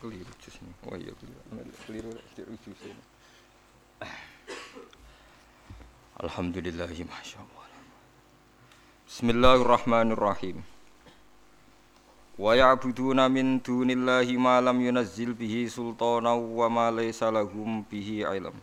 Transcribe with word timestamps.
keliru 0.00 0.32
jus 0.40 0.56
ini. 0.64 0.72
Oh 0.88 0.96
iya 0.96 1.12
keliru. 1.12 1.40
Keliru 1.84 2.10
keliru 2.32 2.56
jus 2.64 2.80
ini. 2.88 3.04
Alhamdulillah 6.24 6.88
masyaallah. 6.88 7.66
Bismillahirrahmanirrahim. 9.04 10.64
Wa 12.40 12.56
ya'buduna 12.56 13.28
min 13.28 13.60
dunillahi 13.60 14.40
ma 14.40 14.56
lam 14.64 14.80
yunazzil 14.80 15.36
bihi 15.36 15.68
sultana 15.68 16.32
wa 16.32 16.72
ma 16.72 16.88
laysa 16.88 17.28
lahum 17.28 17.84
bihi 17.84 18.24
ilm. 18.24 18.56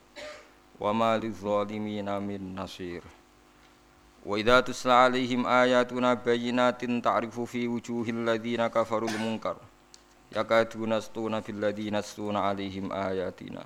Wa 0.82 0.90
ma 0.90 1.14
lidzalimina 1.22 2.18
min 2.18 2.58
nasir. 2.58 3.06
Idza 4.28 4.60
tusla 4.66 5.06
alaihim 5.08 5.46
ayatuna 5.46 6.18
bayyinatin 6.18 7.00
ta'rifu 7.00 7.46
fi 7.48 7.64
wujuhil 7.64 8.28
ladzina 8.28 8.68
kafarul 8.68 9.14
munkar 9.22 9.56
yakaduna 10.32 11.02
stuna 11.02 11.42
fil 11.42 11.60
ladina 11.60 12.02
stuna 12.02 12.50
alaihim 12.50 12.92
ayatina. 12.92 13.64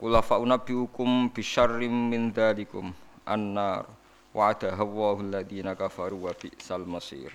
Qul 0.00 0.18
fa 0.22 0.38
unabbiukum 0.42 1.30
bisyarrim 1.30 2.10
min 2.10 2.32
dzalikum 2.32 2.92
annar. 3.26 3.86
Wa'ada 4.32 4.72
Allahu 4.72 5.20
alladina 5.20 5.76
kafaru 5.76 6.24
wa 6.24 6.32
bi'sal 6.32 6.88
masir. 6.88 7.28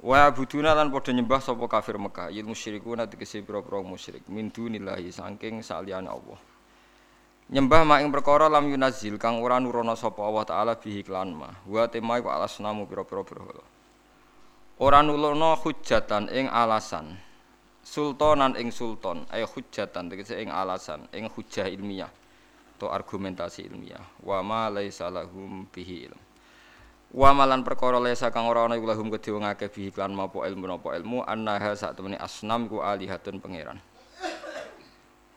Wa 0.00 0.26
abuduna 0.26 0.72
lan 0.72 0.88
padha 0.88 1.12
nyembah 1.12 1.44
sapa 1.44 1.68
kafir 1.68 2.00
Mekah 2.00 2.32
yil 2.32 2.48
musyrikuna 2.48 3.04
tegese 3.06 3.44
pira-pira 3.44 3.84
musyrik 3.84 4.24
min 4.32 4.48
dunillahi 4.48 5.12
saking 5.12 5.60
saliyane 5.60 6.08
Allah. 6.08 6.40
Nyembah 7.52 7.84
mak 7.84 8.00
ing 8.00 8.08
perkara 8.08 8.48
lam 8.48 8.64
yunazil 8.64 9.20
kang 9.20 9.44
ora 9.44 9.60
nurono 9.60 9.92
sapa 9.92 10.24
Allah 10.24 10.48
taala 10.48 10.72
bihi 10.72 11.04
klan 11.04 11.36
ma 11.36 11.52
wa 11.68 11.84
temai 11.84 12.24
wa 12.24 12.40
alasnamu 12.40 12.88
pira-pira 12.88 13.20
berhala 13.20 13.60
ora 14.82 14.98
nulono 14.98 15.54
hujatan 15.54 16.26
ing 16.34 16.50
alasan. 16.50 17.14
Sultanan 17.86 18.58
ing 18.58 18.74
sultan 18.74 19.22
ay 19.30 19.46
hujatan 19.46 20.10
tegese 20.10 20.42
ing 20.42 20.50
alasan 20.50 21.06
ing 21.14 21.30
hujah 21.30 21.70
ilmiah 21.70 22.10
atau 22.74 22.90
argumentasi 22.90 23.62
ilmiah. 23.70 24.02
Wa 24.26 24.42
ma 24.42 24.66
laisa 24.66 25.06
lahum 25.06 25.70
bihi 25.70 26.10
ilm. 26.10 26.20
Wa 27.14 27.30
malan 27.30 27.62
perkara 27.62 28.02
laisa 28.02 28.34
kang 28.34 28.50
ora 28.50 28.66
ana 28.66 28.74
iku 28.74 28.90
lahum 28.90 29.06
kedhe 29.06 29.30
wong 29.30 29.46
akeh 29.46 29.70
bihi 29.70 29.94
klan 29.94 30.16
mapo 30.16 30.42
ilmu 30.42 30.66
napa 30.66 30.98
ilmu 30.98 31.22
annaha 31.22 31.78
sak 31.78 31.94
temene 31.94 32.18
asnam 32.18 32.66
ku 32.66 32.82
alihatun 32.82 33.38
pangeran. 33.38 33.78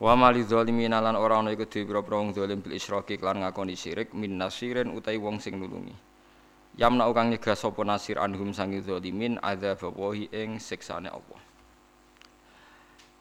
Wa 0.01 0.17
mali 0.17 0.41
zalimin 0.41 0.95
lan 0.95 1.13
ora 1.13 1.37
ana 1.37 1.53
iku 1.53 1.69
dhewe 1.69 1.85
pira-pira 1.85 2.17
wong 2.17 2.33
zalim 2.33 2.65
bil 2.65 2.73
isyraki 2.73 3.21
klan 3.21 3.45
ngakoni 3.45 3.77
syirik 3.77 4.09
min 4.17 4.41
nasirin 4.41 4.89
utai 4.89 5.21
wong 5.21 5.37
sing 5.37 5.61
nulungi 5.61 6.14
Yamna 6.75 7.07
kang 7.15 7.31
nyegah 7.31 7.55
sapa 7.55 7.87
nasir 7.87 8.19
anhum 8.19 8.51
sangi 8.51 8.83
zalimin 8.83 9.39
adzab 9.39 9.79
wahi 9.95 10.27
ing 10.35 10.59
siksane 10.59 11.07
Allah. 11.07 11.39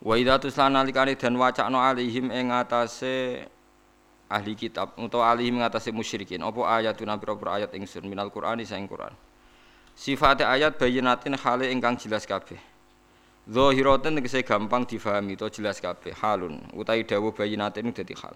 Wa 0.02 0.18
idza 0.18 0.42
tuslan 0.42 0.74
nalikane 0.74 1.14
dan 1.14 1.38
wacana 1.38 1.94
alihim 1.94 2.34
ing 2.34 2.50
atase 2.50 3.46
ahli 4.26 4.58
kitab 4.58 4.98
utawa 4.98 5.30
alihim 5.30 5.62
atase 5.62 5.94
musyrikin 5.94 6.42
apa 6.42 6.82
ayatuna 6.82 7.14
pira-pira 7.14 7.62
ayat 7.62 7.70
ingsun 7.78 8.02
minal 8.10 8.28
Qur'ani 8.34 8.66
saing 8.66 8.90
Qur'an. 8.90 9.14
Sifate 9.94 10.42
ayat 10.42 10.74
bayinatin 10.74 11.38
hale 11.38 11.70
ingkang 11.70 11.94
jelas 11.94 12.26
kabeh. 12.26 12.58
Zahiratin 13.46 14.18
tegese 14.18 14.42
gampang 14.42 14.82
difahami 14.82 15.38
to 15.38 15.46
jelas 15.46 15.78
kabeh 15.78 16.10
halun 16.18 16.58
utawi 16.74 17.06
dawuh 17.06 17.30
bayinatin 17.30 17.94
dadi 17.94 18.18
hal. 18.18 18.34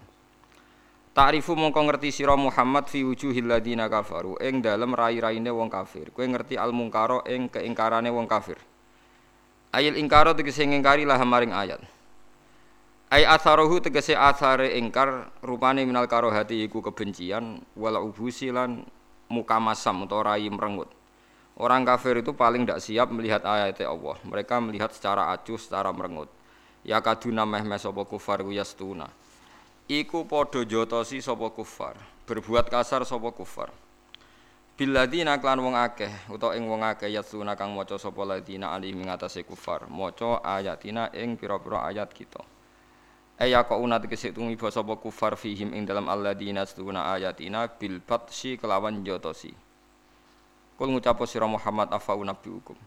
Ta'rifu 1.19 1.51
mongko 1.51 1.83
ngerti 1.83 2.15
sira 2.15 2.39
Muhammad 2.39 2.87
fi 2.87 3.03
wujuhil 3.03 3.43
ladina 3.43 3.91
kafaru 3.91 4.39
ing 4.39 4.63
dalem 4.63 4.95
rai-raine 4.95 5.51
wong 5.51 5.67
kafir. 5.67 6.15
Kowe 6.15 6.23
ngerti 6.23 6.55
al 6.55 6.71
mungkaro 6.71 7.27
ing 7.27 7.51
keingkarane 7.51 8.07
wong 8.07 8.23
kafir. 8.23 8.55
Ayil 9.75 9.99
ingkaro 9.99 10.31
tegese 10.31 10.63
ngingkari 10.63 11.03
lah 11.03 11.19
maring 11.19 11.51
ayat. 11.51 11.83
Ay 13.11 13.27
atharuhu 13.27 13.83
tegese 13.83 14.15
athare 14.15 14.79
ingkar 14.79 15.27
rupane 15.43 15.83
minal 15.83 16.07
karohati 16.07 16.63
iku 16.63 16.79
kebencian 16.79 17.67
wala 17.75 17.99
ubusi 17.99 18.47
lan 18.55 18.87
mukamasam 19.27 20.07
utawa 20.07 20.39
rai 20.39 20.47
merengut. 20.47 20.87
Orang 21.59 21.83
kafir 21.83 22.23
itu 22.23 22.31
paling 22.31 22.63
tidak 22.63 22.79
siap 22.79 23.11
melihat 23.11 23.43
ayat 23.43 23.83
Allah. 23.83 24.15
Mereka 24.23 24.63
melihat 24.63 24.95
secara 24.95 25.35
acuh, 25.35 25.59
secara 25.59 25.91
merengut. 25.91 26.31
Ya 26.87 27.03
kaduna 27.03 27.43
meh 27.43 27.67
meh 27.67 27.75
sapa 27.75 28.07
kufar 28.07 28.39
yastuna 28.47 29.18
iku 29.89 30.21
padha 30.29 30.61
jotosi 30.69 31.17
sapa 31.17 31.49
kufar 31.49 31.97
berbuat 32.29 32.69
kasar 32.69 33.01
sapa 33.09 33.33
kufar. 33.33 33.73
Biladina 34.77 35.41
klan 35.41 35.59
wong 35.59 35.73
akeh 35.73 36.29
utawa 36.29 36.53
ing 36.53 36.69
wong 36.69 36.85
akeh 36.85 37.09
yatsuna 37.09 37.57
kang 37.57 37.73
maca 37.73 37.97
sapa 37.97 38.21
ladina 38.21 38.69
ali 38.69 38.93
ing 38.93 39.09
atase 39.09 39.41
kufar 39.41 39.89
maca 39.89 40.45
ayatina 40.45 41.09
ing 41.17 41.35
pira-pira 41.41 41.89
ayat 41.89 42.13
kita. 42.13 42.39
Aya 43.41 43.65
kok 43.65 43.81
una 43.81 43.97
tegese 43.97 44.29
tumiba 44.29 44.69
sapa 44.69 44.93
kufar 45.01 45.33
fihim 45.33 45.73
ing 45.73 45.89
dalam 45.89 46.05
alladina 46.05 46.69
stuna 46.69 47.09
ayatina 47.17 47.65
bil 47.65 47.97
batsi 47.97 48.61
kelawan 48.61 49.01
jotosi 49.01 49.51
Kul 50.77 50.95
ngucap 50.95 51.19
sira 51.27 51.49
Muhammad 51.49 51.91
afa 51.91 52.15
unabbiukum? 52.15 52.77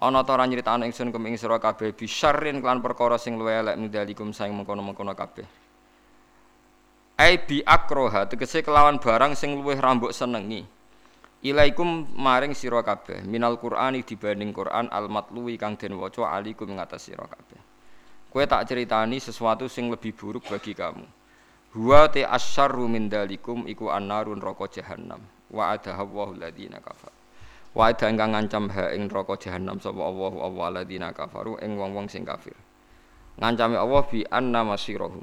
Ana 0.00 0.24
ta 0.24 0.38
ora 0.38 0.46
nyritakno 0.46 0.86
ingsun 0.88 1.12
kum 1.12 1.26
ing 1.26 1.36
sira 1.36 1.58
kabeh 1.58 1.92
bisyarrin 1.92 2.62
klan 2.62 2.80
perkara 2.80 3.18
sing 3.18 3.34
luwih 3.34 3.60
elek 3.66 3.76
mindalikum 3.76 4.32
saing 4.32 4.56
mengkono-mengkono 4.56 5.12
kabeh 5.12 5.44
ai 7.20 7.36
bi 7.36 7.60
akroha 7.60 8.24
tegese 8.24 8.64
kelawan 8.64 8.96
barang 8.96 9.36
sing 9.36 9.52
luwih 9.60 9.76
rambuk 9.76 10.16
senengi. 10.16 10.64
Ilaikum 11.44 12.16
maring 12.16 12.56
sira 12.56 12.80
kabeh 12.80 13.20
minal 13.28 13.60
qur'ani 13.60 14.00
dibanding 14.00 14.56
Quran 14.56 14.88
al 14.88 15.12
matluwi 15.12 15.60
kang 15.60 15.76
den 15.76 16.00
waca 16.00 16.32
alikum 16.32 16.72
ngatas 16.80 17.12
sira 17.12 17.28
kabeh. 17.28 17.60
Kowe 18.32 18.44
tak 18.48 18.64
ceritani 18.72 19.20
sesuatu 19.20 19.68
sing 19.68 19.92
lebih 19.92 20.16
buruk 20.16 20.48
bagi 20.48 20.72
kamu. 20.72 21.04
Huwa 21.76 22.08
te 22.08 22.24
asyarru 22.24 22.88
min 22.88 23.12
dalikum 23.12 23.68
iku 23.68 23.92
annarun 23.92 24.40
neraka 24.40 24.80
jahannam. 24.80 25.20
Wa 25.52 25.76
adaha 25.76 26.00
Allahu 26.00 26.40
ladina 26.40 26.80
kafar 26.80 27.12
wa 27.70 27.86
ada 27.86 28.10
ingkang 28.10 28.34
ngancam 28.34 28.66
ha 28.74 28.90
ing 28.90 29.06
neraka 29.06 29.38
jahannam 29.38 29.78
sapa 29.78 30.02
Allahu 30.02 30.42
Allah 30.42 30.82
ladina 30.82 31.14
kafaru 31.14 31.54
ing 31.62 31.78
wong-wong 31.78 32.10
sing 32.10 32.26
kafir. 32.26 32.54
Ngancame 33.38 33.78
Allah 33.78 34.02
bi 34.10 34.26
anna 34.26 34.66
masirahum 34.66 35.22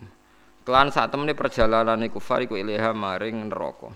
Kelan 0.67 0.91
saat 0.91 1.15
temene 1.15 1.31
perjalanan 1.31 1.95
iku 2.03 2.19
far 2.19 2.43
iku 2.43 2.59
ilaha 2.59 2.91
maring 2.91 3.47
neraka. 3.47 3.87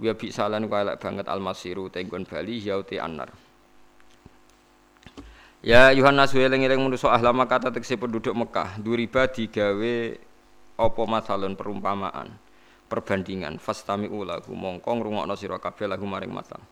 Wa 0.00 0.12
bi 0.16 0.32
salan 0.32 0.64
ku 0.64 0.72
elek 0.72 0.96
banget 0.96 1.28
almasiru 1.28 1.92
tenggon 1.92 2.24
bali 2.24 2.56
yauti 2.56 2.96
annar. 2.96 3.28
Ya 5.60 5.92
Yohanes 5.92 6.32
eling-eling 6.32 6.80
manusa 6.80 7.12
ahlama 7.12 7.44
kata 7.44 7.68
tekse 7.68 8.00
penduduk 8.00 8.32
Mekah, 8.32 8.80
duriba 8.80 9.28
digawe 9.28 9.96
apa 10.80 11.02
masalun 11.04 11.52
perumpamaan, 11.52 12.32
perbandingan 12.88 13.60
fastami 13.60 14.08
ulahu 14.08 14.56
mongko 14.56 14.88
ngrungokno 14.88 15.36
sira 15.36 15.60
kabeh 15.60 15.84
lagu 15.84 16.08
maring 16.08 16.32
masal. 16.32 16.64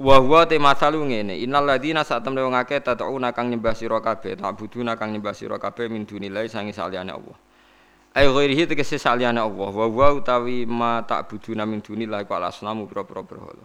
Wa 0.00 0.16
huwa 0.24 0.48
te 0.48 0.56
masalu 0.56 1.04
ngene, 1.04 1.36
innal 1.36 1.68
ladina 1.68 2.00
sak 2.00 2.24
temne 2.24 2.40
wong 2.40 2.56
akeh 2.56 2.80
tatuna 2.80 3.36
kang 3.36 3.52
nyembah 3.52 3.76
sira 3.76 4.00
kabeh, 4.00 4.40
tak 4.40 4.56
buduna 4.56 4.96
kang 4.96 5.12
nyembah 5.12 5.36
sira 5.36 5.60
kabeh 5.60 5.92
min 5.92 6.08
dunilai 6.08 6.48
sangi 6.48 6.72
saliyane 6.72 7.12
Allah. 7.12 7.49
Ai 8.10 8.26
ghairihi 8.26 8.66
tegese 8.66 8.98
saliyane 8.98 9.38
Allah 9.38 9.70
wa 9.70 9.86
wa 9.86 10.08
utawi 10.18 10.66
ma 10.66 10.98
ta'buduna 11.06 11.62
min 11.62 11.78
dunillahi 11.78 12.26
wa 12.26 12.50
asnamu 12.50 12.90
pira-pira 12.90 13.22
berhala. 13.22 13.62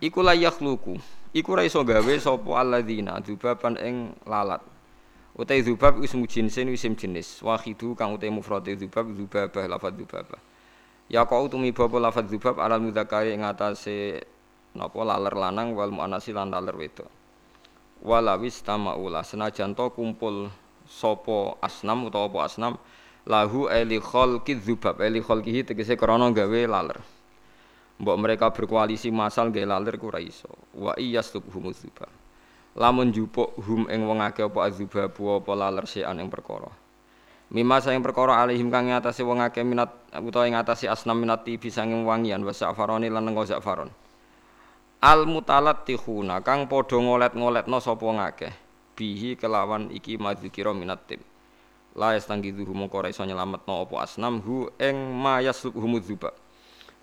Iku 0.00 0.24
la 0.24 0.32
yakhluqu. 0.32 0.96
Iku 1.36 1.50
ra 1.52 1.62
iso 1.62 1.84
gawe 1.84 2.14
sapa 2.16 2.50
alladzina 2.56 3.20
dubaban 3.20 3.76
ing 3.76 4.16
lalat. 4.24 4.64
Utai 5.36 5.60
dzubab 5.60 6.00
ismu 6.00 6.24
jinsin 6.24 6.72
isim 6.72 6.96
jenis. 6.96 7.44
Wahidu 7.44 7.92
kang 7.92 8.16
utai 8.16 8.32
mufrad 8.32 8.64
dzubab 8.64 9.12
dzubabah 9.12 9.68
lafadz 9.68 9.96
dzubabah. 10.00 10.40
Ya 11.12 11.28
kau 11.28 11.44
tumi 11.52 11.76
bapa 11.76 12.00
lafadz 12.00 12.32
dzubab 12.32 12.56
alal 12.64 12.80
mudzakari 12.80 13.36
ing 13.36 13.44
atase 13.44 14.24
napa 14.72 15.04
laler 15.04 15.36
lanang 15.36 15.76
wal 15.76 15.92
muannasi 15.92 16.32
lan 16.32 16.48
laler 16.48 16.72
wedok. 16.72 17.12
Walawis 18.00 18.64
tamaula 18.64 19.20
senajan 19.20 19.76
to 19.76 19.92
kumpul 19.92 20.48
sapa 20.88 21.60
asnam 21.60 22.08
utawa 22.08 22.32
apa 22.32 22.38
asnam 22.48 22.74
lahu 23.26 23.68
eli 23.68 24.00
khalqi 24.00 24.56
dzubab. 24.56 25.00
Eli 25.00 25.20
khalqihi 25.20 25.66
tegese 25.66 25.96
krana 25.96 26.30
gawe 26.32 26.60
laler. 26.68 27.00
Mbok 28.00 28.16
mereka 28.16 28.48
berkoalisi 28.52 29.12
masal 29.12 29.52
gawe 29.52 29.76
laler 29.76 30.00
ku 30.00 30.08
ora 30.08 30.20
iso. 30.20 30.48
Wa 30.76 30.96
iyastubhum 30.96 31.72
dzubab. 31.72 32.08
Lamun 32.78 33.10
jupuk 33.10 33.56
hum 33.66 33.90
ing 33.90 34.06
wong 34.06 34.22
akeh 34.22 34.46
apa 34.46 34.70
adzubab 34.70 35.12
apa 35.12 35.52
laler 35.52 35.84
sean 35.84 36.16
ing 36.22 36.30
perkara. 36.30 36.70
Mima 37.50 37.82
sayang 37.82 38.06
perkara 38.06 38.38
alihim 38.46 38.70
kang 38.70 38.86
ngatasi 38.86 39.26
wong 39.26 39.42
akeh 39.42 39.66
minat 39.66 39.90
utawa 40.22 40.46
ing 40.46 40.54
ngatasi 40.54 40.86
asnam 40.86 41.18
minati 41.18 41.58
bisa 41.58 41.82
ing 41.82 42.06
wangian 42.06 42.46
wa 42.46 42.54
safaroni 42.54 43.10
lan 43.10 43.26
nggo 43.26 43.42
safaron 43.42 43.90
Al 45.02 45.26
mutalattihuna 45.26 46.46
kang 46.46 46.70
padha 46.70 47.02
ngolet-ngoletno 47.02 47.82
sapa 47.82 48.06
ngakeh 48.06 48.54
bihi 48.94 49.34
kelawan 49.34 49.90
iki 49.90 50.14
madzikira 50.14 50.70
minat 50.70 51.02
tim 51.10 51.18
la 51.96 52.14
yastangidhu 52.14 52.70
mongko 52.74 52.98
ora 52.98 53.08
iso 53.08 53.24
nyelametno 53.24 53.82
apa 53.82 54.06
asnam 54.06 54.40
hu 54.40 54.70
ing 54.78 54.96
mayaslub 54.96 55.74
humudzuba 55.74 56.30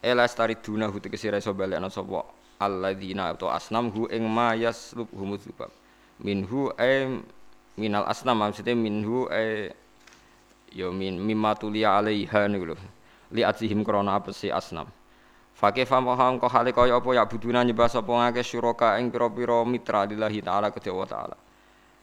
ela 0.01 0.27
stariduna 0.27 0.87
hu 0.87 0.99
tegese 0.99 1.27
ora 1.27 1.37
iso 1.37 1.53
balekno 1.53 1.89
sapa 1.89 2.23
alladzina 2.59 3.33
atau 3.33 3.49
asnam 3.51 3.91
hu 3.91 4.07
ing 4.07 4.23
mayaslub 4.27 5.07
humudzuba 5.11 5.67
minhu 6.23 6.71
ay 6.77 7.21
minal 7.77 8.05
asnam 8.09 8.41
maksudnya 8.41 8.73
minhu 8.73 9.29
eh 9.29 9.69
ya 10.73 10.89
min 10.91 11.21
mimma 11.21 11.55
tuliya 11.55 11.97
alaiha 11.97 12.49
niku 12.49 12.73
lho. 12.73 12.75
Li 13.31 13.43
ajihim 13.43 13.83
krana 13.85 14.15
apesi 14.17 14.51
asnam? 14.51 14.87
Fakih 15.57 15.89
fam 15.89 16.05
paham 16.05 16.37
kok 16.37 16.53
hale 16.53 16.71
kaya 16.71 17.01
apa 17.01 17.09
ya 17.17 17.25
buduna 17.25 17.65
nyembah 17.65 17.89
sapa 17.89 18.13
ngake 18.13 18.45
syuraka 18.45 19.01
ing 19.01 19.09
pira-pira 19.09 19.65
mitra 19.65 20.05
lillahi 20.05 20.41
taala 20.41 20.69
kedhe 20.69 20.93
wa 20.93 21.05
taala. 21.05 21.37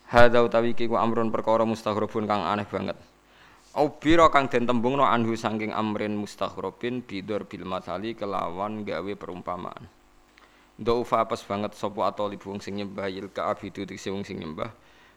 Hadza 0.09 0.45
utawi 0.45 0.77
iki 0.77 0.85
ku 0.85 1.01
amrun 1.01 1.33
perkara 1.33 1.65
mustaghrabun 1.65 2.29
kang 2.29 2.45
aneh 2.45 2.69
banget. 2.69 2.99
Ubira 3.75 4.31
kang 4.31 4.47
den 4.47 4.71
tembungno 4.71 5.03
anhu 5.03 5.35
saking 5.35 5.75
amrin 5.75 6.15
mustaghrabin 6.15 7.03
bidur 7.03 7.43
bil 7.43 7.67
matali 7.67 8.15
kelawan 8.15 8.87
gawe 8.87 9.13
perumpamaan. 9.19 9.91
Ndaufa 10.79 11.27
apes 11.27 11.43
banget 11.43 11.75
sapa 11.75 12.11
atoli 12.11 12.39
wong 12.39 12.63
sing 12.63 12.79
nyembah 12.79 13.11
il 13.11 13.31
kaabidu 13.31 13.83
tegese 13.87 14.15
wong 14.15 14.23
sing 14.23 14.39
nyembah 14.43 14.71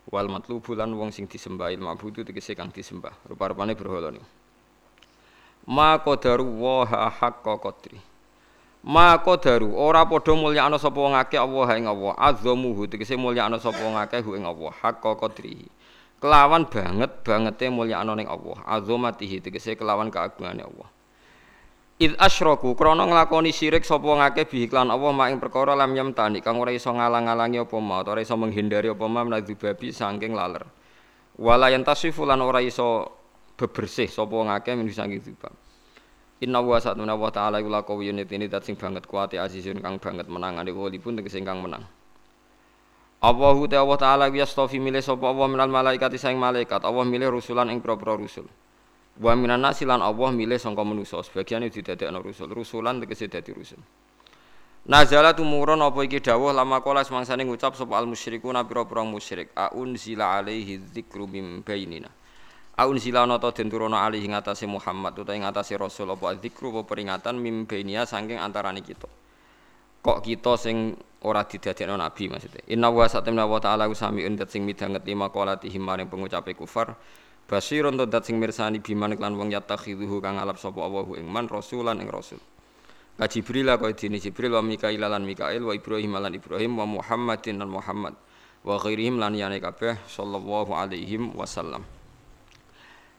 wal 0.07 0.31
matlubu 0.31 0.73
lan 0.73 0.95
wong 0.95 1.11
sing 1.11 1.27
disembah 1.27 1.69
il 1.69 1.83
mabudu 1.83 2.23
tegese 2.23 2.55
kang 2.55 2.71
disembah. 2.71 3.11
Rupa-rupane 3.27 3.75
berhala 3.75 4.09
niku. 4.09 4.25
Ma 5.67 5.99
qadaru 5.99 6.47
wa 6.47 6.87
haqqa 6.87 7.53
qadri. 7.59 7.99
Maka 8.87 9.35
daru 9.35 9.75
ora 9.75 10.07
padha 10.07 10.31
mulyakno 10.31 10.79
sapa 10.79 10.95
wong 10.95 11.11
akeh 11.19 11.35
Allah 11.35 11.75
ing 11.75 11.91
Allah. 11.91 12.15
Azzamuhu 12.15 12.87
tegese 12.87 13.19
mulyakno 13.19 13.59
sapa 13.59 13.83
wong 13.83 13.99
akeh 13.99 14.23
ing 14.23 14.47
Allah. 14.47 14.71
Hakka 14.79 15.11
qadrihi 15.19 15.67
kelawan 16.23 16.63
banget 16.71 17.19
bangete 17.19 17.67
mulyakno 17.67 18.15
ning 18.15 18.31
Allah. 18.31 18.55
Azamatihi 18.63 19.43
tegese 19.43 19.75
kelawan 19.75 20.07
keagungane 20.07 20.63
Allah. 20.63 20.87
Id 21.99 22.15
asyraku 22.15 22.79
krana 22.79 23.03
nglakoni 23.03 23.51
syirik 23.51 23.83
sapa 23.83 24.07
wong 24.07 24.23
akeh 24.23 24.47
bi 24.47 24.71
iklan 24.71 24.87
Allah 24.87 25.11
mak 25.11 25.35
ing 25.35 25.43
perkara 25.43 25.75
lam 25.75 25.91
yamtani 25.91 26.39
kang 26.39 26.55
ora 26.55 26.71
iso 26.71 26.87
ngalang-alangi 26.87 27.59
apa 27.59 27.75
ma 27.83 27.99
ora 27.99 28.23
iso 28.23 28.39
menghindari 28.39 28.87
apa 28.87 29.03
ma 29.11 29.27
babi 29.27 29.91
saking 29.91 30.31
laler. 30.31 30.63
Wala 31.35 31.75
yantasifu 31.75 32.23
lan 32.23 32.39
ora 32.39 32.63
iso 32.63 33.03
bebersih 33.59 34.07
sapa 34.07 34.31
wong 34.31 34.47
akeh 34.47 34.79
min 34.79 34.87
saking 34.87 35.19
Inna 36.37 36.61
wa 36.61 36.77
satuna 36.77 37.17
wa 37.17 37.33
ta'ala 37.33 37.57
iku 37.57 37.69
lakawiyun 37.69 38.21
ini 38.21 38.45
dat 38.45 38.61
sing 38.61 38.77
banget 38.77 39.09
kuati 39.09 39.41
azizun 39.41 39.81
kang 39.81 39.97
banget 39.97 40.29
menangane 40.29 40.69
pun 41.01 41.17
tegese 41.17 41.41
kang 41.41 41.65
menang. 41.65 41.81
Allahu 43.17 43.65
ta 43.65 43.81
Allah 43.81 43.97
taala 43.97 44.25
yastofi 44.29 44.77
milih 44.77 45.01
sapa 45.01 45.25
Allah 45.33 45.49
minal 45.49 45.73
malaikat 45.73 46.13
sing 46.21 46.37
malaikat. 46.37 46.85
Allah 46.85 47.01
milih 47.01 47.33
rusulan 47.33 47.65
ing 47.73 47.81
propro 47.81 48.13
rusul. 48.13 48.45
Wa 49.17 49.33
minan 49.33 49.65
nasi 49.65 49.89
lan 49.89 50.05
Allah 50.05 50.29
milih 50.29 50.61
sangka 50.61 50.85
manusa. 50.85 51.25
Sebagian 51.25 51.65
didadekno 51.65 52.21
rusul. 52.21 52.53
Rusulan 52.53 53.01
tegese 53.01 53.25
dadi 53.25 53.49
rusul. 53.57 53.81
Nazala 54.85 55.33
tumurun 55.33 55.81
apa 55.81 56.05
iki 56.05 56.21
dawuh 56.21 56.53
lama 56.53 56.77
kala 56.85 57.01
semangsane 57.01 57.41
ngucap 57.41 57.73
sapa 57.73 57.97
al 57.97 58.05
musyrikuna 58.05 58.61
pira-pira 58.69 59.01
musyrik. 59.01 59.49
Aun 59.57 59.97
zila 59.97 60.37
alaihi 60.37 60.77
dzikru 60.77 61.25
mim 61.25 61.65
bainina. 61.65 62.13
Aun 62.77 63.01
silana 63.01 63.41
ta 63.41 63.49
den 63.49 63.73
turuna 63.73 64.05
ali 64.05 64.21
ing 64.21 64.37
atase 64.37 64.69
Muhammad 64.69 65.17
utawa 65.17 65.33
ing 65.33 65.49
atase 65.49 65.73
Rasul 65.81 66.13
apa 66.13 66.37
zikru 66.37 66.69
apa 66.69 66.85
peringatan 66.85 67.41
mimbenia 67.41 68.05
saking 68.05 68.37
antarane 68.37 68.85
kita. 68.85 69.09
Kok 70.05 70.21
kita 70.21 70.53
sing 70.61 70.93
ora 71.25 71.41
didadekno 71.41 71.97
nabi 71.97 72.29
maksudnya. 72.29 72.61
Inna 72.69 72.93
wa 72.93 73.09
satamna 73.09 73.49
wa 73.49 73.57
ta'ala 73.57 73.89
usamiun 73.89 74.37
dat 74.37 74.53
sing 74.53 74.61
midanget 74.61 75.01
lima 75.09 75.33
qalati 75.33 75.73
maring 75.73 76.05
pengucape 76.05 76.53
kufar. 76.53 76.93
Basirun 77.49 77.97
dat 77.97 78.21
sing 78.21 78.37
mirsani 78.37 78.77
biman 78.77 79.17
lan 79.17 79.33
wong 79.33 79.49
yatakhiduhu 79.57 80.21
kang 80.21 80.37
alap 80.37 80.61
sapa 80.61 80.77
Allahu 80.77 81.17
ing 81.17 81.25
man 81.25 81.49
rasulan 81.49 81.97
ing 81.97 82.13
rasul. 82.13 82.37
Ka 83.17 83.25
Jibril 83.25 83.73
kaya 83.73 83.97
dene 83.97 84.21
Jibril 84.21 84.53
wa 84.53 84.61
Mikail 84.61 85.01
lan 85.01 85.25
Mikail 85.25 85.65
wa 85.65 85.73
Ibrahim 85.73 86.13
lan 86.21 86.29
Ibrahim 86.29 86.77
wa 86.77 86.85
Muhammadin 86.85 87.57
lan 87.57 87.73
Muhammad 87.73 88.13
wa 88.61 88.77
ghairihim 88.77 89.17
lan 89.17 89.33
yane 89.33 89.57
kabeh 89.57 89.97
sallallahu 90.05 90.77
alaihi 90.77 91.17
wasallam. 91.33 91.96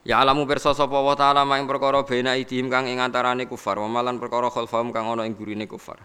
Ya 0.06 0.22
alamu 0.22 0.46
pirsa 0.46 0.74
sapa 0.74 0.98
wa 1.02 1.14
taala 1.18 1.42
ing 1.58 1.66
perkara 1.66 2.06
bena 2.06 2.38
idhim 2.38 2.70
kang 2.70 2.86
ing 2.86 3.02
antarane 3.02 3.50
kufar, 3.50 3.82
wa 3.82 3.90
malan 3.90 4.22
perkara 4.22 4.46
khalfahum 4.46 4.94
kang 4.94 5.10
ana 5.10 5.26
ing 5.26 5.34
gurine 5.34 5.66
kufar. 5.66 5.98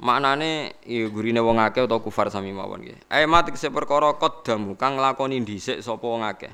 Maknane 0.00 0.80
ya 0.88 1.08
gurine 1.12 1.44
wong 1.44 1.60
akeh 1.60 1.84
utawa 1.84 2.00
kufar 2.00 2.32
sami 2.32 2.56
mawon 2.56 2.80
nggih. 2.80 2.96
Ae 3.12 3.28
mat 3.28 3.44
kese 3.52 3.68
perkara 3.68 4.16
qaddamu 4.16 4.72
kang 4.76 4.96
lakoni 4.96 5.40
dhisik 5.44 5.84
sapa 5.84 6.00
wong 6.00 6.24
akeh. 6.24 6.52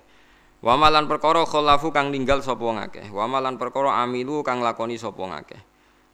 Wa 0.63 0.75
malan 0.75 1.07
perkara 1.07 1.47
khalafu 1.47 1.95
kang 1.95 2.11
ninggal 2.11 2.43
sapa 2.43 2.59
wong 2.59 2.83
akeh. 2.83 3.07
Wa 3.15 3.31
malan 3.31 3.55
perkara 3.55 4.03
amilu 4.03 4.43
kang 4.43 4.67
lakoni 4.67 4.99
sapa 4.99 5.15
wong 5.15 5.31
akeh. 5.31 5.63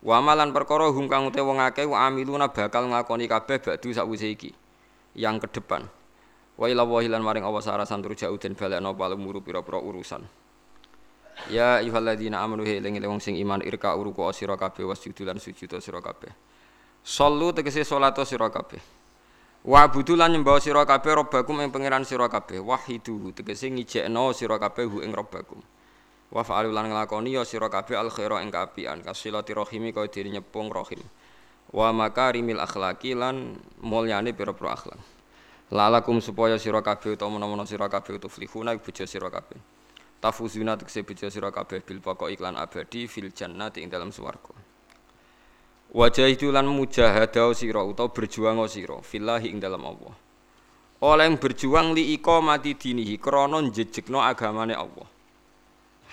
Wa 0.05 0.21
malan 0.21 0.53
perkara 0.53 0.93
hum 0.93 1.09
kang 1.09 1.25
ute 1.25 1.41
wong 1.41 1.57
akeh 1.57 1.89
wa 1.89 2.05
amiluna 2.05 2.53
bakal 2.53 2.85
nglakoni 2.91 3.25
kabeh 3.31 3.65
ba'du 3.65 3.97
sakwise 3.97 4.29
iki. 4.29 4.53
Yang 5.17 5.49
ke 5.49 5.61
depan. 5.61 5.89
Wa 6.57 6.69
ila 6.69 6.85
wa 6.85 7.01
hilan 7.01 7.25
maring 7.25 7.45
Allah 7.45 7.65
sarasan 7.65 8.05
tur 8.05 8.13
jauh 8.13 8.37
den 8.37 8.53
balekno 8.53 8.93
palumuru 8.93 9.41
pira-pira 9.41 9.81
urusan. 9.81 10.23
Ya 11.51 11.81
ayyuhalladzina 11.81 12.39
amanu 12.45 12.63
he 12.63 12.77
eling 12.77 13.01
sing 13.19 13.41
iman 13.41 13.65
irka 13.65 13.97
uruku 13.97 14.23
sira 14.37 14.55
kabeh 14.55 14.85
wasjudu 14.85 15.25
lan 15.25 15.41
sujud 15.41 15.73
sira 15.81 15.99
kabeh. 16.05 16.31
Sallu 17.03 17.51
tegese 17.51 17.83
salat 17.83 18.15
sira 18.29 18.53
kabeh. 18.53 18.79
Wa 19.65 19.87
budu 19.89 20.15
lan 20.15 20.35
nyembah 20.35 20.61
sira 20.61 20.85
kabeh 20.85 21.19
robbakum 21.19 21.59
ing 21.63 21.73
pangeran 21.73 22.05
sira 22.05 22.29
kabeh. 22.29 22.61
Wahidu 22.63 23.33
tegese 23.33 23.73
ngijekno 23.73 24.31
sira 24.37 24.61
kabeh 24.61 24.87
hu 24.87 25.01
ing 25.03 25.11
robbakum. 25.11 25.59
Wa 26.33 26.43
fa'alu 26.47 26.71
lan 26.71 26.89
nglakoni 26.89 27.35
ya 27.35 27.43
sira 27.45 27.67
kabeh 27.73 27.97
al 27.99 28.13
khaira 28.13 28.43
ing 28.45 28.53
kaapian 28.53 29.03
kasilati 29.03 29.57
rahimi 29.57 29.91
kaya 29.91 30.07
diri 30.07 30.31
nyepung 30.31 30.71
rahim. 30.71 31.01
Wa 31.73 31.91
makarimil 31.91 32.61
akhlaqi 32.61 33.17
lan 33.17 33.57
mulyane 33.81 34.31
pira-pira 34.37 34.77
akhlak. 34.77 35.01
Lalakum 35.73 36.21
supaya 36.21 36.61
sira 36.61 36.85
kabeh 36.85 37.17
utawa 37.17 37.41
menawa 37.41 37.65
sira 37.65 37.89
kabeh 37.89 38.21
tuflihuna 38.21 38.77
bojo 38.77 39.09
sira 39.09 39.33
kabeh. 39.33 39.57
Tafuzuna 40.21 40.77
tekse 40.77 41.01
bojo 41.01 41.33
sira 41.33 41.49
kabeh 41.49 41.81
bil 41.81 42.05
pokok 42.05 42.29
iklan 42.29 42.61
abadi 42.61 43.09
fil 43.09 43.33
jannati 43.33 43.81
ing 43.81 43.89
dalam 43.89 44.13
swarga. 44.13 44.53
Wajah 45.97 46.29
itu 46.29 46.53
lan 46.53 46.69
mujahadah 46.69 47.57
sira 47.57 47.81
utawa 47.81 48.13
berjuang 48.13 48.61
sira 48.69 49.01
fillahi 49.01 49.49
ing 49.49 49.65
dalam 49.65 49.81
Allah. 49.81 50.13
Oleh 51.03 51.33
berjuang 51.41 51.97
li 51.97 52.21
mati 52.21 52.77
dinihi 52.77 53.17
krana 53.17 53.65
njejekno 53.65 54.21
agamane 54.21 54.77
Allah. 54.77 55.09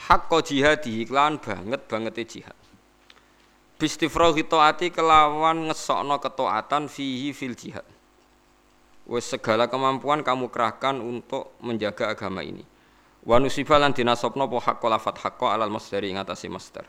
Hakka 0.07 0.39
jihadi 0.39 1.03
iklan 1.03 1.37
banget 1.37 1.83
bangete 1.85 2.23
jihad. 2.23 2.55
Bistifrahi 3.75 4.47
taati 4.47 4.87
kelawan 4.89 5.67
ngesokno 5.67 6.15
ketaatan 6.23 6.87
fihi 6.87 7.35
fil 7.35 7.55
jihad 7.55 7.98
wes 9.09 9.25
segala 9.25 9.65
kemampuan 9.65 10.21
kamu 10.21 10.53
kerahkan 10.53 11.01
untuk 11.01 11.57
menjaga 11.65 12.13
agama 12.13 12.45
ini. 12.45 12.61
Wa 13.25 13.41
nusiba 13.41 13.81
lan 13.81 13.91
dinasobna 13.91 14.45
po 14.45 14.61
hakko 14.61 14.85
lafat 14.85 15.17
hakko 15.17 15.49
alal 15.49 15.73
masdari 15.73 16.13
ing 16.13 16.21
masdar. 16.53 16.85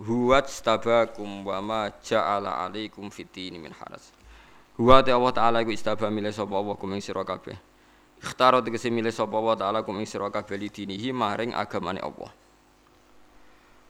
Huwa 0.00 0.40
stabakum 0.48 1.44
wa 1.44 1.60
ma 1.60 1.80
ja'ala 2.00 2.64
alaikum 2.64 3.12
fitini 3.12 3.60
min 3.60 3.76
haras. 3.76 4.08
Huwa 4.80 5.04
ta 5.04 5.12
Allah 5.12 5.32
taala 5.36 5.56
iku 5.60 5.68
istaba 5.76 6.08
milih 6.08 6.32
sapa 6.32 6.56
Allah 6.56 6.74
kum 6.80 6.88
ing 6.96 7.04
sira 7.04 7.20
kabeh. 7.28 7.60
Ikhtaro 8.24 8.64
tegese 8.64 8.88
milih 8.88 9.12
sapa 9.12 9.36
Allah 9.36 9.56
taala 9.60 9.78
kum 9.84 10.00
ing 10.00 10.08
sira 10.08 10.32
kabeh 10.32 10.56
maring 11.12 11.52
agamane 11.52 12.00
Allah. 12.00 12.32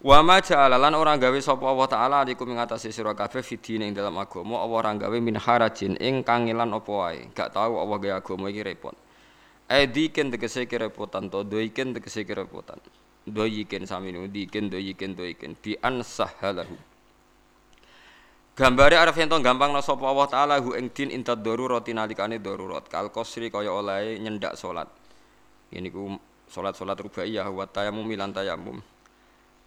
Wa 0.02 0.18
ma 0.18 0.42
ja'ala 0.42 0.82
lan 0.82 0.98
ora 0.98 1.14
gawe 1.14 1.38
sapa 1.38 1.62
Allah 1.62 1.86
taala 1.86 2.16
alikum 2.26 2.50
ing 2.50 2.58
atase 2.58 2.90
sira 2.90 3.14
kabeh 3.14 3.38
fidine 3.38 3.86
ing 3.86 3.94
dalam 3.94 4.18
agama 4.18 4.58
Allah 4.58 4.82
ora 4.82 4.92
gawe 4.98 5.18
min 5.22 5.38
harajin 5.38 5.94
ing 6.02 6.26
kangelan 6.26 6.74
apa 6.74 6.90
wae. 6.90 7.30
Gak 7.30 7.54
tau 7.54 7.78
Allah 7.78 7.96
gawe 8.02 8.18
agama 8.18 8.50
iki 8.50 8.66
repot. 8.66 8.98
Ediken 9.70 10.34
tegese 10.34 10.66
kerepotan 10.66 11.30
to 11.30 11.46
doiken 11.46 11.94
tegese 11.94 12.26
kerepotan 12.26 12.82
doiken 13.22 13.86
sami 13.86 14.10
nu 14.10 14.26
diken 14.26 14.66
doiken 14.66 15.14
doiken 15.14 15.54
bi 15.54 15.78
an 15.80 16.02
sahalahu 16.02 16.74
Gambare 18.52 18.98
arep 18.98 19.16
ento 19.16 19.38
gampang 19.38 19.72
sapa 19.80 20.02
Allah 20.02 20.26
taala 20.28 20.54
hu 20.58 20.74
ing 20.74 20.90
din 20.90 21.14
intad 21.14 21.40
darurat 21.40 21.86
nalikane 21.86 22.42
darurat. 22.42 22.84
Kal 22.90 23.08
qasri 23.08 23.48
kaya 23.48 23.70
oleh 23.70 24.18
nyendak 24.18 24.58
salat. 24.58 24.90
Ini 25.72 25.88
ku 25.88 26.18
salat-salat 26.52 27.00
rubaiyah 27.00 27.48
wa 27.48 27.64
tayammum 27.64 28.12
lan 28.12 28.34
tayammum 28.34 28.82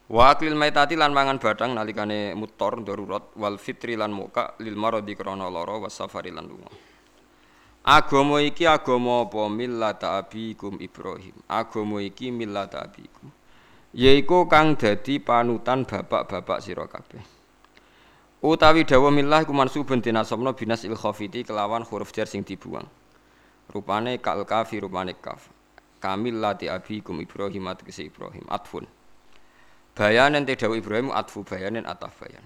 Wa 0.05 0.37
aklil 0.37 0.53
maitati 0.53 0.93
lan 0.93 1.17
mangan 1.17 1.41
badang 1.41 1.73
nalikane 1.73 2.37
mutor 2.37 2.77
darurat 2.85 3.33
wal 3.33 3.57
fitri 3.57 3.97
lan 3.97 4.13
muka 4.13 4.53
lil 4.61 4.77
maradi 4.77 5.17
krana 5.17 5.49
lara 5.49 5.81
was 5.81 5.97
safari 5.97 6.29
lan 6.29 6.45
lunga. 6.45 6.69
Agama 7.85 8.37
iki 8.41 8.69
agama 8.69 9.25
apa 9.25 9.49
millata 9.49 10.17
abikum 10.21 10.77
Ibrahim. 10.77 11.33
Agama 11.49 12.01
iki 12.05 12.29
millata 12.29 12.85
abikum. 12.85 13.33
Yaiku 13.97 14.45
kang 14.45 14.77
dadi 14.77 15.17
panutan 15.17 15.89
bapak-bapak 15.89 16.61
sira 16.61 16.85
kabeh. 16.85 17.21
Utawi 18.45 18.85
dawa 18.85 19.09
millah 19.09 19.41
iku 19.41 19.57
mansubun 19.57 20.05
dinasabna 20.05 20.53
binas 20.53 20.85
il 20.85 20.93
khafiti 20.93 21.41
kelawan 21.41 21.81
huruf 21.81 22.13
jar 22.13 22.29
sing 22.29 22.45
dibuang. 22.45 22.85
Rupane 23.73 24.21
kal 24.21 24.45
kafi 24.45 24.85
rupane 24.85 25.17
kaf. 25.17 25.49
Kamil 25.97 26.37
lati 26.37 26.69
abikum 26.69 27.17
Ibrahim 27.21 27.73
atkese 27.73 28.05
Ibrahim 28.05 28.45
atfun. 28.53 28.85
Bayanan 29.95 30.43
te 30.43 30.59
dawuh 30.59 30.75
Ibrahim 30.75 31.07
atfu 31.15 31.47
bayanin 31.47 31.87
ataf 31.87 32.19
bayan. 32.19 32.43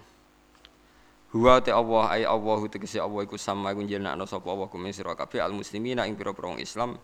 Huwa 1.34 1.58
te 1.58 1.74
Allah 1.74 2.06
ay 2.14 2.22
Allahu 2.22 2.70
tegese 2.70 3.02
Allah 3.02 3.26
iku 3.26 3.34
sama 3.34 3.74
iku 3.74 3.82
jenakno 3.82 4.22
sapa 4.22 4.54
Allah 4.54 4.70
kumin 4.70 4.94
sira 4.94 5.18
kabeh 5.18 5.42
al 5.42 5.50
muslimina 5.50 6.06
ing 6.06 6.14
pira-pira 6.14 6.54
Islam 6.62 6.94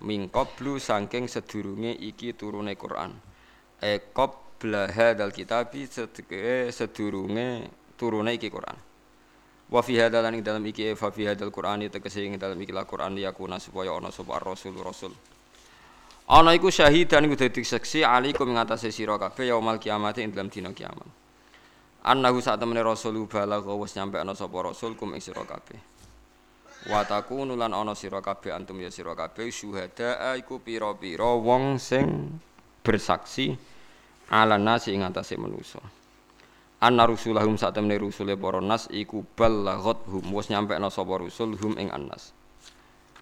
mingkoblu 0.00 0.80
saking 0.80 1.28
sedurunge 1.28 2.00
iki 2.00 2.32
turune 2.32 2.80
Quran. 2.80 3.12
E 3.76 4.00
qabla 4.16 4.88
hadzal 4.88 5.36
kitabi 5.36 5.84
sedurunge 6.72 7.68
turune 8.00 8.40
iki 8.40 8.48
Quran. 8.48 8.80
Wa 9.68 9.84
fi 9.84 10.00
hadzal 10.00 10.32
ing 10.32 10.40
dalam 10.40 10.64
iki 10.64 10.96
fa 10.96 11.12
fi 11.12 11.28
hadzal 11.28 11.52
Qur'ani 11.52 11.92
tegese 11.92 12.24
ing 12.24 12.40
dalam 12.40 12.56
iki 12.56 12.72
la 12.72 12.88
Qur'an 12.88 13.12
yakuna 13.20 13.60
supaya 13.60 13.92
ana 13.92 14.08
sapa 14.08 14.40
rasul 14.40 14.80
rasul 14.80 15.12
ana 16.30 16.54
iku 16.54 16.70
syahidan 16.70 17.26
iku 17.26 17.34
dadi 17.34 17.66
saksi 17.66 18.06
alaikum 18.06 18.46
ing 18.54 18.62
atase 18.62 18.94
sira 18.94 19.18
kabeh 19.18 19.50
yaumul 19.50 19.82
kiamat 19.82 20.22
ing 20.22 20.30
dalam 20.30 20.46
dina 20.46 20.70
kiamat. 20.70 21.10
Annahu 22.06 22.38
sak 22.38 22.62
temene 22.62 22.86
rasul 22.86 23.18
balagha 23.26 23.74
wis 23.74 23.98
nyampe 23.98 24.22
ana 24.22 24.38
sapa 24.38 24.62
rasul 24.62 24.94
kum 24.94 25.10
ing 25.18 25.20
sira 25.20 25.42
kabeh. 25.42 25.76
Wa 26.86 27.02
takunu 27.02 27.58
lan 27.58 27.74
ana 27.74 27.98
sira 27.98 28.22
kabeh 28.22 28.54
antum 28.54 28.78
ya 28.78 28.94
sira 28.94 29.18
kabeh 29.18 29.50
syuhada 29.50 30.38
iku 30.38 30.62
pira-pira 30.62 31.34
wong 31.34 31.82
sing 31.82 32.38
bersaksi 32.86 33.58
ala 34.30 34.54
nasi 34.54 34.94
ing 34.94 35.02
atase 35.02 35.34
manusa. 35.34 35.82
Anna 36.80 37.04
rusulahum 37.04 37.60
sak 37.60 37.76
temene 37.76 38.00
rusule 38.00 38.38
para 38.38 38.62
nas 38.62 38.88
iku 38.88 39.26
balaghat 39.36 40.00
hum 40.08 40.30
wis 40.32 40.48
nyampe 40.48 40.78
ana 40.78 40.88
sapa 40.94 41.20
rusul 41.20 41.58
hum 41.58 41.76
ing 41.76 41.90
annas 41.92 42.32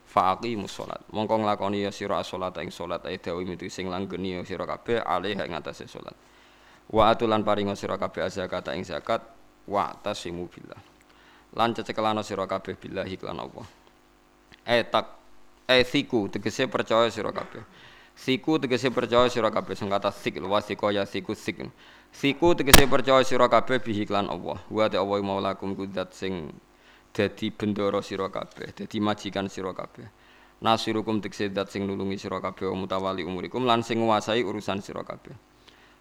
fa 0.09 0.33
aqimus 0.33 0.73
salat 0.73 1.05
mongko 1.12 1.45
nglakoni 1.45 1.85
ya 1.85 1.93
sira 1.93 2.25
salat 2.25 2.57
ing 2.65 2.73
salat 2.73 3.05
ae 3.05 3.21
dawi 3.21 3.45
mitu 3.45 3.69
sing 3.69 3.93
langgeni 3.93 4.41
ya 4.41 4.43
sira 4.49 4.65
kabeh 4.65 5.05
alih 5.05 5.37
ing 5.37 5.53
atase 5.53 5.85
salat 5.85 6.17
wa 6.88 7.12
atulan 7.12 7.45
paringa 7.45 7.77
sira 7.77 8.00
kabeh 8.00 8.25
zakat 8.33 8.65
ing 8.73 8.83
zakat 8.88 9.21
wa 9.69 9.93
tasimu 10.00 10.49
billah. 10.49 10.81
Lan 11.53 11.77
cecekelana 11.77 12.25
sira 12.25 12.49
kabeh 12.49 12.75
billahi 12.75 13.21
lan 13.21 13.45
Allah. 13.45 13.67
Eh 14.65 14.85
tak 14.88 15.21
eh 15.69 15.85
siku 15.85 16.33
tegese 16.33 16.65
percaya 16.67 17.12
sira 17.12 17.31
kabeh. 17.33 17.61
Siku 18.17 18.57
tegese 18.59 18.88
percaya 18.91 19.29
sira 19.29 19.53
kabeh 19.53 19.77
sing 19.77 19.93
kata 19.93 20.11
sik 20.11 20.41
wasiko 20.43 20.91
ya 20.91 21.05
siku 21.05 21.37
sik 21.37 21.69
siku 22.11 22.57
tegese 22.57 22.88
percaya 22.88 23.21
sira 23.23 23.47
kabeh 23.49 23.79
bihi 23.81 24.09
lan 24.09 24.33
Allah. 24.33 24.59
Wa 24.73 24.88
ta 24.88 25.05
Allah 25.05 25.21
maulakum 25.21 25.77
kudat 25.77 26.17
sing 26.17 26.53
dadi 27.19 27.51
bendoro 27.51 27.99
sira 27.99 28.31
kabeh 28.31 28.79
dadi 28.79 29.03
majikan 29.03 29.51
sira 29.51 29.75
kabeh 29.75 30.07
nasirukum 30.63 31.19
tegese 31.19 31.51
dat 31.51 31.67
sing 31.75 31.83
nulungi 31.83 32.15
sira 32.15 32.39
kabeh 32.39 32.71
mutawali 32.71 33.27
umurikum 33.27 33.67
lan 33.67 33.83
sing 33.83 33.99
urusan 33.99 34.79
sira 34.79 35.03
kabeh 35.03 35.35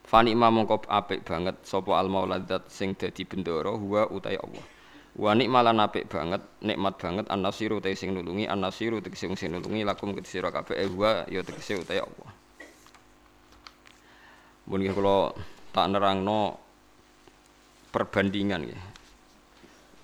Fani 0.08 0.32
imam 0.32 0.64
mongkop 0.64 0.88
apik 0.88 1.28
banget 1.28 1.60
sapa 1.68 2.00
al 2.00 2.08
mauladat 2.08 2.70
sing 2.72 2.94
dadi 2.94 3.26
bendoro 3.26 3.76
huwa 3.76 4.08
utai 4.08 4.40
Allah 4.40 4.78
Wa 5.18 5.34
nikmalan 5.34 5.82
apik 5.82 6.06
banget, 6.14 6.46
nikmat 6.62 7.02
banget 7.02 7.26
an-nasiru 7.34 7.82
te 7.82 7.90
sing 7.98 8.14
nulungi, 8.14 8.46
an-nasiru 8.46 9.02
tegese 9.02 9.26
sing 9.34 9.50
nulungi 9.50 9.82
lakum 9.82 10.14
ke 10.14 10.22
sira 10.22 10.54
kabeh 10.54 10.78
eh 10.78 10.86
wa 10.94 11.26
ya 11.26 11.42
tegese 11.42 11.82
utahe 11.82 12.06
Allah. 12.06 12.30
Mun 14.70 14.86
kula 14.94 15.34
tak 15.74 15.90
nerangno 15.90 16.62
perbandingan 17.90 18.70
nggih. 18.70 18.97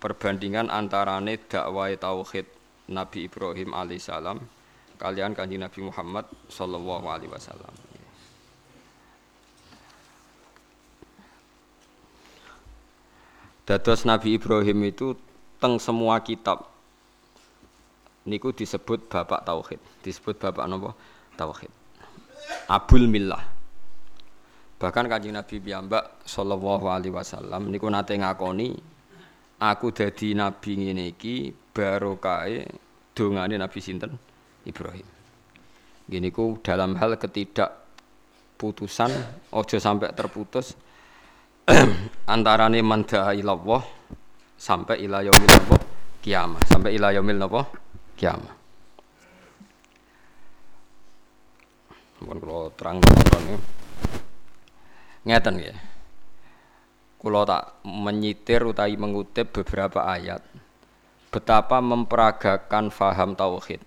Perbandingan 0.04 0.68
antarane 0.68 1.40
dakwah 1.40 1.88
tauhid 1.96 2.44
Nabi 2.92 3.32
Ibrahim 3.32 3.72
alaihissalam 3.72 4.36
kalian 5.00 5.32
kanjeng 5.32 5.64
Nabi 5.64 5.80
Muhammad 5.80 6.28
sallallahu 6.52 7.08
alaihi 7.08 7.32
wasallam. 7.32 7.72
Dados 13.64 14.04
Nabi 14.04 14.36
Ibrahim 14.36 14.92
itu 14.92 15.16
teng 15.64 15.80
semua 15.80 16.20
kitab 16.20 16.68
niku 18.28 18.52
disebut 18.52 19.08
bapak 19.08 19.48
tauhid, 19.48 19.80
disebut 20.04 20.36
bapak 20.36 20.68
napa? 20.68 20.92
Tauhid. 21.40 21.72
Abul 22.68 23.08
Millah. 23.08 23.40
Bahkan 24.84 25.08
Kanjeng 25.08 25.32
Nabi 25.32 25.64
piyambak 25.64 26.28
sallallahu 26.28 26.92
alaihi 26.92 27.16
wasallam 27.16 27.72
niku 27.72 27.88
nate 27.88 28.20
ngakoni 28.20 28.76
aku 29.60 29.94
dadi 29.94 30.34
nabi 30.34 30.72
ngene 30.80 31.14
iki 31.14 31.54
barokahe 31.74 32.66
dongane 33.14 33.58
Nabi 33.58 33.80
sinten? 33.82 34.18
Ibrahim. 34.64 35.06
Gini 36.10 36.30
ku 36.34 36.60
dalam 36.60 36.96
hal 37.00 37.16
ketidakputusan 37.20 39.12
ojo 39.54 39.78
sampai 39.80 40.12
terputus 40.16 40.76
antarane 42.34 42.84
man 42.84 43.08
da'a 43.08 43.32
ilallah 43.36 43.84
sampai 44.60 45.00
ila 45.08 45.24
yaumil 45.24 45.80
kiamah 46.20 46.60
sampai 46.68 46.96
ila 47.00 47.16
yaumil 47.16 47.40
kiamah 48.20 48.64
Mun 52.24 52.40
kula 52.40 52.72
terang 52.80 53.04
nonton 53.04 53.44
ya. 53.52 53.58
Ngeten 55.28 55.56
ya. 55.60 55.76
Kula 57.24 57.48
tak 57.48 57.80
menyitir 57.88 58.68
utawi 58.68 59.00
mengutip 59.00 59.56
beberapa 59.56 60.04
ayat 60.04 60.44
betapa 61.34 61.82
memperagakan 61.82 62.94
faham 62.94 63.34
tauhid. 63.34 63.82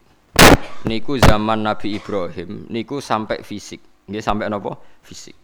Niku 0.82 1.20
zaman 1.20 1.62
Nabi 1.62 2.00
Ibrahim, 2.00 2.66
niku 2.66 2.98
sampai 2.98 3.46
fisik. 3.46 3.78
Nggih 4.10 4.22
sampai 4.22 4.50
napa? 4.50 4.74
Fisik. 5.06 5.36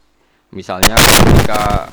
Misalnya 0.50 0.98
ketika 0.98 1.88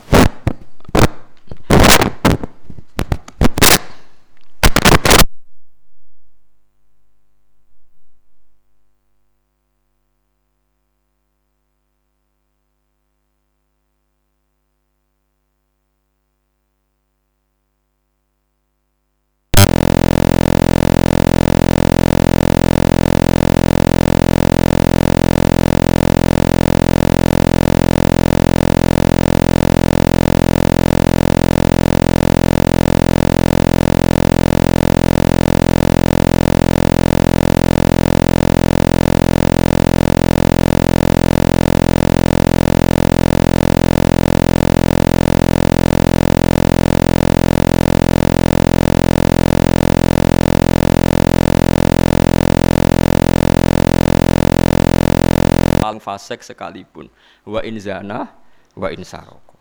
fasik 55.98 56.46
sekalipun. 56.46 57.10
Wa 57.50 57.65
in 57.65 57.81
zana 57.81 58.29
wa 58.77 58.93
in 58.93 59.01
saroko. 59.01 59.58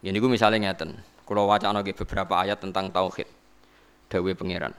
Ini 0.00 0.16
gue 0.16 0.30
misalnya 0.30 0.72
ngeten. 0.72 0.96
Kalau 1.28 1.44
wacana 1.44 1.84
beberapa 1.84 2.40
ayat 2.40 2.56
tentang 2.62 2.88
tauhid. 2.88 3.28
Dawe 4.08 4.32
pangeran. 4.32 4.72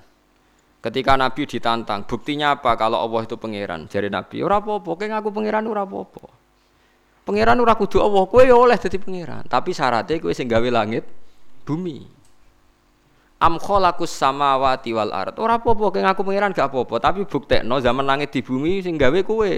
Ketika 0.79 1.19
Nabi 1.19 1.43
ditantang 1.43 2.07
buktinya 2.07 2.55
apa 2.55 2.73
kalau 2.79 3.03
Allah 3.03 3.27
itu 3.27 3.35
pangeran? 3.35 3.85
Jadi 3.91 4.07
Nabi 4.07 4.39
ora 4.41 4.63
apa-apa 4.63 4.95
kayak 4.95 5.19
ngaku 5.19 5.29
pangeran 5.35 5.63
ora 5.67 5.83
apa-apa. 5.83 6.23
Pangeran 7.27 7.59
ora 7.59 7.75
kudu 7.75 7.99
Allah 7.99 8.23
kowe 8.25 8.41
ya 8.41 8.55
oleh 8.55 8.79
jadi 8.79 8.95
pangeran. 8.95 9.43
Tapi 9.45 9.75
syaratnya 9.75 10.17
kowe 10.23 10.31
sing 10.31 10.47
gawe 10.47 10.69
langit 10.71 11.03
bumi. 11.67 12.07
Am 13.43 13.59
khalaqus 13.59 14.15
samawati 14.15 14.95
wal 14.95 15.11
ard. 15.11 15.35
Ora 15.35 15.59
apa-apa 15.59 15.91
kayak 15.93 16.15
ngaku 16.15 16.21
pangeran 16.23 16.51
gak 16.55 16.71
apa-apa 16.71 16.95
tapi 17.11 17.27
buktekno 17.27 17.83
zaman 17.83 18.07
langit 18.07 18.31
di 18.31 18.39
bumi 18.39 18.79
sing 18.79 18.95
gawe 18.95 19.19
kowe 19.27 19.53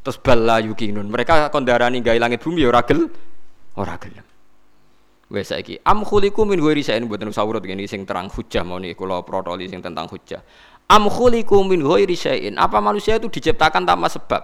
Terus 0.00 0.16
bala 0.20 0.60
yukinun. 0.64 1.06
Mereka 1.12 1.52
kondarani 1.52 2.00
gawe 2.00 2.16
langit 2.16 2.40
bumi 2.40 2.64
ya 2.64 2.72
ora 2.72 2.82
gel 2.84 3.08
ora 3.76 3.96
gelem. 4.00 4.24
Wes 5.30 5.52
saiki 5.52 5.78
am 5.86 6.02
khuliqu 6.02 6.42
min 6.42 6.58
ghairi 6.58 6.82
shay'in 6.82 7.06
mboten 7.06 7.30
usah 7.30 7.46
urut 7.46 7.62
ngene 7.62 7.86
sing 7.86 8.02
terang 8.02 8.26
hujah 8.26 8.66
mau 8.66 8.82
nih 8.82 8.98
kula 8.98 9.22
protoli 9.22 9.70
sing 9.70 9.78
tentang 9.78 10.10
hujah. 10.10 10.42
Am 10.90 11.06
khuliqu 11.06 11.54
min 11.68 11.84
ghairi 11.84 12.16
shay'in. 12.18 12.58
Apa 12.58 12.82
manusia 12.82 13.20
itu 13.20 13.30
diciptakan 13.30 13.86
tanpa 13.86 14.10
sebab? 14.10 14.42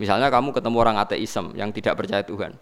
Misalnya 0.00 0.32
kamu 0.32 0.56
ketemu 0.56 0.76
orang 0.80 0.96
ateisme 0.96 1.52
yang 1.52 1.68
tidak 1.68 2.00
percaya 2.00 2.24
Tuhan. 2.24 2.56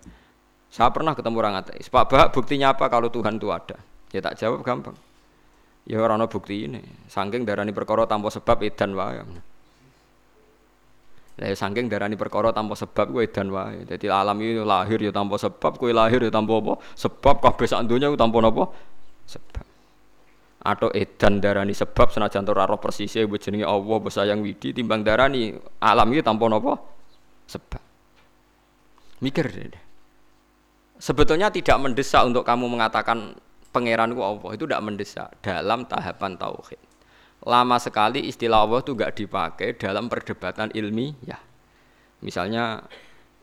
Saya 0.71 0.91
pernah 0.91 1.15
ketemu 1.15 1.37
orang 1.39 1.55
ateis. 1.63 1.87
Pak 1.91 2.05
Bah, 2.11 2.27
buktinya 2.31 2.75
apa 2.75 2.87
kalau 2.91 3.11
Tuhan 3.11 3.39
itu 3.39 3.51
ada? 3.51 3.79
Ya 4.11 4.23
tak 4.23 4.39
jawab 4.39 4.63
gampang. 4.67 4.95
Ya 5.87 5.99
orang 6.03 6.23
bukti 6.27 6.67
ini. 6.67 6.83
Saking 7.11 7.43
darani 7.43 7.75
perkara 7.75 8.07
tanpa 8.07 8.31
sebab 8.31 8.63
edan 8.63 8.95
wae. 8.95 9.23
Lah 11.41 11.49
ya 11.49 11.57
saking 11.57 11.89
darani 11.89 12.21
perkara 12.21 12.53
tanpa 12.53 12.77
sebab 12.77 13.17
kowe 13.17 13.25
edan 13.25 13.49
wae. 13.49 13.89
Dadi 13.89 14.13
alam 14.13 14.37
iki 14.45 14.61
lahir 14.61 15.01
ya 15.01 15.09
tanpa 15.09 15.41
sebab, 15.41 15.81
kowe 15.81 15.89
lahir 15.89 16.21
ya 16.21 16.29
tanpa 16.29 16.61
apa? 16.61 16.75
Sebab 17.01 17.41
kabeh 17.41 17.65
sak 17.65 17.89
donya 17.89 18.13
tanpa 18.13 18.45
napa? 18.45 18.69
Sebab. 19.25 19.71
atau 20.61 20.93
edan 20.93 21.41
darani 21.41 21.73
sebab 21.73 22.13
senajan 22.13 22.45
ora 22.53 22.69
roh 22.69 22.77
persisnya 22.77 23.25
mbok 23.25 23.41
jenenge 23.41 23.65
Allah 23.65 23.97
sayang 24.13 24.45
widi 24.45 24.77
timbang 24.77 25.01
darani 25.01 25.57
alam 25.81 26.13
iki 26.13 26.21
tanpa 26.21 26.53
napa 26.53 26.77
sebab 27.49 27.81
mikir 29.25 29.49
deh 29.49 29.73
sebetulnya 31.01 31.49
tidak 31.49 31.81
mendesak 31.81 32.21
untuk 32.29 32.45
kamu 32.45 32.69
mengatakan 32.77 33.33
pangeranku 33.73 34.21
Allah 34.21 34.51
itu 34.53 34.69
tidak 34.69 34.85
mendesak 34.85 35.33
dalam 35.41 35.89
tahapan 35.89 36.37
tauhid 36.37 36.90
lama 37.45 37.77
sekali 37.81 38.29
istilah 38.29 38.69
Allah 38.69 38.85
itu 38.85 38.93
gak 38.93 39.17
dipakai 39.17 39.79
dalam 39.81 40.13
perdebatan 40.13 40.69
ilmiah 40.77 41.41
misalnya 42.21 42.85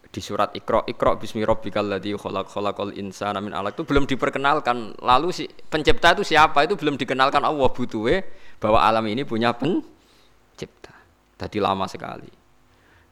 di 0.07 0.21
surat 0.23 0.55
Iqra 0.55 0.87
Iqra 0.87 1.19
bismi 1.19 1.43
rabbikal 1.43 1.85
ladzi 1.85 2.15
khalaq 2.15 2.49
khalaqal 2.49 2.95
insana 2.95 3.43
min 3.43 3.51
alaq 3.51 3.75
itu 3.77 3.83
belum 3.83 4.07
diperkenalkan. 4.07 4.97
Lalu 5.03 5.27
si 5.35 5.43
pencipta 5.45 6.15
itu 6.15 6.23
siapa? 6.23 6.63
Itu 6.63 6.79
belum 6.79 6.95
dikenalkan 6.95 7.43
Allah 7.43 7.69
butuhe 7.69 8.23
bahwa 8.57 8.81
alam 8.81 9.05
ini 9.05 9.27
punya 9.27 9.53
pencipta. 9.53 10.95
Tadi 11.37 11.57
lama 11.61 11.85
sekali. 11.85 12.31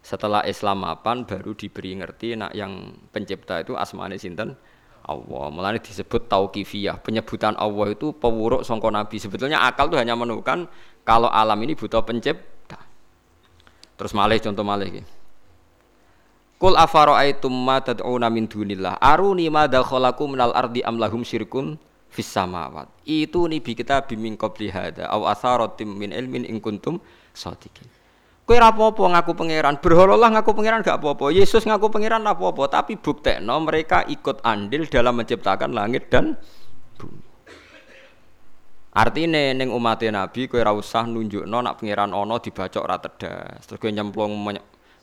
Setelah 0.02 0.46
Islam 0.46 0.86
mapan 0.86 1.26
baru 1.26 1.58
diberi 1.58 1.98
ngerti 1.98 2.38
nak 2.38 2.54
yang 2.54 2.94
pencipta 3.10 3.62
itu 3.62 3.74
asmane 3.74 4.18
sinten 4.22 4.54
Allah. 5.06 5.54
Mulane 5.54 5.80
disebut 5.80 6.26
tauqifiyah. 6.26 7.00
Penyebutan 7.00 7.54
Allah 7.56 7.94
itu 7.94 8.12
pewuruk 8.12 8.66
songko 8.66 8.90
nabi. 8.90 9.22
Sebetulnya 9.22 9.62
akal 9.62 9.88
itu 9.94 9.98
hanya 10.02 10.18
menemukan 10.18 10.66
kalau 11.06 11.30
alam 11.30 11.58
ini 11.62 11.78
butuh 11.78 12.02
pencipta. 12.02 12.82
Terus 13.96 14.12
malih 14.18 14.42
contoh 14.42 14.66
malih 14.66 15.02
gitu. 15.02 15.10
Kul 16.56 16.74
afara'aitum 16.80 17.52
ma 17.52 17.84
tad'una 17.84 18.32
min 18.32 18.48
dunillah 18.48 18.96
aruni 19.04 19.52
ma 19.52 19.68
dakhalakum 19.68 20.34
minal 20.34 20.56
ardi 20.56 20.80
am 20.88 20.96
lahum 20.96 21.22
syirkun 21.22 21.76
fis 22.08 22.32
samawat. 22.32 22.88
Itu 23.04 23.46
nih 23.52 23.60
kita 23.60 24.08
bimin 24.08 24.40
qabli 24.40 24.72
hada 24.72 25.12
aw 25.12 25.28
asaratim 25.30 25.92
min 25.92 26.16
ilmin 26.16 26.48
in 26.48 26.64
kuntum 26.64 27.04
shadiqin. 27.36 27.95
Kowe 28.46 28.54
ora 28.62 28.70
apa-apa 28.70 29.10
ngaku 29.10 29.32
pangeran, 29.34 29.82
berhololah 29.82 30.30
ngaku 30.38 30.54
pangeran 30.54 30.86
gak 30.86 31.02
apa-apa. 31.02 31.34
Yesus 31.34 31.66
ngaku 31.66 31.90
pangeran 31.90 32.22
apa-apa, 32.22 32.70
tapi 32.70 32.94
buktekno 32.94 33.58
mereka 33.66 34.06
ikut 34.06 34.46
andil 34.46 34.86
dalam 34.86 35.18
menciptakan 35.18 35.74
langit 35.74 36.14
dan 36.14 36.38
bumi. 36.94 37.26
Artinya 38.94 39.50
neng 39.50 39.74
umat 39.74 39.98
Nabi 40.06 40.46
kowe 40.46 40.62
ora 40.62 40.78
usah 40.78 41.10
nunjukno 41.10 41.58
nak 41.58 41.82
pangeran 41.82 42.14
ana 42.14 42.38
dibacok 42.38 42.86
ora 42.86 43.02
tedas. 43.02 43.66
Terus 43.66 43.82
kowe 43.82 43.90
nyemplung 43.90 44.38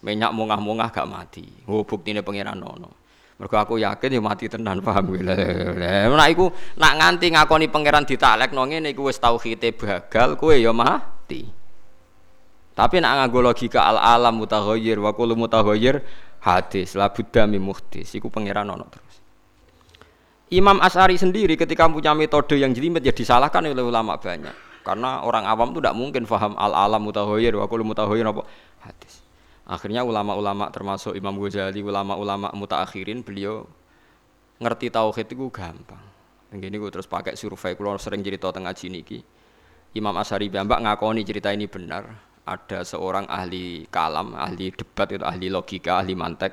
minyak 0.06 0.30
mungah-mungah 0.30 0.94
gak 0.94 1.10
mati. 1.10 1.66
Oh 1.66 1.82
buktine 1.82 2.22
pangeran 2.22 2.62
ono. 2.62 2.94
Mergo 3.42 3.58
aku 3.58 3.74
yakin 3.74 4.16
ya 4.16 4.22
mati 4.22 4.46
tenan 4.46 4.78
paham 4.86 5.10
gue. 5.10 5.18
Lah 5.18 6.28
iku 6.30 6.46
nak 6.78 6.94
nganti 6.94 7.26
ngakoni 7.34 7.66
pangeran 7.66 8.06
ditaklekno 8.06 8.70
ngene 8.70 8.94
iku 8.94 9.10
wis 9.10 9.18
tauhide 9.18 9.74
bagal 9.74 10.38
kowe 10.38 10.54
ya 10.54 10.70
mati. 10.70 11.42
Tapi 12.72 13.04
nak 13.04 13.12
nganggo 13.20 13.40
logika 13.44 13.84
al 13.84 14.00
alam 14.00 14.40
mutaghayyir 14.40 14.96
wa 14.96 15.12
kullu 15.12 15.36
mutaghayyir 15.36 16.00
hadis 16.40 16.96
la 16.96 17.12
budda 17.12 17.44
mi 17.44 17.60
muhdis 17.60 18.16
iku 18.16 18.32
pangeran 18.32 18.68
ono 18.72 18.88
terus. 18.88 19.20
Imam 20.52 20.80
As'ari 20.80 21.16
sendiri 21.16 21.56
ketika 21.56 21.88
punya 21.88 22.12
metode 22.12 22.60
yang 22.60 22.76
jelimet 22.76 23.04
ya 23.04 23.12
disalahkan 23.12 23.64
oleh 23.64 23.84
ulama 23.84 24.16
banyak. 24.20 24.52
Karena 24.82 25.22
orang 25.22 25.46
awam 25.46 25.70
itu 25.70 25.78
tidak 25.78 25.96
mungkin 25.96 26.22
faham 26.26 26.58
al 26.58 26.74
alam 26.74 27.04
mutaghayyir 27.04 27.56
wa 27.56 27.68
kullu 27.68 27.84
mutaghayyir 27.84 28.26
apa 28.28 28.42
hadis. 28.84 29.22
Akhirnya 29.62 30.02
ulama-ulama 30.02 30.74
termasuk 30.74 31.14
Imam 31.14 31.38
Ghazali, 31.38 31.86
ulama-ulama 31.86 32.50
mutaakhirin 32.50 33.22
beliau 33.22 33.62
ngerti 34.58 34.90
tauhid 34.90 35.30
itu 35.30 35.46
gampang. 35.54 36.02
Begini 36.50 36.76
gue 36.76 36.90
terus 36.92 37.08
pakai 37.08 37.38
survei, 37.38 37.78
kalau 37.78 37.96
sering 37.96 38.20
cerita 38.20 38.50
tengah 38.50 38.74
ngaji 38.74 38.86
niki. 38.90 39.18
Imam 39.96 40.12
Asyari 40.18 40.50
Bambak 40.50 40.82
ngakoni 40.82 41.22
cerita 41.24 41.54
ini 41.54 41.70
benar. 41.70 42.31
Ada 42.42 42.82
seorang 42.82 43.30
ahli 43.30 43.86
kalam, 43.86 44.34
ahli 44.34 44.74
debat 44.74 45.06
itu 45.14 45.22
ahli 45.22 45.46
logika, 45.46 46.02
ahli 46.02 46.18
mantek. 46.18 46.50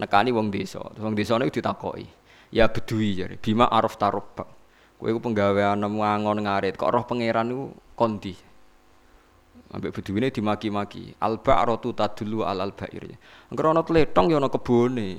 Nekani 0.00 0.32
wong 0.32 0.48
desa. 0.48 0.80
Wong 0.80 1.12
desa 1.12 1.36
itu 1.44 1.60
ditakoi. 1.60 2.08
Ya 2.50 2.72
bedui 2.72 3.20
jadi. 3.20 3.36
Bima 3.36 3.68
araf 3.68 4.00
tarobak. 4.00 4.48
Kue 4.96 5.12
ku 5.12 5.20
penggawean 5.20 5.80
ngangon 5.80 6.40
ngarit. 6.44 6.76
Kok 6.80 6.88
roh 6.88 7.04
pangeran 7.04 7.52
itu 7.52 7.68
kondi. 7.92 8.32
Ambek 9.70 9.92
beduine 9.92 10.32
dimaki-maki. 10.32 11.14
Al 11.20 11.38
ba'ratu 11.38 11.92
tadullu 11.92 12.42
al 12.42 12.64
al 12.64 12.72
ba'ir. 12.72 13.12
Engko 13.52 13.60
ana 13.70 13.84
tletong 13.84 14.32
ya 14.32 14.40
ana 14.40 14.48
kebone. 14.48 15.10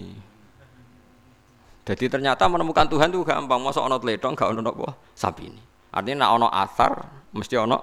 Jadi 1.81 2.05
ternyata 2.09 2.49
menemukan 2.49 2.89
Tuhan 2.89 3.13
itu 3.13 3.21
gampang. 3.21 3.61
Masa 3.61 3.85
ana 3.85 4.01
tletong 4.01 4.33
gak 4.33 4.49
ana 4.49 4.65
apa? 4.65 4.97
Sapi 5.13 5.45
ini. 5.45 5.61
Artinya 5.93 6.25
nak 6.25 6.31
ana 6.35 6.47
asar 6.51 6.93
mesti 7.31 7.55
ana 7.55 7.79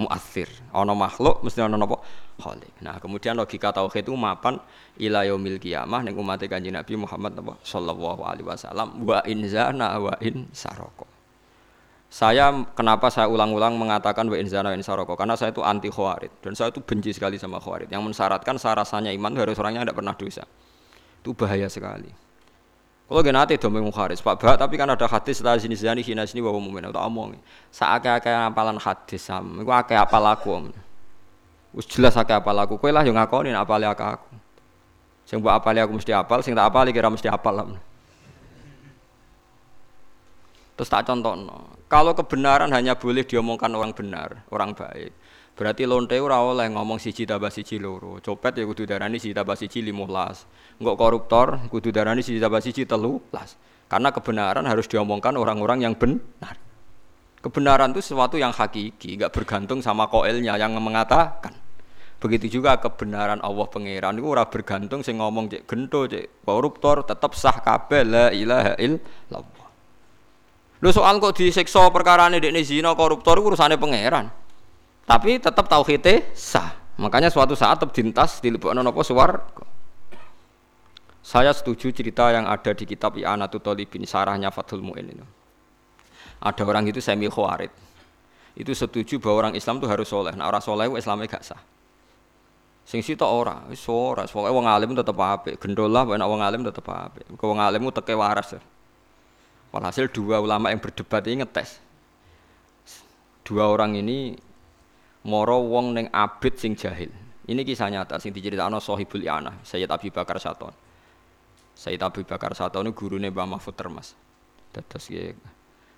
muathir. 0.00 0.48
Ana 0.72 0.96
makhluk 0.96 1.44
mesti 1.44 1.60
ana 1.60 1.76
apa? 1.76 2.00
Khalik. 2.40 2.72
Nah, 2.80 2.96
kemudian 2.96 3.36
logika 3.36 3.68
tauhid 3.68 4.08
itu 4.08 4.16
mapan 4.16 4.56
ila 4.96 5.28
yaumil 5.28 5.60
qiyamah 5.60 6.00
ning 6.00 6.16
umat 6.16 6.40
Kanjeng 6.48 6.72
Nabi 6.72 6.96
Muhammad 6.96 7.36
sallallahu 7.60 8.24
alaihi 8.24 8.48
wasallam 8.48 9.04
wa 9.04 9.20
in 9.28 9.44
zana 9.44 10.00
wa 10.00 10.16
in 10.24 10.48
saroko. 10.56 11.04
Saya 12.10 12.50
kenapa 12.74 13.06
saya 13.06 13.30
ulang-ulang 13.30 13.78
mengatakan 13.78 14.26
wa 14.26 14.34
inzana 14.34 14.74
wa 14.74 14.76
insaroko 14.76 15.14
karena 15.14 15.38
saya 15.38 15.54
itu 15.54 15.62
anti 15.62 15.94
khawarid 15.94 16.42
dan 16.42 16.58
saya 16.58 16.74
itu 16.74 16.82
benci 16.82 17.14
sekali 17.14 17.38
sama 17.38 17.62
khawarid 17.62 17.86
yang 17.86 18.02
mensyaratkan 18.02 18.58
saya 18.58 18.82
rasanya 18.82 19.14
iman 19.14 19.30
harus 19.38 19.54
orangnya 19.62 19.86
tidak 19.86 20.02
pernah 20.02 20.14
dosa. 20.18 20.42
Itu 21.22 21.38
bahaya 21.38 21.70
sekali. 21.70 22.10
Kalau 23.10 23.26
gak 23.26 23.34
nanti 23.34 23.58
domeng 23.58 23.90
Pak 23.90 24.22
Bah, 24.22 24.54
tapi 24.54 24.78
kan 24.78 24.86
ada 24.86 25.02
hadis 25.10 25.42
setelah 25.42 25.58
sini 25.58 25.74
sini 25.74 25.98
sini 25.98 26.22
sini 26.22 26.38
bawa 26.38 26.62
mumin, 26.62 26.94
tak 26.94 27.02
omong. 27.02 27.34
Saat 27.74 28.06
kayak 28.06 28.54
apalan 28.54 28.78
hadis 28.78 29.26
sam, 29.26 29.58
itu 29.58 29.66
akeh 29.66 29.98
apal 29.98 30.22
aku. 30.30 30.70
Us 31.74 31.90
jelas 31.90 32.14
akeh 32.14 32.38
apal 32.38 32.54
aku, 32.54 32.78
kue 32.78 32.94
lah 32.94 33.02
yang 33.02 33.18
ngakonin 33.18 33.58
apal 33.58 33.82
aku. 33.82 34.30
Sing 35.26 35.42
buat 35.42 35.58
apal 35.58 35.74
aku 35.82 35.98
mesti 35.98 36.14
apal, 36.14 36.38
sing 36.46 36.54
tak 36.54 36.70
apal 36.70 36.86
kira 36.94 37.10
mesti 37.10 37.26
apal 37.26 37.58
lah. 37.58 37.66
Terus 40.78 40.86
tak 40.86 41.02
contoh. 41.10 41.34
Kalau 41.90 42.14
kebenaran 42.14 42.70
hanya 42.70 42.94
boleh 42.94 43.26
diomongkan 43.26 43.74
orang 43.74 43.90
benar, 43.90 44.46
orang 44.54 44.70
baik. 44.70 45.10
Berarti 45.58 45.84
lonte 45.84 46.16
ora 46.16 46.40
oleh 46.40 46.72
ngomong 46.72 46.96
siji 46.96 47.28
tambah 47.28 47.52
siji 47.52 47.76
loro. 47.76 48.16
Copet 48.24 48.56
ya 48.56 48.64
kudu 48.64 48.88
darani 48.88 49.20
siji 49.20 49.36
tambah 49.36 49.54
siji 49.54 49.84
15. 49.84 50.80
Enggak 50.80 50.96
koruptor 50.96 51.46
kudu 51.68 51.92
darani 51.92 52.24
siji 52.24 52.40
tambah 52.40 52.64
siji 52.64 52.88
las. 53.32 53.60
Karena 53.90 54.14
kebenaran 54.14 54.64
harus 54.64 54.86
diomongkan 54.86 55.36
orang-orang 55.36 55.84
yang 55.84 55.94
benar. 55.98 56.56
Kebenaran 57.40 57.96
itu 57.96 58.04
sesuatu 58.04 58.36
yang 58.36 58.52
hakiki, 58.52 59.16
enggak 59.16 59.32
bergantung 59.32 59.80
sama 59.80 60.06
koelnya 60.08 60.60
yang 60.60 60.76
mengatakan. 60.76 61.56
Begitu 62.20 62.60
juga 62.60 62.76
kebenaran 62.76 63.40
Allah 63.40 63.64
pangeran 63.64 64.12
itu 64.20 64.28
ora 64.28 64.44
bergantung 64.44 65.00
sing 65.00 65.16
ngomong 65.16 65.48
cek 65.48 65.64
gento 65.64 66.04
cek 66.04 66.44
koruptor 66.44 67.00
tetap 67.00 67.32
sah 67.32 67.64
kabeh 67.64 68.04
la 68.04 68.26
ilaha 68.28 68.76
illallah. 68.76 69.68
Lu 70.84 70.92
soal 70.92 71.16
kok 71.16 71.32
disiksa 71.32 71.88
ini 71.88 72.36
dekne 72.40 72.60
zina 72.60 72.92
koruptor 72.92 73.40
urusane 73.40 73.80
pangeran. 73.80 74.28
Tapi 75.10 75.42
tetap 75.42 75.66
tauhidnya 75.66 76.30
sah. 76.38 76.78
Makanya 77.02 77.34
suatu 77.34 77.58
saat 77.58 77.82
tetap 77.82 77.90
dintas 77.90 78.38
dilebokno 78.38 78.78
napa 78.78 79.02
swarga. 79.02 79.66
Saya 81.18 81.50
setuju 81.50 81.90
cerita 81.90 82.30
yang 82.30 82.46
ada 82.46 82.70
di 82.70 82.86
kitab 82.86 83.18
I'anatul 83.18 83.58
Talibin 83.58 84.06
sarahnya 84.06 84.54
Fathul 84.54 84.86
Mu'in 84.86 85.10
itu. 85.10 85.26
Ada 86.38 86.62
orang 86.62 86.86
itu 86.86 87.02
semi 87.02 87.26
khawarid. 87.26 87.74
Itu 88.54 88.70
setuju 88.70 89.18
bahwa 89.18 89.46
orang 89.46 89.54
Islam 89.58 89.82
itu 89.82 89.90
harus 89.90 90.06
soleh. 90.06 90.32
Nah 90.38 90.46
orang 90.46 90.62
soleh 90.62 90.86
itu 90.86 90.96
Islamnya 91.02 91.26
gak 91.26 91.42
sah. 91.42 91.60
Sing 92.86 93.02
sita 93.02 93.26
ora, 93.26 93.66
wis 93.70 93.82
ora. 93.86 94.26
Pokoke 94.26 94.50
wong 94.50 94.66
alim 94.66 94.94
tetep 94.94 95.14
apik. 95.14 95.58
Gendolah 95.62 96.06
pokoke 96.06 96.26
wong 96.26 96.42
alim 96.42 96.60
tetep 96.66 96.86
apik. 96.86 97.24
Wong 97.38 97.58
alim 97.58 97.82
teke 97.90 98.14
waras. 98.14 98.58
Ya. 98.58 98.60
Walhasil 99.70 100.10
dua 100.10 100.42
ulama 100.42 100.74
yang 100.74 100.82
berdebat 100.82 101.22
ini 101.30 101.46
ngetes. 101.46 101.78
Dua 103.46 103.70
orang 103.70 103.94
ini 103.94 104.34
moro 105.26 105.60
wong 105.60 105.96
neng 105.96 106.06
abid 106.12 106.56
sing 106.56 106.72
jahil. 106.78 107.10
Ini 107.50 107.66
kisah 107.66 107.90
nyata 107.90 108.22
sing 108.22 108.30
diceritakan 108.30 108.78
Sohibul 108.78 109.26
Yana, 109.26 109.58
Sayyid 109.66 109.90
Abi 109.90 110.14
Bakar 110.14 110.38
Saton. 110.38 110.70
Sayyid 111.74 111.98
Abi 111.98 112.22
Bakar 112.22 112.54
Saton 112.54 112.86
ini 112.86 112.94
gurunya 112.94 113.32
Mbah 113.32 113.58
Mahfud 113.58 113.74
Termas. 113.74 114.14
Terus 114.70 115.10
ya, 115.10 115.34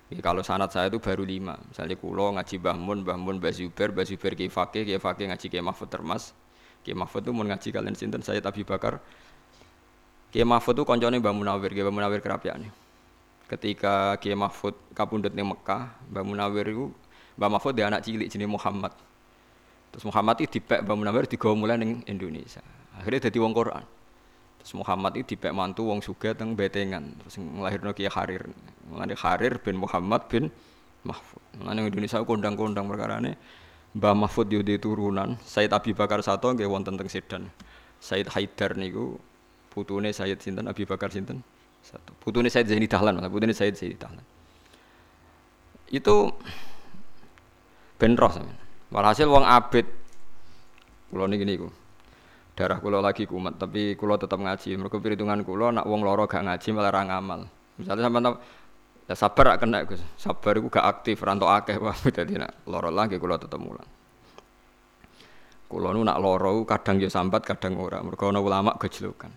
ya, 0.09 0.17
kalau 0.23 0.41
sanat 0.41 0.73
saya 0.73 0.89
itu 0.89 0.97
baru 0.97 1.21
lima. 1.21 1.53
Misalnya 1.69 1.93
kulo 1.93 2.33
ngaji 2.33 2.57
Mbah 2.57 2.77
Mun, 2.79 2.99
Mbah 3.05 3.17
Mun, 3.21 3.35
Mbah 3.37 3.53
Zubair, 3.53 3.93
Mbah 3.93 4.05
Zubair 4.09 4.33
Kiai 4.33 4.49
Fakih, 4.49 4.81
Kiai 4.81 4.97
Fakih 4.97 5.29
ngaji 5.29 5.45
Kiai 5.45 5.61
Mahfud 5.61 5.93
Termas. 5.93 6.33
Kiai 6.81 6.97
Mahfud 6.97 7.21
itu 7.21 7.31
mau 7.31 7.45
ngaji 7.45 7.69
kalian 7.69 7.93
sinten 7.93 8.25
Sayyid 8.25 8.41
Abi 8.49 8.65
Bakar. 8.65 8.97
Kiai 10.33 10.47
Mahfud 10.47 10.73
itu 10.73 10.83
koncone 10.89 11.21
Mbah 11.21 11.35
Munawir, 11.37 11.69
Kiai 11.69 11.85
Mbah 11.85 11.93
Munawir 11.93 12.19
kerapiane 12.25 12.83
ketika 13.53 14.17
Kiai 14.17 14.33
Mahfud 14.33 14.73
kapundut 14.97 15.29
di 15.29 15.43
Mekah, 15.45 15.93
Mbak 16.09 16.23
Munawir 16.25 16.65
itu 16.73 16.85
Mbak 17.37 17.49
Mahfud 17.49 17.73
dia 17.77 17.85
anak 17.89 18.01
cilik 18.05 18.25
jenis 18.29 18.49
Muhammad. 18.49 18.93
Terus 19.93 20.09
Muhammad 20.09 20.41
itu 20.41 20.57
dipek 20.57 20.81
Mbak 20.81 20.95
Munawir 20.97 21.25
digawa 21.29 21.53
mulai 21.53 21.77
ning 21.77 22.01
Indonesia. 22.09 22.65
Akhirnya 22.97 23.29
jadi 23.29 23.37
wong 23.37 23.53
Quran. 23.53 23.85
Terus 24.57 24.73
Muhammad 24.73 25.13
itu 25.21 25.37
dipek 25.37 25.53
mantu 25.53 25.85
wong 25.85 26.01
suga 26.01 26.33
teng 26.33 26.57
Betengan. 26.57 27.13
Terus 27.21 27.37
ngelahirno 27.37 27.93
Kiai 27.93 28.09
Harir. 28.09 28.49
Mulane 28.89 29.13
Harir 29.13 29.61
bin 29.61 29.77
Muhammad 29.77 30.25
bin 30.25 30.49
Mahfud. 31.05 31.41
Yang 31.61 31.93
Indonesia 31.93 32.17
kondang-kondang 32.25 32.89
perkara 32.89 33.21
ini 33.21 33.37
Mbah 33.93 34.17
Mahfud 34.17 34.49
yo 34.49 34.65
turunan, 34.81 35.37
Said 35.45 35.69
Abi 35.69 35.93
Bakar 35.93 36.25
Sato 36.25 36.49
nggih 36.49 36.65
wonten 36.65 36.97
teng 36.97 37.05
Sedan. 37.05 37.53
Said 38.01 38.25
Haidar 38.33 38.73
niku 38.73 39.21
putune 39.69 40.09
Said 40.09 40.41
sinten 40.41 40.65
Abi 40.65 40.89
Bakar 40.89 41.13
sinten? 41.13 41.45
Satu. 41.85 42.15
Putune 42.17 42.49
Said 42.49 42.65
Zaini 42.65 42.89
Dahlan, 42.89 43.21
putune 43.29 43.53
Said 43.53 43.77
Zaini 43.77 43.93
Dahlan. 43.93 44.25
Itu 45.93 46.33
ben 48.01 48.17
roh 48.17 48.31
sampean. 48.33 48.62
Walhasil 48.93 49.25
wong 49.25 49.41
abid 49.41 49.89
kula 51.09 51.25
niki 51.25 51.45
niku. 51.49 51.67
Darah 52.53 52.77
kula 52.77 53.01
lagi 53.01 53.25
kumat, 53.25 53.57
tapi 53.57 53.97
kula 53.97 54.21
tetap 54.21 54.37
ngaji. 54.37 54.77
Mergo 54.77 55.01
perhitungan 55.01 55.41
kula 55.41 55.73
nak 55.73 55.89
wong 55.89 56.05
loro 56.05 56.29
gak 56.29 56.45
ngaji 56.45 56.67
malah 56.69 56.93
ra 56.93 57.01
ngamal. 57.09 57.41
Misalnya 57.81 58.05
sampean 58.05 58.37
Ya 59.03 59.19
sabar 59.19 59.57
gak 59.57 59.67
kena 59.67 59.83
Gus. 59.83 59.99
Sabar 60.15 60.55
iku 60.55 60.71
gak 60.71 60.85
aktif, 60.87 61.19
rantok 61.19 61.51
akeh 61.51 61.75
wah 61.75 61.97
dadi 62.15 62.39
nak 62.39 62.63
loro 62.69 62.87
lagi 62.87 63.19
kula 63.19 63.35
tetep 63.35 63.59
mulang. 63.59 63.89
Kula 65.67 65.89
nu 65.91 66.05
nak 66.05 66.21
loro 66.21 66.63
kadang 66.63 67.01
ya 67.01 67.09
sambat, 67.09 67.43
kadang 67.43 67.75
ora. 67.81 67.99
Mergo 67.99 68.29
ana 68.29 68.39
ulama 68.39 68.77
gejlokan. 68.79 69.33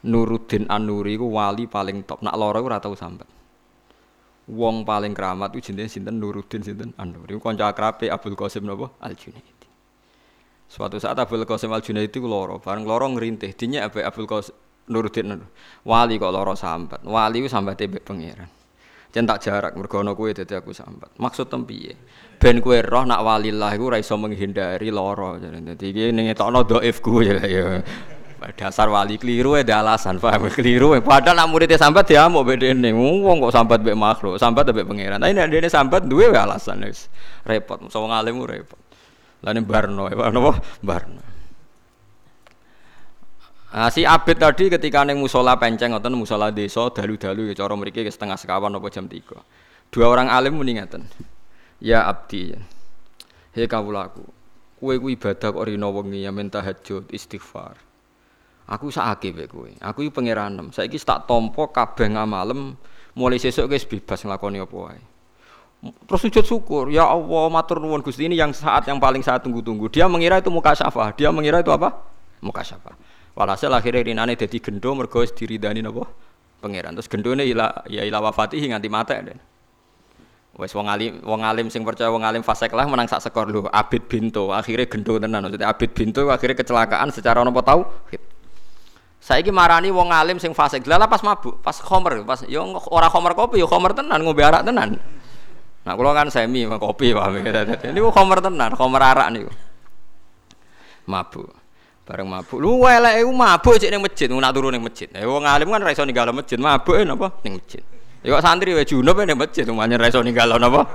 Nuruddin 0.00 0.64
An-Nuri 0.70 1.20
ku 1.20 1.28
wali 1.28 1.68
paling 1.68 2.08
top. 2.08 2.24
Nak 2.24 2.32
loro 2.38 2.64
ora 2.64 2.80
tau 2.80 2.96
sambat. 2.96 3.39
Wong 4.50 4.82
paling 4.82 5.14
keramat 5.14 5.54
itu 5.54 5.70
jenenge 5.70 5.94
sinten 5.94 6.18
Nuruddin 6.18 6.66
sinten 6.66 6.90
An-Nuri. 6.98 7.38
Kanca 7.38 7.70
akrabe 7.70 8.10
Abdul 8.10 8.34
Qasim 8.34 8.66
napa 8.66 8.90
Al-Junaidi. 8.98 9.66
Suatu 10.66 10.98
saat 10.98 11.14
Abdul 11.14 11.46
Qasim 11.46 11.70
Al-Junaidi 11.70 12.18
ku 12.18 12.26
loro, 12.26 12.58
bareng 12.58 12.82
loro 12.82 13.06
ngrintih. 13.14 13.54
Dinya 13.54 13.86
Abdul 13.86 14.26
Qasim 14.26 14.54
Nuruddin 14.90 15.38
wali 15.86 16.18
kok 16.18 16.34
loro 16.34 16.58
sambat. 16.58 17.06
Wali 17.06 17.46
ku 17.46 17.48
sambate 17.48 17.86
mbek 17.86 18.02
pangeran. 18.02 18.50
Centak 19.10 19.42
jarak 19.42 19.74
mergo 19.74 20.02
ana 20.02 20.14
kowe 20.14 20.30
dadi 20.30 20.54
aku 20.54 20.74
sambat. 20.74 21.14
Maksud 21.18 21.50
tem 21.50 21.62
piye? 21.66 21.94
Ben 22.38 22.58
kowe 22.62 22.78
roh 22.78 23.06
nak 23.06 23.22
walillah 23.22 23.74
iku 23.74 23.90
ora 23.90 23.98
iso 23.98 24.14
menghindari 24.18 24.90
lara. 24.90 25.38
Dadi 25.38 25.86
iki 25.94 26.10
ning 26.10 26.30
etokno 26.30 26.66
dhaifku 26.66 27.22
ya. 27.26 27.38
ya. 27.42 27.82
Dasar 28.40 28.88
wali 28.88 29.20
keliru 29.20 29.52
ada 29.52 29.84
alasan, 29.84 30.16
paham? 30.16 30.48
Keliru. 30.56 30.96
Padahal 31.04 31.36
nak 31.36 31.48
muridnya 31.52 31.76
sambat 31.76 32.08
dia 32.08 32.24
mau 32.24 32.40
beda 32.40 32.72
ini. 32.72 32.88
Kok 32.88 33.52
sambat 33.52 33.84
be 33.84 33.92
makhluk, 33.92 34.40
sambat 34.40 34.72
be 34.72 34.80
pangeran. 34.80 35.20
Tapi 35.20 35.36
nek 35.36 35.52
dene 35.52 35.68
sambat 35.68 36.08
duwe 36.08 36.32
alasan 36.32 36.80
wis. 36.88 37.12
Repot. 37.44 37.84
Musa 37.84 38.00
wong 38.00 38.08
alim 38.16 38.40
repot. 38.40 38.80
Lah 39.44 39.52
barno, 39.60 40.08
apa 40.08 40.56
barno. 40.80 41.22
Nah, 43.70 43.86
si 43.86 44.02
Abid 44.02 44.42
tadi 44.42 44.66
ketika 44.66 45.06
neng 45.06 45.22
musola 45.22 45.54
penceng 45.54 45.94
atau 45.94 46.10
musola 46.10 46.50
desa 46.50 46.90
dalu-dalu 46.90 47.54
ya 47.54 47.54
cara 47.54 47.78
mriki 47.78 48.02
setengah 48.02 48.34
sekawan 48.34 48.74
apa 48.74 48.88
jam 48.90 49.06
tiga. 49.06 49.38
Dua 49.92 50.10
orang 50.10 50.26
alim 50.26 50.58
muni. 50.58 50.74
Ya 51.78 52.08
abdi. 52.08 52.56
He 53.54 53.68
kawulaku. 53.70 54.26
Kowe 54.80 54.94
ku 54.96 55.06
ibadah 55.12 55.52
kok 55.52 55.64
rino 55.68 55.92
wengi 55.92 56.24
ya 56.24 56.32
minta 56.32 56.64
tahajud 56.64 57.12
istighfar. 57.12 57.89
Aku 58.70 58.86
sakake 58.94 59.34
wae 59.34 59.50
kowe. 59.50 59.70
Aku 59.82 60.06
iki 60.06 60.14
pangeran. 60.14 60.70
Saiki 60.70 60.94
tak 61.02 61.26
tompo 61.26 61.66
kabeh 61.74 62.06
ngamalem 62.14 62.78
mulai 63.18 63.42
sesuk 63.42 63.66
wis 63.66 63.82
bebas 63.82 64.22
nglakoni 64.22 64.62
apa 64.62 64.76
wae. 64.78 65.00
Terus 65.80 66.20
sujud 66.28 66.44
syukur, 66.44 66.92
ya 66.92 67.08
Allah 67.08 67.48
matur 67.48 67.80
nuwun 67.80 68.04
Gusti 68.04 68.28
ini 68.28 68.36
yang 68.36 68.52
saat 68.52 68.84
yang 68.84 69.00
paling 69.00 69.24
saya 69.24 69.40
tunggu-tunggu. 69.40 69.88
Dia 69.88 70.04
mengira 70.12 70.36
itu 70.36 70.52
muka 70.52 70.76
syafah, 70.76 71.16
dia 71.16 71.32
mengira 71.32 71.64
itu 71.64 71.72
apa? 71.72 72.04
Muka 72.44 72.60
syafah. 72.60 72.92
Walhasil 73.32 73.72
akhirnya 73.72 74.04
rinane 74.04 74.36
jadi 74.36 74.60
gendo 74.60 74.92
mergo 74.92 75.24
wis 75.24 75.32
diridani 75.32 75.80
napa? 75.80 76.04
Pangeran. 76.60 76.92
Terus 77.00 77.08
gendone 77.08 77.48
ila 77.48 77.88
ya 77.88 78.04
ila 78.04 78.20
wafati 78.20 78.60
nganti 78.60 78.88
mate. 78.92 79.16
Wes 80.60 80.76
wong 80.76 80.92
alim 80.92 81.24
wong 81.24 81.40
alim 81.40 81.72
sing 81.72 81.80
percaya 81.80 82.12
wong 82.12 82.20
alim 82.20 82.44
fasek 82.44 82.76
lah 82.76 82.84
menang 82.84 83.08
sak 83.08 83.24
skor 83.24 83.48
lho. 83.48 83.64
Abid 83.72 84.04
Binto 84.04 84.52
akhirnya 84.52 84.84
gendo 84.84 85.16
tenan. 85.16 85.48
Maksudnya 85.48 85.72
Abid 85.72 85.90
Binto 85.96 86.28
akhirnya 86.28 86.60
kecelakaan 86.60 87.08
secara 87.08 87.40
nopo 87.40 87.64
tahu. 87.64 87.80
Saiki 89.20 89.52
marani 89.52 89.92
wong 89.92 90.08
alim 90.08 90.40
sing 90.40 90.56
fasek. 90.56 90.88
Lah 90.88 91.04
pas 91.04 91.20
mabuk, 91.20 91.60
pas 91.60 91.76
khomer, 91.76 92.24
pas 92.24 92.40
yo 92.48 92.64
ora 92.88 93.12
khomer 93.12 93.36
kopi 93.36 93.60
yo 93.60 93.68
khomer 93.68 93.92
tenan 93.92 94.24
ngombe 94.24 94.40
arak 94.40 94.64
tenan. 94.64 94.96
Nah, 95.84 95.92
kula 95.96 96.16
kan 96.16 96.32
semi 96.32 96.64
kopi 96.64 97.12
paham. 97.12 97.36
Ini 97.44 98.00
khomer 98.00 98.40
tenan, 98.40 98.72
khomer 98.72 99.02
arak 99.04 99.28
niku. 99.28 99.52
Mabuk. 101.04 101.52
Bareng 102.08 102.26
mabuk. 102.26 102.58
Lu 102.58 102.80
eleke 102.88 103.22
mabuk 103.28 103.76
cek 103.76 103.92
ning 103.92 104.00
masjid, 104.00 104.26
nak 104.32 104.50
turu 104.56 104.72
ning 104.72 104.80
masjid. 104.80 105.06
Eh 105.12 105.28
wong 105.28 105.44
alim 105.44 105.68
kan 105.68 105.84
ra 105.84 105.92
iso 105.92 106.02
ninggalo 106.08 106.32
masjid, 106.32 106.56
mabuk 106.56 106.96
e 106.96 107.04
napa 107.04 107.28
ning 107.44 107.60
masjid. 107.60 107.84
Ya 108.24 108.40
santri 108.40 108.72
wae 108.72 108.88
junub 108.88 109.20
ning 109.20 109.36
masjid, 109.36 109.68
umane 109.68 110.00
ra 110.00 110.08
iso 110.08 110.24
ninggalo 110.24 110.56
napa. 110.56 110.88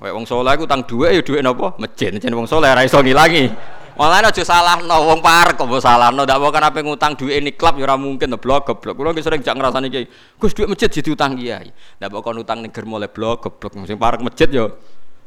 Wae 0.00 0.10
wong 0.10 0.24
saleh 0.24 0.56
ku 0.56 0.64
utang 0.64 0.82
dhuwit 0.88 1.14
ya 1.14 1.20
dhuwit 1.20 1.42
napa 1.44 1.76
masjid, 1.76 2.16
jen 2.16 2.32
wong 2.32 2.48
saleh 2.48 2.72
ra 2.72 2.80
iso 2.80 2.98
ngilangi. 3.04 3.76
Malah 3.98 4.30
aja 4.30 4.46
salahno 4.46 5.10
wong 5.10 5.18
parek 5.18 5.58
kok 5.58 5.66
mbok 5.66 5.82
salahno, 5.82 6.22
ndak 6.22 6.38
kan 6.54 6.70
ape 6.70 6.86
ngutang 6.86 7.18
dhuwit 7.18 7.42
ini 7.42 7.50
klub 7.50 7.82
ya 7.82 7.90
ora 7.90 7.98
mungkin 7.98 8.30
blok 8.38 8.70
goblok. 8.70 8.94
Kulo 8.94 9.10
sering 9.18 9.42
jak 9.42 9.58
ngrasani 9.58 9.90
kiai. 9.90 10.06
Gus 10.38 10.54
dhuwit 10.54 10.70
masjid 10.70 10.86
diutang 11.02 11.34
kiai. 11.34 11.74
Ndak 11.98 12.14
kon 12.22 12.38
utang 12.38 12.62
germo 12.70 13.02
le 13.02 13.10
blok 13.10 13.50
goblok. 13.50 13.74
Sing 13.90 13.98
parek 13.98 14.22
masjid 14.22 14.46
ya 14.46 14.70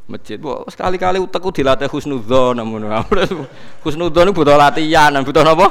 masjid. 0.07 0.39
Wah, 0.39 0.63
sekali-kali 0.71 1.19
utekku 1.19 1.51
dilatih 1.51 1.91
husnudzon 1.91 2.63
namun 2.63 2.87
husnudzon 3.83 4.31
itu 4.31 4.35
butuh 4.39 4.55
latihan, 4.55 5.19
butuh 5.19 5.43
apa? 5.43 5.67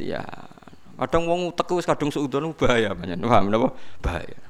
Iya. 0.00 0.24
Kadang 0.96 1.28
wong 1.28 1.52
utekku 1.52 1.76
wis 1.76 1.84
kadung 1.84 2.08
suudzon 2.08 2.56
bahaya 2.56 2.96
banyak. 2.96 3.20
Paham 3.20 3.52
napa? 3.52 3.76
Bahaya. 4.00 4.40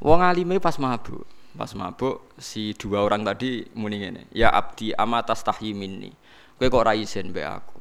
Wong 0.00 0.20
alime 0.24 0.56
pas 0.56 0.80
mabuk. 0.80 1.33
Pas 1.54 1.70
mabuk 1.78 2.34
si 2.34 2.74
dua 2.74 3.06
orang 3.06 3.22
tadi 3.22 3.62
muni 3.78 4.02
ngene, 4.02 4.26
"Ya 4.34 4.50
abdi 4.50 4.90
amatas 4.90 5.46
tahyi 5.46 5.70
minni." 5.70 6.10
Kowe 6.58 6.70
kok 6.70 6.86
ra 6.86 6.94
isin 6.94 7.34
mbek 7.34 7.46
aku. 7.46 7.76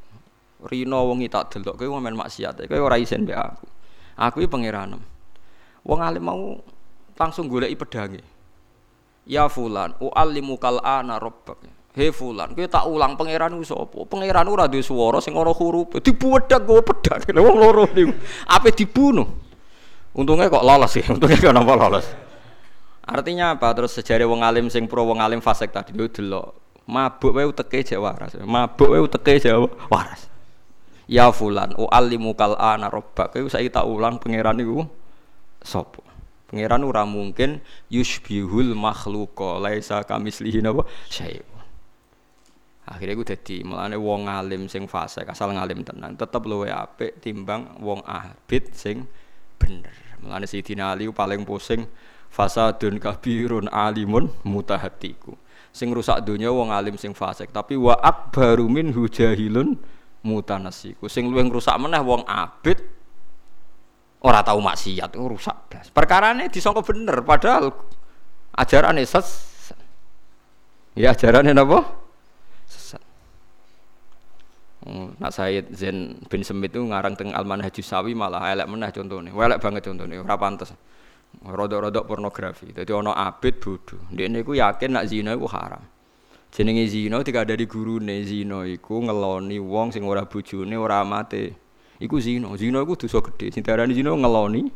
Rino 0.70 1.06
wong 1.06 1.26
tak 1.30 1.54
delok 1.54 1.78
kowe 1.78 1.98
men 2.02 2.18
maksiat. 2.18 2.66
Kowe 2.66 2.80
ora 2.82 2.98
isin 2.98 3.26
mbek 3.26 3.38
aku. 3.38 3.66
Aku 4.18 4.46
iki 4.46 4.50
pangeranem. 4.50 5.02
Wong 5.86 6.00
alim 6.02 6.24
mau 6.26 6.58
langsung 7.18 7.50
goleki 7.50 7.78
pedange. 7.78 8.22
Ya 9.24 9.48
fulan, 9.48 9.96
u'allimu 10.04 10.60
kal 10.60 10.84
ana 10.84 11.16
rabbak. 11.22 11.64
He 11.94 12.10
fulan, 12.10 12.58
kowe 12.58 12.66
tak 12.66 12.90
ulang 12.90 13.14
pangeran 13.14 13.54
ku 13.54 13.66
sapa? 13.66 14.06
Pangeran 14.10 14.50
ora 14.50 14.66
duwe 14.66 14.82
swara 14.82 15.22
sing 15.22 15.38
ana 15.38 15.54
huruf. 15.54 15.94
Dibuwedak 16.02 16.66
go 16.66 16.82
pedang. 16.82 17.22
Wong 17.46 17.58
loro 17.62 17.86
niku. 17.94 18.14
Ape 18.50 18.74
dibunuh. 18.74 19.30
Untungnya 20.14 20.50
kok 20.50 20.66
lolos 20.66 20.94
sih, 20.94 21.06
untungnya 21.14 21.38
kenapa 21.38 21.74
lolos. 21.74 22.06
Artinya 23.04 23.60
apa? 23.60 23.76
Terus 23.76 23.92
sejarah 24.00 24.28
wong 24.28 24.42
alim 24.42 24.72
sing 24.72 24.88
pro 24.88 25.04
wong 25.04 25.20
alim 25.20 25.44
fasik 25.44 25.76
tadi 25.76 25.92
lho 25.92 26.08
delok. 26.08 26.56
Mabuk 26.88 27.36
wae 27.36 27.48
uteke 27.48 27.84
jek 27.84 28.00
waras. 28.00 28.36
Mabuk 28.40 28.92
wae 28.92 29.04
uteke 29.04 29.40
jek 29.40 29.56
waras. 29.92 30.32
Ya 31.08 31.28
fulan, 31.36 31.76
u'allimu 31.76 32.32
kal 32.36 32.56
ana 32.56 32.88
rabbak. 32.88 33.36
Kowe 33.36 33.52
saiki 33.52 33.68
tak 33.68 33.84
ulang 33.84 34.24
pangeran 34.24 34.56
niku 34.56 34.88
sapa? 35.60 36.00
Pangeran 36.48 36.88
ora 36.88 37.04
mungkin 37.04 37.60
yushbihul 37.92 38.72
makhluqa 38.72 39.60
laisa 39.60 40.00
kamislihi 40.08 40.64
napa 40.64 40.88
syai'. 41.12 41.44
Akhirnya 42.84 43.16
gue 43.16 43.28
jadi 43.36 43.64
melane 43.64 43.96
wong 43.96 44.28
alim 44.28 44.68
sing 44.68 44.92
fase 44.92 45.24
asal 45.24 45.56
ngalim 45.56 45.88
tenan 45.88 46.20
tetep 46.20 46.44
luwe 46.44 46.68
apik 46.68 47.24
timbang 47.24 47.80
wong 47.80 48.04
abid 48.04 48.76
sing 48.76 49.08
bener. 49.56 49.96
Melane 50.20 50.44
Sayyidina 50.44 50.92
Ali 50.92 51.08
paling 51.12 51.48
pusing 51.48 51.88
fasadun 52.34 52.98
kabirun 52.98 53.70
alimun 53.70 54.34
mutahatiku. 54.42 55.38
Sing 55.70 55.94
rusak 55.94 56.26
dunia 56.26 56.50
wong 56.50 56.74
alim 56.74 56.98
sing 56.98 57.14
fasik 57.14 57.54
tapi 57.54 57.78
wa 57.78 57.94
akbaru 57.94 58.66
min 58.66 58.90
hujahilun 58.90 59.78
mutanasiku. 60.26 61.06
Sing 61.06 61.30
luwih 61.30 61.46
ngrusak 61.46 61.78
meneh 61.78 62.02
wong 62.02 62.26
abid 62.26 62.82
ora 64.26 64.42
tahu 64.42 64.58
maksiat 64.58 65.14
itu 65.14 65.22
rusak 65.22 65.70
blas. 65.70 65.94
Perkarane 65.94 66.50
disangka 66.50 66.82
bener 66.82 67.22
padahal 67.22 67.70
ajarane 68.58 69.06
ses 69.06 69.54
Ya 70.94 71.10
ajarane 71.10 71.58
napa? 71.58 71.82
Sesat. 72.70 73.02
Hmm, 74.86 75.18
nak 75.18 75.34
Said 75.34 75.74
Zain 75.74 76.22
bin 76.30 76.46
Semit 76.46 76.70
itu 76.70 76.86
ngarang 76.86 77.18
teng 77.18 77.34
Alman 77.34 77.66
Haji 77.66 77.82
Sawi 77.82 78.14
malah 78.14 78.54
elek 78.54 78.70
meneh 78.70 78.94
contone. 78.94 79.34
Elek 79.34 79.58
banget 79.58 79.90
contone, 79.90 80.22
ora 80.22 80.38
pantes. 80.38 80.70
Rodok-rodok 81.42 82.06
pornografi. 82.06 82.70
Dadi 82.72 82.94
ana 82.94 83.18
abid 83.18 83.58
bodho. 83.58 83.98
Ndekne 84.14 84.46
iku 84.46 84.54
yakin 84.54 84.92
nak 84.94 85.10
zina 85.10 85.34
iku 85.34 85.50
haram. 85.50 85.82
Jenenge 86.54 86.86
zina 86.88 87.24
tiga 87.24 87.42
dari 87.44 87.66
gurune 87.66 88.24
zina 88.24 88.62
iku 88.70 89.02
ngeloni 89.02 89.58
wong 89.58 89.90
sing 89.90 90.06
ora 90.06 90.24
bojone 90.24 90.78
ora 90.78 91.02
amate 91.02 91.58
iku 92.00 92.22
zina. 92.22 92.48
Zina 92.56 92.80
iku 92.86 92.96
dosa 92.96 93.20
gedhe. 93.20 93.52
Sing 93.52 93.66
diarani 93.66 93.98
zina 93.98 94.14
ngeloni 94.14 94.72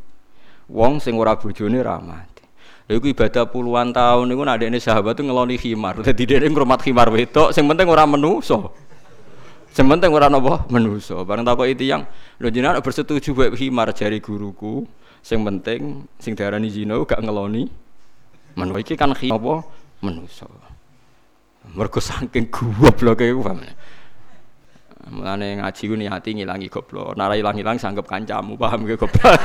wong 0.68 1.00
sing 1.00 1.16
ora 1.16 1.38
bojone 1.38 1.80
ra 1.80 2.02
mati. 2.02 2.44
Lha 2.90 3.00
iku 3.00 3.12
ibadah 3.16 3.48
puluhan 3.48 3.96
tahun 3.96 4.28
niku 4.28 4.44
nek 4.44 4.58
dene 4.60 4.78
sahabat 4.82 5.16
tuh 5.16 5.24
ngeloni 5.24 5.56
khimar. 5.56 6.04
Dadi 6.04 6.24
dene 6.28 6.52
ngrumat 6.52 6.84
khimar 6.84 7.08
wedok 7.08 7.56
sing 7.56 7.64
penting 7.64 7.88
ora 7.88 8.04
menuso. 8.04 8.76
Sing 9.72 9.88
penting 9.88 10.12
ora 10.12 10.28
napa 10.28 10.66
menuso. 10.68 11.22
Bareng 11.24 11.46
takoki 11.46 11.78
tiyang, 11.78 12.04
lho 12.42 12.48
jenengan 12.50 12.82
bersetuju 12.82 13.32
bae 13.38 13.54
khimar 13.56 13.94
jari 13.96 14.20
guruku. 14.20 14.84
Sing 15.28 15.44
penting 15.44 16.08
sing 16.24 16.40
diarani 16.40 16.72
zina 16.72 16.96
gak 17.04 17.20
ngeloni 17.20 17.68
manusa 18.56 18.80
iki 18.80 18.96
kan 18.96 19.12
khi 19.12 19.28
apa 19.28 19.60
manusa. 20.00 20.48
Mergo 21.76 22.00
saking 22.00 22.48
gobloke 22.48 23.28
iku 23.28 23.44
paham. 23.44 23.60
Mulane 25.12 25.60
ngaji 25.60 25.84
ku 25.84 25.96
niati 26.00 26.32
ngilangi 26.32 26.72
goblok. 26.72 27.20
Nara 27.20 27.36
ilang-ilang 27.36 27.76
sanggep 27.76 28.08
kancamu, 28.08 28.56
paham 28.56 28.88
ge 28.88 28.96
goblok. 28.96 29.36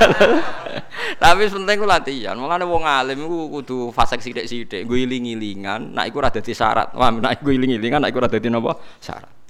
Tapi 1.23 1.51
penting 1.51 1.77
ku 1.83 1.87
latihan. 1.87 2.39
Mulane 2.39 2.63
wong 2.63 2.87
alim 2.87 3.19
iku 3.27 3.51
kudu 3.51 3.79
fasek 3.91 4.23
sithik-sithik, 4.23 4.87
nggo 4.87 4.95
iling-ilingan, 4.95 5.99
nek 5.99 6.15
iku 6.15 6.23
ora 6.23 6.31
dadi 6.31 6.55
syarat. 6.55 6.95
Paham, 6.95 7.19
nek 7.19 7.43
iku 7.43 7.51
iling-ilingan, 7.55 8.07
nek 8.07 8.11
iku 8.15 8.23
ora 8.23 8.31
dadi 8.31 8.47
napa? 8.51 8.79
Syarat. 9.03 9.42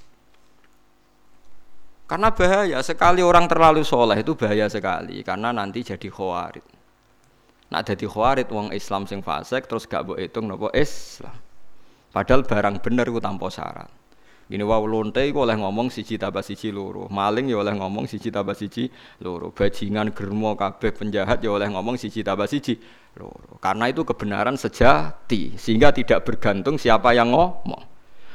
Karena 2.13 2.29
bahaya 2.29 2.85
sekali 2.85 3.25
orang 3.25 3.49
terlalu 3.49 3.89
soleh 3.89 4.21
itu 4.21 4.37
bahaya 4.37 4.69
sekali 4.69 5.25
karena 5.25 5.49
nanti 5.49 5.81
jadi 5.81 6.13
khawarid. 6.13 6.61
Nak 7.73 7.89
jadi 7.89 8.05
khawarid 8.05 8.53
wong 8.53 8.69
Islam 8.77 9.09
sing 9.09 9.25
fasik 9.25 9.65
terus 9.65 9.89
gak 9.89 10.05
mbok 10.05 10.21
hitung 10.21 10.45
nopo 10.45 10.69
Islam. 10.77 11.33
Padahal 12.13 12.45
barang 12.45 12.85
bener 12.85 13.09
ku 13.09 13.17
tanpa 13.17 13.49
syarat. 13.49 13.89
Gini 14.45 14.61
wow 14.61 14.85
lonte 14.85 15.25
iku 15.25 15.49
oleh 15.49 15.57
ngomong 15.57 15.89
siji 15.89 16.21
tambah 16.21 16.45
siji 16.45 16.69
loro. 16.69 17.09
Maling 17.09 17.49
ya 17.49 17.65
oleh 17.65 17.73
ngomong 17.81 18.05
siji 18.05 18.29
tambah 18.29 18.53
siji 18.53 18.93
loro. 19.25 19.49
Bajingan 19.49 20.13
germo 20.13 20.53
kabeh 20.53 20.93
penjahat 20.93 21.41
ya 21.41 21.49
oleh 21.49 21.73
ngomong 21.73 21.97
siji 21.97 22.21
tambah 22.21 22.45
siji 22.45 22.77
loro. 23.17 23.57
Karena 23.57 23.89
itu 23.89 24.05
kebenaran 24.05 24.61
sejati 24.61 25.57
sehingga 25.57 25.97
tidak 25.97 26.29
bergantung 26.29 26.77
siapa 26.77 27.17
yang 27.17 27.33
ngomong. 27.33 27.92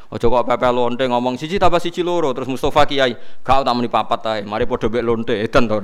Ojo 0.07 0.31
kok 0.31 0.47
pepe 0.47 0.71
lonte 0.71 1.03
ngomong 1.03 1.35
siji 1.35 1.59
tambah 1.59 1.83
siji 1.83 1.99
loro 1.99 2.31
terus 2.31 2.47
Mustafa 2.47 2.87
Kiai, 2.87 3.11
kau 3.43 3.59
tak 3.59 3.75
muni 3.75 3.91
papat 3.91 4.21
ae, 4.31 4.39
mari 4.47 4.63
padha 4.63 4.87
mek 4.87 5.03
lonte 5.03 5.35
edan 5.35 5.67
to. 5.67 5.83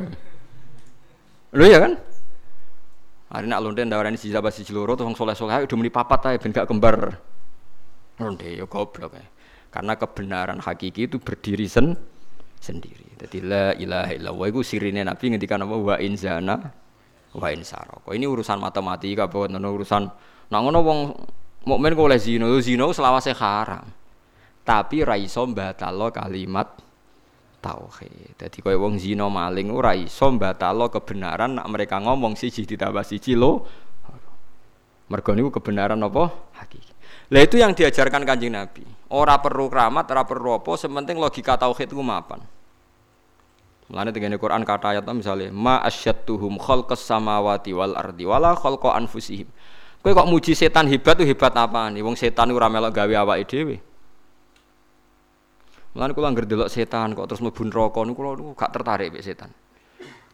Lho 1.60 1.66
ya 1.68 1.84
kan? 1.84 2.00
Hari 3.36 3.52
nak 3.52 3.60
lonte 3.60 3.84
ndawarani 3.84 4.16
siji 4.16 4.32
tambah 4.32 4.56
siji 4.56 4.72
loro 4.72 4.96
terus 4.96 5.12
wong 5.12 5.20
soleh-soleh 5.20 5.68
udah 5.68 5.76
muni 5.76 5.92
papat 5.92 6.32
ae 6.32 6.36
ben 6.40 6.56
gak 6.56 6.72
kembar. 6.72 7.20
Lonte 8.24 8.48
ya 8.48 8.64
goblok 8.64 9.12
ae. 9.20 9.28
Karena 9.68 10.00
kebenaran 10.00 10.64
hakiki 10.64 11.12
itu 11.12 11.20
berdiri 11.20 11.68
sen 11.68 11.92
sendiri. 12.64 13.20
Jadi 13.20 13.44
la 13.44 13.76
ilaha 13.76 14.12
illallah 14.16 14.48
itu 14.56 14.64
sirine 14.64 15.04
Nabi 15.04 15.36
ngendikan 15.36 15.68
apa 15.68 15.76
wa 15.76 15.96
in 16.00 16.16
zana 16.16 16.56
wa 17.36 17.48
in 17.52 17.68
saraka. 17.68 18.16
Ini 18.16 18.24
urusan 18.24 18.56
matematika 18.56 19.28
bukan 19.28 19.60
urusan 19.60 20.08
nak 20.48 20.60
ngono 20.64 20.80
wong 20.80 21.00
mukmin 21.68 21.92
kok 21.92 22.08
oleh 22.08 22.20
zina, 22.22 22.48
zina 22.64 22.88
selawase 22.88 23.36
haram 23.36 23.84
tapi 24.64 25.04
ra 25.04 25.20
iso 25.20 25.44
mbatalo 25.44 26.08
kalimat 26.12 26.80
tauhid. 27.64 28.40
Dadi 28.40 28.60
koyo 28.60 28.80
wong 28.80 29.00
zina 29.00 29.28
maling 29.32 29.72
ora 29.72 29.96
iso 29.96 30.28
mbatalo 30.32 30.92
kebenaran 30.92 31.56
nak 31.60 31.68
mereka 31.72 32.00
ngomong 32.00 32.36
siji 32.36 32.68
ditambah 32.68 33.04
siji 33.04 33.36
lo. 33.36 33.68
Mergo 35.12 35.36
niku 35.36 35.52
kebenaran 35.60 36.00
apa? 36.00 36.32
Hakiki. 36.60 36.92
Lah 37.32 37.42
itu 37.44 37.60
yang 37.60 37.76
diajarkan 37.76 38.24
Kanjeng 38.24 38.56
Nabi. 38.56 38.88
Ora 39.14 39.38
perlu 39.38 39.70
keramat, 39.70 40.10
ora 40.10 40.24
perlu 40.26 40.58
apa, 40.58 40.74
sementing 40.74 41.20
logika 41.20 41.60
tauhid 41.60 41.92
ku 41.92 42.02
mapan. 42.02 42.42
Mulane 43.92 44.10
tengene 44.16 44.40
Quran 44.40 44.64
kata 44.64 44.96
ayat 44.96 45.06
misalnya 45.12 45.52
ma 45.52 45.78
asyattuhum 45.84 46.56
khalqas 46.58 47.04
samawati 47.04 47.76
wal 47.76 47.94
ardi 47.94 48.24
wala 48.26 48.56
khalqa 48.56 48.96
anfusihim. 48.96 49.46
Kowe 50.02 50.12
kok 50.12 50.28
muji 50.28 50.56
setan 50.56 50.90
hebat 50.90 51.20
tuh 51.20 51.28
hebat 51.28 51.54
apa 51.54 51.92
nih? 51.92 52.02
Wong 52.02 52.16
setan 52.18 52.50
ora 52.52 52.72
melok 52.72 52.96
gawe 52.96 53.14
awake 53.24 53.46
dhewe. 53.46 53.78
Mulane 55.94 56.12
kula 56.18 56.28
anggere 56.34 56.50
delok 56.50 56.70
setan 56.74 57.14
kok 57.14 57.30
terus 57.30 57.42
mlebu 57.46 57.70
neraka 57.70 58.02
niku 58.02 58.18
kula 58.18 58.58
gak 58.58 58.72
tertarik 58.74 59.14
mek 59.14 59.22
setan. 59.22 59.54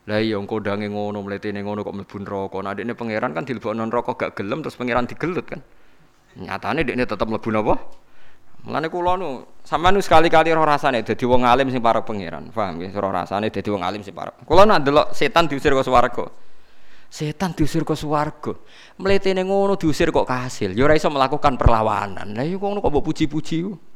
Lah 0.07 0.23
iya 0.23 0.39
dange 0.39 0.87
ngono 0.87 1.19
mletene 1.19 1.59
ngono 1.59 1.83
kok 1.83 1.95
mlebu 1.99 2.17
neraka. 2.23 2.57
Nah 2.63 2.71
dekne 2.71 2.95
pangeran 2.95 3.35
kan 3.35 3.43
dilebokno 3.43 3.83
neraka 3.83 4.15
gak 4.15 4.39
gelem 4.39 4.63
terus 4.63 4.79
pangeran 4.79 5.03
digelut 5.03 5.43
kan. 5.43 5.59
Nyatane 6.39 6.87
dekne 6.87 7.03
tetep 7.03 7.27
mlebu 7.27 7.49
napa? 7.51 7.75
Mulane 8.63 8.87
kula 8.87 9.19
nu 9.19 9.43
sampean 9.67 9.95
nu 9.95 9.99
sekali-kali 9.99 10.51
roh 10.55 10.63
rasane 10.63 11.03
dadi 11.03 11.25
wong 11.27 11.43
alim 11.43 11.67
sing 11.67 11.83
para 11.83 12.07
pangeran. 12.07 12.55
Paham 12.55 12.79
nggih? 12.79 12.95
Roh 12.95 13.11
rasane 13.11 13.51
dadi 13.51 13.67
wong 13.67 13.83
alim 13.83 13.99
sing 13.99 14.15
para. 14.15 14.31
Kula 14.31 14.63
nak 14.63 14.79
delok 14.87 15.11
setan 15.11 15.51
diusir 15.51 15.75
ke 15.75 15.83
swarga. 15.83 16.23
Setan 17.11 17.51
diusir 17.51 17.83
ke 17.83 17.99
swarga. 17.99 18.55
Mletene 18.95 19.43
ngono 19.43 19.75
diusir 19.75 20.07
kok 20.07 20.23
kasil. 20.23 20.71
Ya 20.71 20.87
ora 20.87 20.95
iso 20.95 21.11
melakukan 21.11 21.59
perlawanan. 21.59 22.31
Lah 22.31 22.47
iya 22.47 22.55
ngono 22.55 22.79
kok 22.79 22.91
mbok 22.95 23.03
puji-puji. 23.11 23.88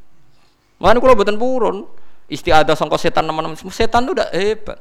Mana 0.81 0.97
kalau 0.99 1.15
buatan 1.15 1.38
purun, 1.38 1.86
istiadah 2.27 2.73
songkos 2.73 3.03
setan 3.03 3.27
teman-teman, 3.27 3.55
setan 3.57 4.03
tuh 4.07 4.13
udah 4.17 4.29
hebat. 4.33 4.79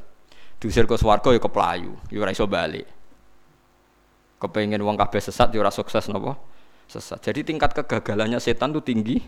Diusir 0.62 0.87
ke 0.87 0.94
swarga 0.94 1.35
ya 1.35 1.40
ke 1.42 1.50
pelayu, 1.50 1.98
ya 2.07 2.22
ora 2.22 2.31
iso. 2.31 2.46
Kepengen 4.42 4.83
uang 4.83 4.98
kabeh 4.98 5.22
sesat 5.22 5.55
ya 5.55 5.62
ora 5.62 5.70
sukses 5.70 6.11
nopo? 6.11 6.35
Sesat. 6.90 7.22
Jadi 7.22 7.46
tingkat 7.46 7.74
kegagalannya 7.78 8.42
setan 8.42 8.74
tuh 8.74 8.83
tinggi 8.83 9.22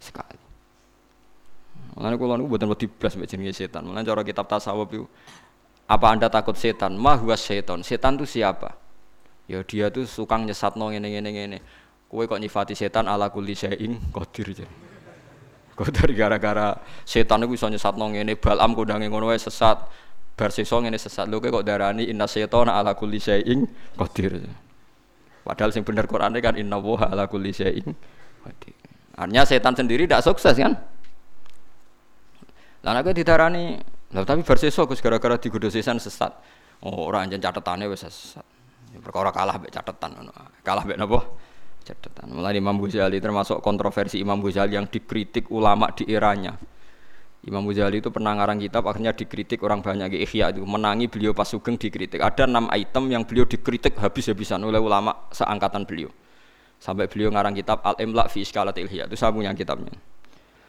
sekali. 0.00 0.40
Mulane 1.96 2.16
kula 2.20 2.36
niku 2.36 2.48
mboten 2.48 2.68
wedi 2.68 2.86
blas 2.88 3.16
mek 3.16 3.28
jenenge 3.28 3.56
setan. 3.56 3.88
Mulane 3.88 4.04
cara 4.04 4.20
kitab 4.20 4.48
tasawuf 4.48 4.88
itu 4.92 5.04
apa 5.88 6.06
Anda 6.12 6.28
takut 6.28 6.56
setan? 6.56 6.96
Ma 6.96 7.16
huwa 7.16 7.36
setan. 7.36 7.80
Setan 7.80 8.20
itu 8.20 8.28
siapa? 8.28 8.76
Ya 9.48 9.64
dia 9.64 9.88
tuh 9.88 10.04
suka 10.04 10.36
nyesatno 10.36 10.92
ngene 10.92 11.08
ngene 11.08 11.30
ngene. 11.32 11.58
Kowe 12.08 12.24
kok 12.28 12.40
nyifati 12.40 12.76
setan 12.76 13.08
ala 13.08 13.32
kulli 13.32 13.56
syai'in 13.56 13.96
qadir. 14.12 14.68
Kok 15.76 15.92
dari 15.92 16.16
gara-gara 16.16 16.72
setan 17.04 17.44
itu 17.44 17.52
bisa 17.52 17.68
nyesat 17.68 18.00
nong 18.00 18.16
ini 18.16 18.32
balam 18.40 18.72
kudangi 18.72 19.12
ngono 19.12 19.28
sesat 19.36 19.84
bar 20.32 20.48
sesuk 20.48 20.84
ngene 20.84 20.96
sesat 20.96 21.28
lho 21.28 21.36
kok 21.36 21.64
darani 21.64 22.08
inna 22.08 22.24
syaitana 22.24 22.80
ala 22.80 22.96
kulli 22.96 23.20
syai'in 23.20 23.68
qadir. 23.96 24.40
Padahal 25.44 25.76
sing 25.76 25.84
bener 25.84 26.08
Quran 26.08 26.32
kan 26.40 26.56
inna 26.56 26.80
wa 26.80 26.96
ala 27.04 27.28
kulli 27.28 27.52
qadir. 27.52 27.92
Artinya 29.16 29.44
setan 29.44 29.76
sendiri 29.76 30.08
tidak 30.08 30.24
sukses 30.24 30.56
kan? 30.56 30.76
Lah 32.84 32.92
nek 32.96 33.12
didarani, 33.12 33.76
lha 34.12 34.20
tapi 34.24 34.44
bar 34.44 34.56
sesuk 34.56 34.96
gara-gara 34.96 35.36
digodho 35.36 35.68
setan 35.68 36.00
sesat. 36.00 36.32
Oh, 36.84 37.08
ora 37.08 37.24
anjen 37.24 37.40
catetane 37.40 37.84
wis 37.88 38.04
sesat. 38.04 38.44
Perkara 38.96 39.28
kalah 39.28 39.60
mek 39.60 39.72
catetan 39.72 40.16
ngono. 40.16 40.32
Kalah 40.64 40.84
mek 40.88 40.96
napa? 40.96 41.20
Catatan. 41.86 42.34
Mulai 42.34 42.58
Imam 42.58 42.74
Ghazali 42.82 43.22
termasuk 43.22 43.62
kontroversi 43.62 44.18
Imam 44.18 44.42
Ghazali 44.42 44.74
yang 44.74 44.90
dikritik 44.90 45.46
ulama 45.54 45.94
di 45.94 46.10
eranya. 46.10 46.58
Imam 47.46 47.62
Ghazali 47.62 48.02
itu 48.02 48.10
pernah 48.10 48.34
ngarang 48.34 48.58
kitab 48.58 48.90
akhirnya 48.90 49.14
dikritik 49.14 49.62
orang 49.62 49.78
banyak 49.78 50.10
di 50.10 50.18
Ihya 50.26 50.50
itu 50.50 50.66
menangi 50.66 51.06
beliau 51.06 51.30
pas 51.30 51.46
sugeng 51.46 51.78
dikritik. 51.78 52.18
Ada 52.18 52.50
enam 52.50 52.66
item 52.74 53.06
yang 53.14 53.22
beliau 53.22 53.46
dikritik 53.46 53.94
habis-habisan 54.02 54.58
oleh 54.66 54.82
ulama 54.82 55.30
seangkatan 55.30 55.86
beliau. 55.86 56.10
Sampai 56.82 57.06
beliau 57.06 57.30
ngarang 57.30 57.54
kitab 57.54 57.86
Al-Imla 57.86 58.26
fi 58.26 58.42
Iskalatil 58.42 58.90
Ihya 58.90 59.06
itu 59.06 59.14
saya 59.14 59.30
punya 59.30 59.54
kitabnya. 59.54 59.94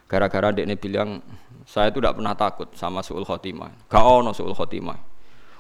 Gara-gara 0.05 0.53
dia 0.53 0.69
bilang 0.77 1.19
saya 1.67 1.91
itu 1.91 1.99
tidak 1.99 2.15
pernah 2.15 2.37
takut 2.37 2.69
sama 2.77 3.01
suul 3.03 3.25
khotimah. 3.25 3.89
Gak 3.89 4.05
ono 4.05 4.31
suul 4.31 4.53
khotimah. 4.55 5.16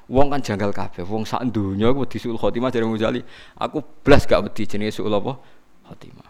Wong 0.07 0.31
kan 0.31 0.39
janggal 0.39 0.71
kabeh, 0.71 1.03
wong 1.03 1.27
sak 1.27 1.43
donya 1.51 1.91
aku 1.91 2.07
wedi 2.07 2.15
suul 2.15 2.39
khotimah 2.39 2.71
dari 2.71 2.87
Ghazali. 2.87 3.19
Aku 3.59 3.83
blas 3.83 4.23
gak 4.23 4.39
wedi 4.39 4.63
jenenge 4.63 4.95
suul 4.95 5.11
apa? 5.11 5.35
Khotimah. 5.83 6.29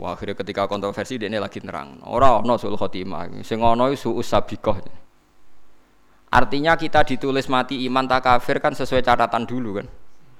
Wah, 0.00 0.16
akhirnya 0.16 0.40
ketika 0.40 0.64
kontroversi 0.64 1.20
dia 1.20 1.28
lagi 1.36 1.60
nerang. 1.60 2.00
Ora 2.08 2.40
ono 2.40 2.56
suul 2.56 2.80
khotimah. 2.80 3.44
Sing 3.44 3.60
ono 3.60 3.92
suul 3.92 4.24
sabiqah. 4.24 4.80
Artinya 6.32 6.72
kita 6.80 7.04
ditulis 7.04 7.44
mati 7.52 7.84
iman 7.84 8.08
tak 8.08 8.24
kafir 8.24 8.56
kan 8.64 8.72
sesuai 8.72 9.04
catatan 9.04 9.44
dulu 9.44 9.84
kan. 9.84 9.86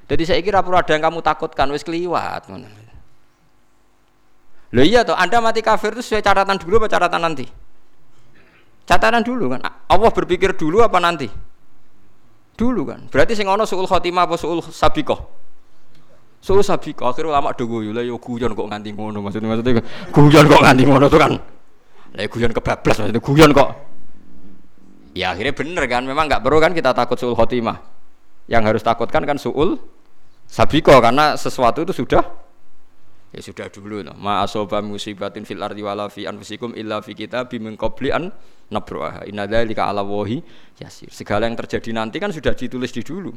Jadi 0.09 0.23
saya 0.25 0.41
kira 0.41 0.65
perlu 0.65 0.81
ada 0.81 0.89
yang 0.97 1.05
kamu 1.05 1.21
takutkan 1.21 1.69
wis 1.69 1.85
keliwat. 1.85 2.49
Loh 4.73 4.81
iya 4.81 5.05
toh, 5.05 5.13
Anda 5.13 5.45
mati 5.45 5.61
kafir 5.61 5.93
itu 5.93 6.01
sesuai 6.01 6.25
catatan 6.25 6.57
dulu 6.57 6.81
apa 6.81 6.89
catatan 6.89 7.21
nanti? 7.21 7.45
Catatan 8.89 9.21
dulu 9.21 9.53
kan. 9.53 9.61
Allah 9.93 10.09
berpikir 10.09 10.57
dulu 10.57 10.81
apa 10.81 10.97
nanti? 10.97 11.52
Dulu 12.53 12.83
kan. 12.85 13.01
Berarti 13.09 13.33
sing 13.33 13.49
ana 13.49 13.65
suul 13.65 13.89
khotimah 13.89 14.29
apa 14.29 14.37
suul 14.37 14.61
sabiqah? 14.61 15.21
Suul 16.43 16.61
sabiqah. 16.61 17.09
Akhir 17.09 17.25
ulama 17.27 17.57
do 17.57 17.65
guyu 17.65 17.97
yo 17.97 18.17
guyon 18.21 18.53
kok 18.53 18.67
nganti 18.69 18.93
ngono 18.93 19.25
maksudnya 19.25 19.49
maksudnya 19.49 19.83
guyon 20.13 20.45
kok 20.47 20.63
nganti 20.63 20.83
ngono 20.85 21.07
tuh 21.09 21.21
kan. 21.21 21.33
Lah 22.13 22.27
guyon 22.29 22.53
kebablas 22.53 22.97
maksudnya 23.01 23.23
guyon 23.23 23.51
kok. 23.57 23.69
Ya 25.13 25.33
akhirnya 25.33 25.53
bener 25.53 25.85
kan 25.89 26.05
memang 26.05 26.29
nggak 26.29 26.41
perlu 26.45 26.61
kan 26.61 26.73
kita 26.77 26.93
takut 26.93 27.17
suul 27.17 27.33
khotimah. 27.33 27.81
Yang 28.51 28.63
harus 28.69 28.83
takutkan 28.85 29.25
kan 29.25 29.41
suul 29.41 29.81
sabiqah 30.49 31.01
karena 31.01 31.39
sesuatu 31.41 31.81
itu 31.89 32.05
sudah 32.05 32.21
ya 33.33 33.41
sudah 33.41 33.67
dulu 33.73 34.05
no. 34.05 34.13
ma 34.21 34.45
asoba 34.45 34.85
musibatin 34.85 35.49
fil 35.49 35.61
ardi 35.65 35.81
wala 35.81 36.13
fi 36.13 36.29
anfusikum 36.29 36.77
illa 36.77 37.01
fi 37.01 37.17
kitabim 37.17 37.65
min 37.65 37.75
qabli 37.81 38.13
an 38.13 38.29
nabruha 38.69 39.25
inna 39.25 39.49
dzalika 39.49 39.89
ala 39.89 40.05
wahi 40.05 40.45
yasir 40.77 41.09
segala 41.09 41.49
yang 41.49 41.57
terjadi 41.57 41.97
nanti 41.97 42.21
kan 42.21 42.29
sudah 42.29 42.53
ditulis 42.53 42.93
di 42.93 43.01
dulu 43.01 43.33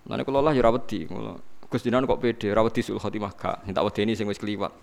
Mana 0.00 0.24
kalau 0.24 0.40
lah 0.40 0.56
ya 0.56 0.64
kalau 0.64 1.36
Gus 1.70 1.86
Dinan 1.86 2.02
kok 2.02 2.18
pede, 2.18 2.50
rawati 2.50 2.82
sul 2.82 2.98
khotimah 2.98 3.30
gak, 3.38 3.70
tak 3.70 3.84
wedeni 3.86 4.18
sing 4.18 4.26
wis 4.26 4.42
kliwat. 4.42 4.74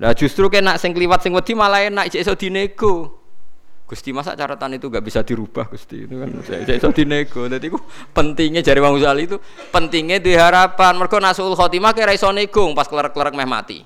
Lah 0.00 0.16
justru 0.16 0.48
kena 0.48 0.80
sing 0.80 0.96
kliwat 0.96 1.20
sing 1.20 1.36
wedi 1.36 1.52
malah 1.52 1.84
enak 1.84 2.08
cek 2.08 2.24
iso 2.24 2.32
dinego. 2.32 3.25
Gusti 3.86 4.10
masa 4.10 4.34
catatan 4.34 4.82
itu 4.82 4.90
gak 4.90 4.98
bisa 5.06 5.22
dirubah 5.22 5.70
Gusti 5.70 6.10
itu 6.10 6.18
kan 6.18 6.30
saya 6.42 6.74
iso 6.74 6.90
dinego. 6.90 7.46
Dadi 7.46 7.70
ku 7.70 7.78
pentingnya 8.10 8.58
jari 8.58 8.82
Bang 8.82 8.98
Uzali 8.98 9.30
itu 9.30 9.38
pentingnya 9.70 10.18
diharapan. 10.18 10.98
Mergo 10.98 11.22
nasul 11.22 11.54
khotimah 11.54 11.94
kira 11.94 12.10
iso 12.10 12.26
nego 12.34 12.66
pas 12.74 12.90
klerek-klerek 12.90 13.38
meh 13.38 13.46
mati. 13.46 13.78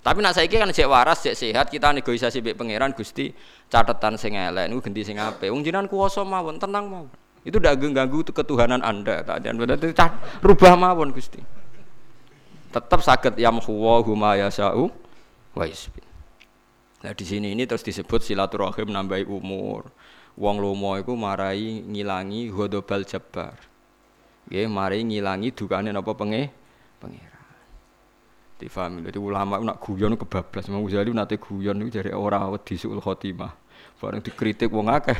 Tapi 0.00 0.18
nak 0.24 0.34
saiki 0.34 0.58
kan 0.58 0.74
cek 0.74 0.88
waras, 0.90 1.22
cek 1.22 1.36
sehat, 1.38 1.70
kita 1.70 1.94
negosiasi 1.94 2.42
mbek 2.42 2.58
pangeran 2.58 2.90
Gusti 2.90 3.30
catatan 3.70 4.18
sing 4.18 4.34
elek 4.34 4.66
niku 4.66 4.82
ganti 4.82 5.06
sing 5.06 5.22
apik. 5.22 5.54
Wong 5.54 5.62
jenengan 5.62 5.86
kuwasa 5.86 6.26
mawon, 6.26 6.58
tenang 6.58 6.90
mawon. 6.90 7.12
Itu 7.46 7.62
ndak 7.62 7.78
ganggu 7.78 8.26
ketuhanan 8.26 8.82
Anda. 8.82 9.22
Tak 9.22 9.46
berarti 9.46 9.94
rubah 10.42 10.74
mawon 10.74 11.14
Gusti. 11.14 11.38
Tetap 12.74 13.06
sakit 13.06 13.38
yamhu 13.38 13.70
wa 13.70 14.02
huma 14.02 14.34
yasau 14.34 14.90
wa 15.54 15.62
yusbit. 15.62 16.09
Nah 17.00 17.12
di 17.16 17.24
sini 17.24 17.56
ini 17.56 17.64
terus 17.64 17.80
disebut 17.80 18.20
silaturahim 18.20 18.92
nambahi 18.92 19.24
umur. 19.24 19.88
Wong 20.36 20.56
lomo 20.60 21.00
iku 21.00 21.16
marai 21.16 21.80
ngilangi 21.80 22.52
ghadabal 22.52 23.08
jabbar. 23.08 23.56
Nggih, 24.48 24.68
marai 24.68 25.00
ngilangi 25.04 25.48
dukane 25.56 25.92
napa 25.92 26.12
penge 26.12 26.52
pangeran. 27.00 27.48
Difahami. 28.60 29.00
Dadi 29.08 29.16
ulama 29.16 29.56
nak 29.64 29.80
guyon 29.80 30.16
kebablas. 30.20 30.68
Imam 30.68 30.84
Ghazali 30.84 31.12
nate 31.16 31.40
guyon 31.40 31.80
niku 31.80 32.00
jare 32.00 32.12
ora 32.12 32.44
wedi 32.52 32.76
suul 32.76 33.00
khotimah. 33.00 33.52
Bareng 34.00 34.20
dikritik 34.20 34.68
wong 34.68 34.92
akeh. 34.92 35.16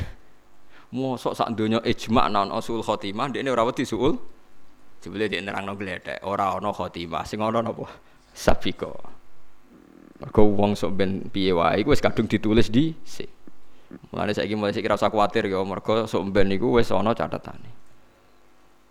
Mosok 0.91 1.33
sak 1.39 1.55
donya 1.55 1.81
ijma 1.87 2.29
naon 2.29 2.53
usul 2.53 2.85
khotimah 2.85 3.33
ndekne 3.33 3.49
ora 3.49 3.65
wedi 3.65 3.89
suul. 3.89 4.21
Jebule 5.01 5.33
dia 5.33 5.41
nerangno 5.41 5.81
gledek, 5.81 6.21
ora 6.29 6.53
ana 6.53 6.77
khotimah. 6.77 7.25
Sing 7.25 7.41
ana 7.41 7.65
napa? 7.65 7.89
Sabiko. 8.37 9.20
Mergo 10.21 10.43
wong 10.53 10.77
sok 10.77 10.93
ben 11.01 11.33
piye 11.33 11.57
wae 11.57 11.81
iku 11.81 11.97
wis 11.97 12.05
kadung 12.05 12.29
ditulis 12.29 12.69
di 12.69 12.93
si. 13.05 13.25
Mulane 14.13 14.37
saiki 14.37 14.55
mulai 14.55 14.77
sik 14.77 14.85
ora 14.87 15.01
usah 15.01 15.11
kuwatir 15.11 15.49
ya 15.49 15.65
mergo 15.65 16.05
sok 16.05 16.29
ben 16.29 16.53
iku 16.53 16.77
wis 16.77 16.93
ana 16.93 17.17
catetane. 17.17 17.81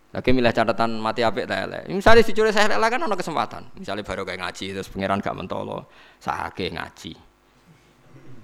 Lagi 0.10 0.34
milih 0.34 0.50
catatan 0.50 0.98
mati 0.98 1.22
apik 1.22 1.46
ta 1.46 1.70
elek. 1.70 1.86
Misalnya 1.86 2.26
si 2.26 2.34
curi 2.34 2.50
saya 2.50 2.66
kan 2.66 2.98
ana 2.98 3.14
kesempatan. 3.14 3.70
Misalnya 3.78 4.02
baru 4.02 4.26
kayak 4.26 4.42
ngaji 4.42 4.66
terus 4.74 4.90
pangeran 4.90 5.22
gak 5.22 5.38
mentolo, 5.38 5.86
sahake 6.18 6.74
ngaji. 6.74 7.14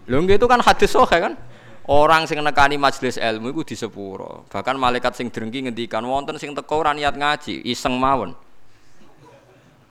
Lho 0.06 0.22
itu 0.30 0.46
kan 0.46 0.62
hadis 0.62 0.94
sohe 0.94 1.18
kan. 1.18 1.34
Orang 1.86 2.30
sing 2.30 2.38
nekani 2.42 2.78
majelis 2.78 3.18
ilmu 3.18 3.50
iku 3.54 3.62
disepuro. 3.66 4.46
Bahkan 4.50 4.78
malaikat 4.78 5.18
sing 5.18 5.34
drengki 5.34 5.66
ngendikan 5.66 6.06
wonten 6.06 6.38
sing 6.38 6.54
teko 6.54 6.82
ora 6.82 6.94
niat 6.94 7.14
ngaji, 7.18 7.66
iseng 7.66 7.98
mawon. 7.98 8.34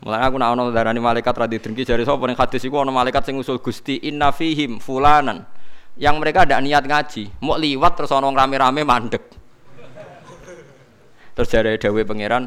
Mulai 0.04 0.20
aku 0.20 0.36
nak 0.36 0.52
ono 0.52 0.68
darani 0.68 1.00
malaikat 1.00 1.32
radhi 1.32 1.56
dengki 1.56 1.88
jari 1.88 2.04
sapa 2.04 2.28
ning 2.28 2.36
hadis 2.36 2.60
iku 2.60 2.84
malaikat 2.84 3.24
sing 3.24 3.40
usul 3.40 3.56
Gusti 3.64 4.04
inna 4.04 4.36
fihim 4.36 4.76
fulanan. 4.76 5.48
Yang 5.96 6.14
mereka 6.20 6.44
ada 6.44 6.60
niat 6.60 6.84
ngaji, 6.84 7.40
mau 7.40 7.56
liwat 7.56 7.96
terus 7.96 8.12
ono 8.12 8.28
rame-rame 8.28 8.84
mandek. 8.84 9.24
Terus 11.32 11.48
jari 11.48 11.80
dawe 11.80 12.02
pangeran 12.04 12.44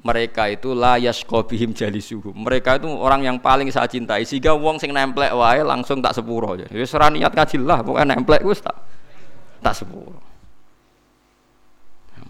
mereka 0.00 0.48
itu 0.48 0.72
la 0.72 0.96
yasqabihim 0.96 1.74
jalisuhum. 1.76 2.32
Mereka 2.32 2.80
itu 2.80 2.88
orang 2.88 3.26
yang 3.26 3.36
paling 3.42 3.68
saya 3.74 3.90
cintai 3.90 4.24
sehingga 4.24 4.56
wong 4.56 4.78
sing 4.80 4.94
nemplek 4.94 5.34
wae 5.34 5.60
langsung 5.66 6.00
tak 6.00 6.14
sepuro 6.16 6.56
aja. 6.56 6.70
Wis 6.70 6.94
ora 6.94 7.10
niat 7.10 7.34
ngaji 7.34 7.56
lah, 7.60 7.82
pokoke 7.84 8.06
nemplek 8.06 8.46
wis 8.46 8.62
tak 8.62 8.78
tak 9.60 9.74
sepuro. 9.76 10.22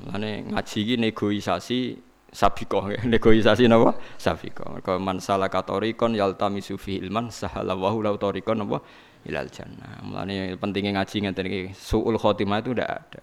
Mulane 0.01 0.49
ngaji 0.49 0.79
iki 0.81 0.95
negosiasi 0.97 2.09
sabiko 2.31 2.87
negosiasi 3.13 3.67
napa? 3.67 3.99
Sabiko 4.17 4.67
mergo 4.71 4.97
man 5.03 5.19
salaka 5.19 5.63
tariqon 5.63 6.15
yaltamisu 6.15 6.79
fi 6.79 7.03
ilman 7.03 7.29
sahala 7.31 7.77
lahu 7.77 8.03
tariqon 8.17 8.65
napa? 8.65 8.81
Ilal 9.27 9.53
jannah. 9.53 10.01
Mulane 10.01 10.57
pentingnya 10.57 10.97
ngaji 10.97 11.29
ngeten 11.29 11.47
suul 11.77 12.17
khotimah 12.17 12.65
itu 12.65 12.73
tidak 12.73 12.89
ada. 12.89 13.23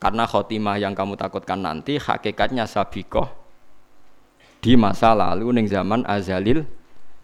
Karena 0.00 0.26
khotimah 0.26 0.80
yang 0.80 0.96
kamu 0.96 1.14
takutkan 1.14 1.62
nanti 1.62 2.00
hakikatnya 2.00 2.66
sabiko 2.66 3.30
di 4.58 4.74
masa 4.74 5.14
lalu 5.14 5.54
ning 5.54 5.66
zaman 5.70 6.02
azalil 6.08 6.66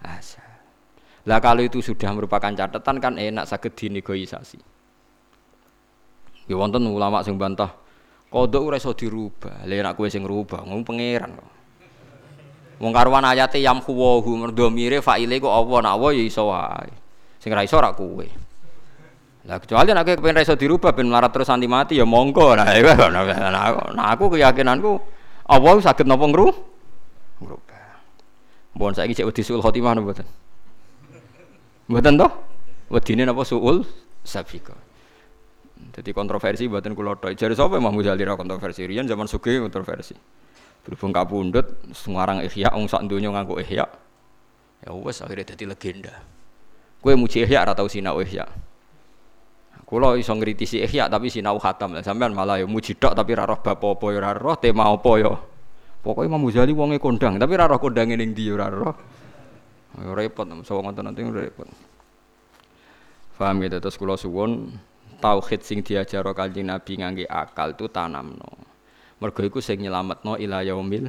azal. 0.05 0.45
Lah 1.27 1.43
kalau 1.43 1.67
itu 1.67 1.83
sudah 1.83 2.15
merupakan 2.15 2.55
catatan 2.55 2.97
kan 3.03 3.19
enak 3.19 3.51
sakit 3.51 3.75
dinegosiasi 3.75 4.77
ya 6.47 6.55
wonten 6.55 6.87
ulama 6.87 7.21
sing 7.27 7.37
bantah 7.37 7.75
Kodok 8.37 8.69
ora 8.69 8.77
iso 8.77 8.93
dirubah. 8.93 9.65
Lha 9.65 9.81
nek 9.81 9.97
kowe 9.97 10.05
sing 10.13 10.21
ngrubah, 10.21 10.69
ngomong 10.69 10.85
pangeran 10.85 11.41
kok. 11.41 11.51
Wong 12.85 12.93
karuan 12.93 13.25
ayate 13.25 13.57
yam 13.65 13.81
kuwahu 13.81 14.37
merdomire 14.37 15.01
faile 15.01 15.41
kok 15.41 15.49
Allah 15.49 15.79
nak 15.81 15.97
wa 15.97 16.13
ya 16.13 16.21
iso 16.21 16.53
wae. 16.53 16.93
Sing 17.41 17.49
ra 17.57 17.65
iso 17.65 17.81
ra 17.81 17.97
kowe. 17.97 18.29
Lah 19.49 19.57
kecuali 19.57 19.97
nek 19.97 20.05
kowe 20.05 20.15
pengen 20.21 20.45
iso 20.45 20.53
dirubah 20.53 20.93
ben 20.93 21.09
melarat 21.09 21.33
terus 21.33 21.49
anti 21.49 21.65
mati 21.65 21.97
ya 21.97 22.05
monggo. 22.05 22.53
Nah, 22.53 22.69
nah 23.97 24.07
aku 24.13 24.37
keyakinanku 24.37 25.01
Allah 25.49 25.81
saged 25.81 26.05
napa 26.05 26.29
ngru? 26.29 26.53
Ngrubah. 27.41 27.85
Mbon 28.77 28.93
saiki 28.93 29.17
cek 29.17 29.33
wedi 29.33 29.41
suul 29.49 29.65
khotimah 29.65 29.97
napa 29.97 30.13
mboten? 30.13 30.29
Mboten 31.89 32.21
to? 32.21 32.29
Wedine 32.93 33.25
napa 33.25 33.49
suul 33.49 33.81
sabiqah. 34.29 34.86
Jadi 35.97 36.13
kontroversi 36.13 36.69
buatan 36.69 36.93
kulo 36.93 37.17
tok. 37.17 37.33
Jadi 37.33 37.57
siapa 37.57 37.81
Imam 37.81 37.97
Ghazali 37.97 38.21
ra 38.21 38.37
kontroversi? 38.37 38.85
Rian 38.85 39.09
zaman 39.09 39.25
suge 39.25 39.57
kontroversi. 39.57 40.13
Berhubung 40.85 41.17
kapundhut 41.17 41.67
semarang 41.97 42.45
ihya 42.45 42.69
wong 42.77 42.85
sak 42.85 43.09
donya 43.09 43.33
nganggo 43.33 43.57
ihya. 43.65 43.89
Ya 44.85 44.91
wes 44.93 45.25
akhirnya 45.25 45.57
jadi 45.57 45.65
legenda. 45.73 46.13
Kue 47.01 47.17
muji 47.17 47.49
ihya 47.49 47.65
ora 47.65 47.73
tau 47.73 47.89
sinau 47.89 48.21
ihya. 48.21 48.45
Kulo 49.89 50.21
iso 50.21 50.37
ngritisi 50.37 50.85
ihya 50.85 51.09
tapi 51.09 51.33
sinau 51.33 51.57
khatam. 51.57 51.97
Sampean 52.05 52.37
malah 52.37 52.61
ya 52.61 52.69
muji 52.69 52.93
tok 53.01 53.17
tapi 53.17 53.33
ra 53.33 53.49
roh 53.49 53.57
bab 53.57 53.81
apa 53.81 54.07
ya 54.13 54.21
ora 54.21 54.31
roh 54.37 54.57
tema 54.61 54.93
apa 54.93 55.13
ya. 55.17 55.33
Pokoknya 56.05 56.29
Imam 56.29 56.45
Ghazali 56.45 56.77
wonge 56.77 57.01
kondang 57.01 57.41
tapi 57.41 57.57
ra 57.57 57.73
roh 57.73 57.81
kondange 57.81 58.21
ning 58.21 58.37
ndi 58.37 58.53
ya 58.53 58.61
ora 58.61 58.69
roh. 58.69 58.97
Ya 59.97 60.13
repot, 60.13 60.45
nanti 60.45 61.25
repot. 61.25 61.73
Paham 63.41 63.65
gitu 63.65 63.81
terus 63.81 63.97
kula 63.97 64.17
suwun 64.21 64.77
tauhid 65.19 65.61
sing 65.65 65.83
diajaro 65.83 66.33
Kanjeng 66.37 66.69
Nabi 66.69 67.01
ngangge 67.01 67.25
akal 67.27 67.73
itu 67.75 67.89
tanamno. 67.89 68.49
Mergo 69.17 69.41
iku 69.41 69.65
sing 69.65 69.81
nyelametno 69.81 70.37
ila 70.37 70.61
yaumil 70.61 71.09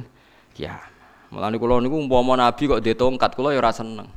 kiamat. 0.56 0.90
Mulane 1.28 1.60
kula 1.60 1.76
niku 1.84 2.00
umpama 2.00 2.40
Nabi 2.40 2.64
kok 2.64 2.80
duwe 2.80 2.96
tongkat 2.96 3.36
kula 3.36 3.52
ya 3.52 3.60
ora 3.60 3.72
seneng. 3.72 4.08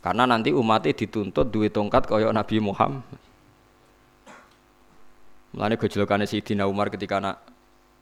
Karena 0.00 0.24
nanti 0.24 0.54
umatnya 0.54 0.94
dituntut 0.94 1.50
duwe 1.50 1.68
tongkat 1.68 2.06
kaya 2.06 2.30
Nabi 2.30 2.62
Muhammad. 2.62 3.02
Mulane 5.50 5.74
gojlokane 5.74 6.30
Sidina 6.30 6.70
Umar 6.70 6.94
ketika 6.94 7.18
anak 7.18 7.42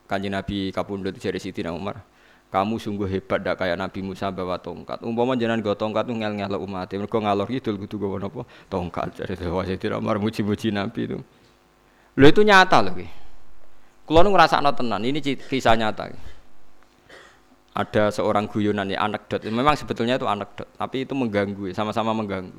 Kanjeng 0.04 0.36
Nabi 0.36 0.68
kapundhut 0.76 1.16
jare 1.16 1.40
Sidina 1.40 1.72
Umar. 1.72 2.04
Kamu 2.48 2.80
sungguh 2.80 3.04
hebat 3.04 3.44
dak 3.44 3.60
kayak 3.60 3.76
Nabi 3.76 4.00
Musa 4.00 4.32
bawa 4.32 4.56
tongkat. 4.56 5.04
Umpama 5.04 5.36
jenengan 5.36 5.60
go 5.60 5.76
tongkat 5.76 6.08
ngel 6.08 6.32
ngel 6.32 6.56
umat. 6.64 6.88
Mereka 6.88 7.20
ngalor 7.20 7.44
gitu 7.52 7.76
kudu 7.76 8.00
go 8.00 8.16
napa? 8.16 8.48
Tongkat. 8.72 9.20
Jadi 9.20 9.44
Dewa 9.44 9.60
tidak 9.68 10.00
Umar 10.00 10.16
muji-muji 10.16 10.72
Nabi 10.72 11.12
itu. 11.12 11.18
Lo 12.16 12.24
itu 12.24 12.40
nyata 12.40 12.80
loh. 12.80 12.96
Kulo 14.08 14.24
nu 14.24 14.32
ngrasakno 14.32 14.72
tenan. 14.72 15.04
Ini 15.04 15.20
kisah 15.20 15.76
nyata. 15.76 16.08
Ada 17.76 18.10
seorang 18.10 18.48
guyonan 18.48 18.88
ya 18.88 19.04
anekdot. 19.04 19.44
Memang 19.46 19.76
sebetulnya 19.76 20.18
itu 20.18 20.26
anekdot, 20.26 20.66
tapi 20.74 21.06
itu 21.06 21.14
mengganggu, 21.14 21.70
sama-sama 21.70 22.10
mengganggu. 22.10 22.58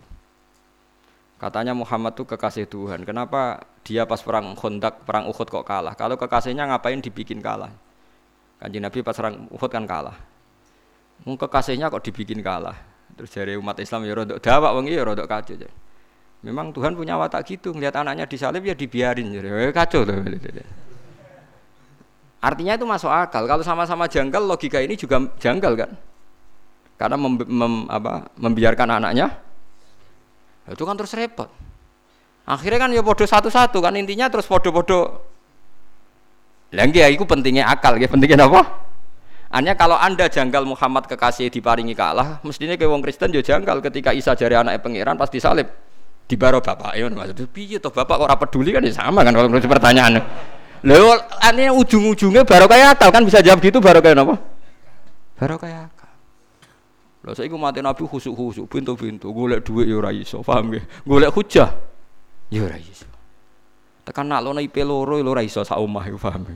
Katanya 1.36 1.76
Muhammad 1.76 2.16
tuh 2.16 2.24
kekasih 2.24 2.70
Tuhan. 2.70 3.04
Kenapa 3.04 3.68
dia 3.84 4.08
pas 4.08 4.24
perang 4.24 4.56
Khandaq, 4.56 5.04
perang 5.04 5.28
Uhud 5.28 5.48
kok 5.52 5.68
kalah? 5.68 5.92
Kalau 5.98 6.16
kekasihnya 6.16 6.72
ngapain 6.72 7.04
dibikin 7.04 7.44
kalah? 7.44 7.72
Kanjeng 8.60 8.84
Nabi 8.84 9.00
pas 9.00 9.16
serang 9.16 9.48
Uhud 9.50 9.72
kan 9.72 9.88
kalah. 9.88 10.20
Mung 11.24 11.40
kekasihnya 11.40 11.88
kok 11.88 12.04
dibikin 12.04 12.44
kalah. 12.44 12.76
Terus 13.16 13.32
dari 13.32 13.56
umat 13.56 13.80
Islam 13.80 14.04
ya 14.08 14.14
rodok 14.16 14.40
dawak 14.40 14.72
wong 14.76 14.86
ya 14.92 15.04
rodok 15.04 15.28
kacau. 15.28 15.56
Jadi. 15.56 15.72
Memang 16.40 16.72
Tuhan 16.72 16.96
punya 16.96 17.20
watak 17.20 17.44
gitu, 17.52 17.76
ngelihat 17.76 18.00
anaknya 18.00 18.24
disalib 18.24 18.64
ya 18.64 18.72
dibiarin. 18.72 19.28
Jadi 19.28 19.48
ya 19.48 19.72
kacau 19.76 20.08
tuh. 20.08 20.16
Artinya 22.40 22.80
itu 22.80 22.88
masuk 22.88 23.12
akal. 23.12 23.44
Kalau 23.44 23.64
sama-sama 23.64 24.08
janggal, 24.08 24.48
logika 24.48 24.80
ini 24.80 24.96
juga 24.96 25.20
janggal 25.36 25.76
kan? 25.76 25.92
Karena 26.96 27.20
mem, 27.20 27.36
mem, 27.44 27.74
apa, 27.92 28.32
membiarkan 28.40 29.00
anaknya, 29.00 29.36
itu 30.68 30.84
kan 30.84 30.96
terus 30.96 31.16
repot. 31.16 31.52
Akhirnya 32.48 32.80
kan 32.88 32.90
ya 32.92 33.04
bodoh 33.04 33.28
satu-satu 33.28 33.80
kan 33.80 33.94
intinya 33.96 34.28
terus 34.28 34.48
bodoh-bodoh 34.48 35.22
lagi 36.70 37.02
ya, 37.02 37.10
itu 37.10 37.26
pentingnya 37.26 37.66
akal, 37.66 37.98
ya 37.98 38.06
pentingnya 38.06 38.46
apa? 38.46 38.62
Hanya 39.50 39.74
kalau 39.74 39.98
anda 39.98 40.30
janggal 40.30 40.62
Muhammad 40.62 41.10
kekasih 41.10 41.50
diparingi 41.50 41.98
kalah, 41.98 42.38
mestinya 42.46 42.78
ke 42.78 42.86
wong 42.86 43.02
Kristen 43.02 43.34
juga 43.34 43.58
janggal 43.58 43.82
ketika 43.82 44.14
Isa 44.14 44.38
jari 44.38 44.54
anak 44.54 44.86
pangeran 44.86 45.18
pasti 45.18 45.42
salib 45.42 45.66
di 46.30 46.38
baro 46.38 46.62
bapak. 46.62 46.94
Ya 46.94 47.10
maksud 47.10 47.50
piye 47.50 47.82
toh 47.82 47.90
bapak 47.90 48.22
kok 48.22 48.30
peduli 48.46 48.70
kan 48.70 48.86
ya 48.86 48.94
sama 48.94 49.26
kan 49.26 49.34
kalau 49.34 49.50
menurut 49.50 49.66
pertanyaan. 49.66 50.22
Lho, 50.86 51.12
artinya 51.42 51.74
ujung-ujungnya 51.76 52.46
baru 52.46 52.70
kayak 52.70 52.96
akal 52.96 53.10
kan 53.12 53.26
bisa 53.26 53.42
jawab 53.42 53.60
gitu 53.60 53.82
baru 53.82 54.00
kayak 54.00 54.22
apa? 54.22 54.38
Baru 55.36 55.58
kayak 55.58 55.92
akal. 55.92 56.14
saya 57.20 57.44
saiki 57.44 57.58
mati 57.60 57.84
Nabi 57.84 58.08
khusuk-khusuk, 58.08 58.70
pintu-pintu, 58.72 59.28
golek 59.36 59.60
duit 59.66 59.92
ya 59.92 60.00
ora 60.00 60.14
iso, 60.16 60.40
paham 60.40 60.72
nggih? 60.72 60.84
Golek 61.04 61.36
hujah. 61.36 61.68
Ya 62.48 62.64
ora 62.64 62.80
iso. 62.80 63.04
Tekan 64.10 64.26
lono 64.42 64.58
IP 64.58 64.82
loro 64.82 65.22
lho 65.22 65.30
ora 65.30 65.46
iso 65.46 65.62
sak 65.62 65.78
omah 65.78 66.10
iku 66.10 66.18
paham. 66.18 66.50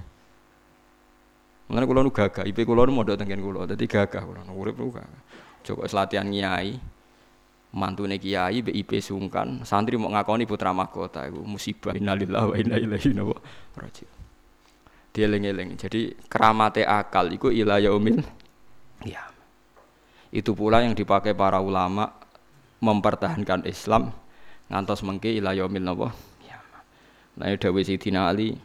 Mengenai 1.70 1.86
kulo 1.86 2.02
nu 2.02 2.10
gagah, 2.10 2.50
IP 2.50 2.66
kulo 2.66 2.90
nu 2.90 2.98
modal 2.98 3.14
tengen 3.14 3.40
kulo, 3.46 3.70
jadi 3.70 3.86
gagah 3.86 4.26
kulo 4.26 4.42
nu 4.42 4.58
urip 4.58 4.74
nu 4.74 4.90
gagah. 4.90 5.22
Coba 5.64 5.86
latihan 5.86 6.26
nyai, 6.26 6.76
mantune 7.74 8.22
kiai 8.22 8.62
BIP 8.62 9.02
sungkan 9.02 9.66
santri 9.66 9.98
mau 9.98 10.14
ngakoni 10.14 10.46
putra 10.46 10.70
mahkota 10.70 11.26
itu 11.26 11.42
musibah 11.42 11.98
innalillahi 11.98 12.46
wa 12.46 12.56
inna 12.56 12.78
ilaihi 12.78 13.18
raji'un 13.74 14.14
dieling-eling 15.14 15.78
jadi 15.82 16.14
keramate 16.30 16.86
akal 16.86 17.34
itu 17.34 17.50
ila 17.50 17.82
yaumil 17.82 18.22
ya 19.02 19.26
itu 20.30 20.54
pula 20.54 20.86
yang 20.86 20.94
dipakai 20.94 21.34
para 21.34 21.58
ulama 21.58 22.14
mempertahankan 22.78 23.66
Islam 23.66 24.14
ngantos 24.70 25.02
mengke 25.02 25.34
ila 25.34 25.58
yaumil 25.58 25.82
napa 25.82 26.14
ya 26.14 26.33
nah 27.40 27.50
dawuh 27.50 27.82
Sidina 27.82 28.30
Ali 28.30 28.56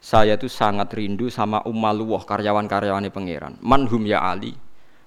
saya 0.00 0.38
itu 0.38 0.48
sangat 0.48 0.90
rindu 0.96 1.28
sama 1.28 1.60
ummaluwah 1.68 2.24
karyawan-karyawane 2.24 3.12
pangeran 3.12 3.58
manhum 3.60 4.06
ya 4.06 4.22
Ali 4.22 4.56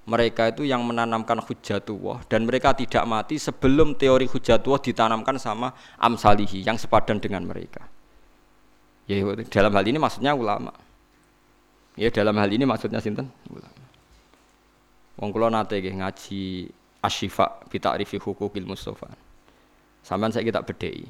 mereka 0.04 0.52
itu 0.52 0.68
yang 0.68 0.84
menanamkan 0.84 1.40
hujatullah 1.40 2.28
dan 2.28 2.44
mereka 2.44 2.76
tidak 2.76 3.08
mati 3.08 3.40
sebelum 3.40 3.96
teori 3.96 4.28
hujatullah 4.28 4.80
ditanamkan 4.84 5.40
sama 5.40 5.72
amsalihi 5.96 6.60
yang 6.60 6.76
sepadan 6.76 7.16
dengan 7.16 7.48
mereka. 7.48 7.88
Ya 9.08 9.24
dalam 9.48 9.72
hal 9.72 9.84
ini 9.88 9.96
maksudnya 9.96 10.36
ulama. 10.36 10.76
Ya 11.96 12.12
dalam 12.12 12.36
hal 12.36 12.52
ini 12.52 12.68
maksudnya 12.68 13.00
sinten? 13.00 13.32
Ulama. 13.48 13.84
Wong 15.16 15.30
kula 15.32 15.48
nate 15.48 15.80
ngaji 15.80 16.68
Asyifa 17.00 17.64
bi 17.72 17.80
ta'rifi 17.80 18.20
hukukil 18.20 18.68
Mustafa. 18.68 19.08
Sampeyan 20.04 20.36
saya 20.36 20.44
kita 20.44 20.60
bedhei. 20.60 21.08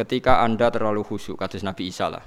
Ketika 0.00 0.40
Anda 0.40 0.72
terlalu 0.72 1.04
khusyuk 1.04 1.36
kados 1.36 1.60
Nabi 1.60 1.92
Isa 1.92 2.08
lah 2.08 2.24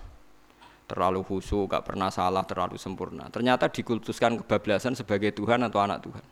terlalu 0.93 1.25
khusyuk, 1.25 1.71
gak 1.73 1.89
pernah 1.89 2.13
salah, 2.13 2.45
terlalu 2.45 2.77
sempurna. 2.77 3.25
Ternyata 3.31 3.71
dikultuskan 3.71 4.37
kebablasan 4.43 4.93
sebagai 4.93 5.33
Tuhan 5.33 5.63
atau 5.65 5.79
anak 5.81 6.05
Tuhan. 6.05 6.25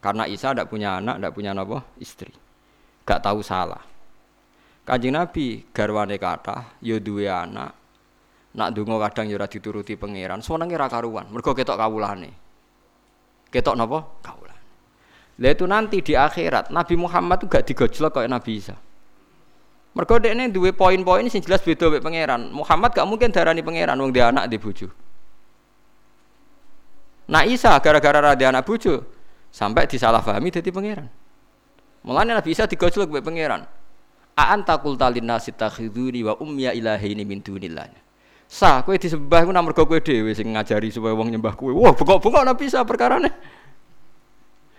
Karena 0.00 0.24
Isa 0.24 0.52
tidak 0.52 0.72
punya 0.72 0.96
anak, 0.96 1.20
tidak 1.20 1.32
punya 1.36 1.50
apa? 1.52 1.84
Istri. 2.00 2.32
Gak 3.04 3.20
tahu 3.20 3.44
salah. 3.44 3.84
Kanjeng 4.84 5.16
Nabi 5.16 5.64
garwane 5.72 6.16
kata, 6.20 6.80
yo 6.84 7.00
duwe 7.00 7.28
anak. 7.28 7.72
Nak 8.54 8.70
dungo 8.72 9.00
kadang 9.00 9.26
yo 9.28 9.40
dituruti 9.40 9.96
pangeran, 9.96 10.40
senenge 10.40 10.76
ra 10.76 10.86
karuan. 10.86 11.26
Mergo 11.28 11.52
ketok 11.56 11.76
kawulane. 11.76 12.30
Ketok 13.52 13.74
napa? 13.74 13.98
Kawulane. 14.22 14.64
Lah 15.40 15.50
itu 15.50 15.64
nanti 15.66 15.98
di 16.00 16.14
akhirat 16.14 16.70
Nabi 16.70 16.94
Muhammad 16.94 17.42
tuh 17.42 17.48
gak 17.50 17.66
digojlok 17.66 18.20
kayak 18.20 18.30
Nabi 18.30 18.52
Isa. 18.56 18.76
Mergo 19.94 20.18
dekne 20.18 20.50
duwe 20.50 20.74
poin-poin 20.74 21.22
sing 21.30 21.38
jelas 21.38 21.62
beda 21.62 21.86
mek 21.86 22.02
pangeran. 22.02 22.50
Muhammad 22.50 22.90
gak 22.90 23.06
mungkin 23.06 23.30
darani 23.30 23.62
pangeran 23.62 23.94
wong 23.94 24.10
dia 24.10 24.26
anak 24.34 24.50
di 24.50 24.58
bojo. 24.58 24.90
Nah 27.30 27.46
Isa 27.46 27.78
gara-gara 27.78 28.18
ra 28.18 28.34
anak 28.34 28.66
bojo 28.66 29.06
sampai 29.54 29.86
disalahpahami 29.86 30.50
dadi 30.50 30.74
pangeran. 30.74 31.06
Mulane 32.02 32.34
Nabi 32.34 32.50
Isa 32.50 32.66
digojlok 32.66 33.06
mek 33.06 33.22
pangeran. 33.22 33.62
A 34.34 34.50
anta 34.50 34.74
qulta 34.82 35.06
linnasi 35.06 35.54
takhiduni 35.54 36.26
wa 36.26 36.34
ummiya 36.42 36.74
ilahaini 36.74 37.22
min 37.22 37.38
dunillah. 37.38 37.86
Sah 38.50 38.82
kowe 38.82 38.98
disembah 38.98 39.46
ku 39.46 39.54
mergo 39.54 39.86
kowe 39.86 40.02
dhewe 40.02 40.34
sing 40.34 40.50
ngajari 40.58 40.90
supaya 40.90 41.14
wong 41.14 41.30
nyembah 41.30 41.54
kowe. 41.54 41.70
Wah, 41.70 41.94
bengok-bengok 41.94 42.42
Nabi 42.42 42.66
Isa 42.66 42.82
perkarane. 42.82 43.30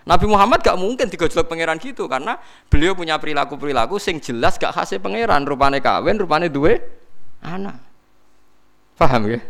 Nabi 0.06 0.30
Muhammad 0.30 0.62
gak 0.62 0.78
mungkin 0.78 1.10
digojlok 1.10 1.50
pangeran 1.50 1.82
gitu 1.82 2.06
karena 2.06 2.38
beliau 2.70 2.94
punya 2.94 3.18
perilaku-perilaku 3.18 3.98
sing 3.98 4.22
jelas 4.22 4.54
gak 4.54 4.70
khasnya 4.70 5.02
pangeran, 5.02 5.42
rupane 5.42 5.82
kawin, 5.82 6.14
rupane 6.14 6.46
duwe 6.46 6.78
anak. 7.42 7.74
Paham 8.94 9.26
ya? 9.26 9.42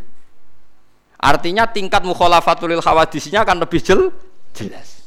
Artinya 1.21 1.69
tingkat 1.69 2.01
mukhalafatul 2.09 2.73
khawadisnya 2.81 3.45
akan 3.45 3.69
lebih 3.69 3.85
jel 3.85 4.09
jelas. 4.57 5.05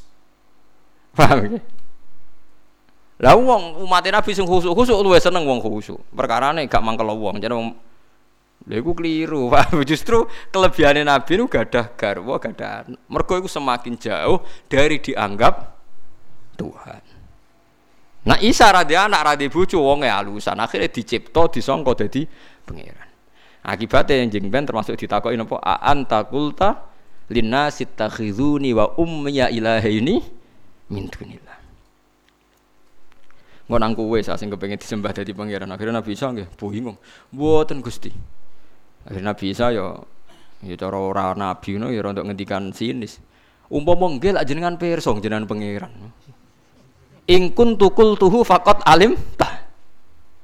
Paham 1.17 1.57
ya? 1.57 1.61
Lah 3.19 3.35
wong 3.35 3.83
umat 3.83 4.05
Nabi 4.05 4.31
sing 4.31 4.45
khusuk-khusuk 4.45 5.01
luwih 5.01 5.19
seneng 5.19 5.43
wong 5.49 5.59
khusuk. 5.65 5.97
Perkarane 6.13 6.69
gak 6.69 6.85
mangkel 6.85 7.09
wong, 7.09 7.41
jadi 7.41 7.57
Lha 8.69 8.77
iku 8.77 8.93
keliru, 8.93 9.49
Pak. 9.53 9.73
Justru 9.81 10.29
kelebihannya 10.53 11.01
Nabi 11.01 11.41
itu 11.41 11.45
gadah 11.49 11.89
garwa, 11.97 12.37
gadah 12.37 12.85
mergo 13.09 13.33
iku 13.41 13.49
semakin 13.49 13.97
jauh 13.97 14.45
dari 14.69 15.01
dianggap 15.01 15.73
Tuhan. 16.53 17.01
Nah 18.29 18.37
Isa 18.45 18.69
radhi 18.69 18.93
anak 18.93 19.25
radhi 19.25 19.49
bojo 19.49 19.81
wonge 19.81 20.05
alusan, 20.05 20.59
akhirnya 20.61 20.91
dicipta 20.91 21.49
disangka 21.49 22.05
dadi 22.05 22.29
pangeran. 22.61 23.09
Akibatnya 23.65 24.21
yang 24.21 24.29
jengben 24.29 24.63
termasuk 24.69 24.95
ditakoki 24.95 25.35
napa 25.35 25.57
a 25.59 25.89
anta 25.89 26.23
qulta 26.29 26.85
linnasi 27.27 27.89
takhizuni 27.97 28.71
wa 28.71 28.93
ummiya 29.01 29.49
ilahaini 29.49 30.21
min 30.93 31.09
dunillah. 31.09 31.57
Ngono 33.69 33.81
nang 33.81 33.93
kowe 33.93 34.17
sing 34.17 34.49
kepengin 34.49 34.77
disembah 34.77 35.13
dadi 35.13 35.33
pangeran. 35.33 35.69
Akhirnya 35.69 36.01
Nabi 36.01 36.13
Isa 36.13 36.29
nggih 36.29 36.49
bingung. 36.53 36.97
Mboten 37.33 37.81
Gusti. 37.81 38.09
Akhirnya 39.09 39.33
Nabi 39.33 39.45
Isa 39.49 39.73
ya 39.73 39.97
ya 40.61 40.75
cara 40.77 41.01
ora 41.01 41.33
nabi 41.33 41.75
ngono 41.75 41.89
ya 41.89 42.05
untuk 42.05 42.29
ngendikan 42.29 42.69
sinis. 42.69 43.17
Umpama 43.69 44.05
nggih 44.13 44.37
lak 44.37 44.45
jenengan 44.45 44.77
pirsa 44.77 45.09
jenengan 45.17 45.49
pangeran. 45.49 45.89
In 47.29 47.53
kuntu 47.53 47.89
qultuhu 47.89 48.45
faqat 48.45 48.85
alim 48.85 49.17
ta. 49.33 49.65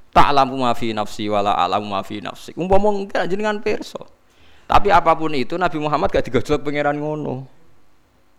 Ta'lamu 0.09 0.57
ma 0.57 0.71
fi 0.73 0.95
nafsi 0.95 1.29
wala 1.29 1.53
a'lamu 1.53 1.85
ma 1.89 2.01
fi 2.01 2.21
nafsi. 2.25 2.57
Umpama 2.57 2.89
nggih 2.89 3.17
lak 3.21 3.29
jenengan 3.29 3.57
pirsa. 3.61 4.01
Tapi 4.65 4.89
apa 4.89 5.13
pun 5.13 5.29
itu 5.37 5.61
Nabi 5.61 5.77
Muhammad 5.77 6.09
gak 6.09 6.25
digojlok 6.25 6.65
pangeran 6.65 6.97
ngono. 6.97 7.45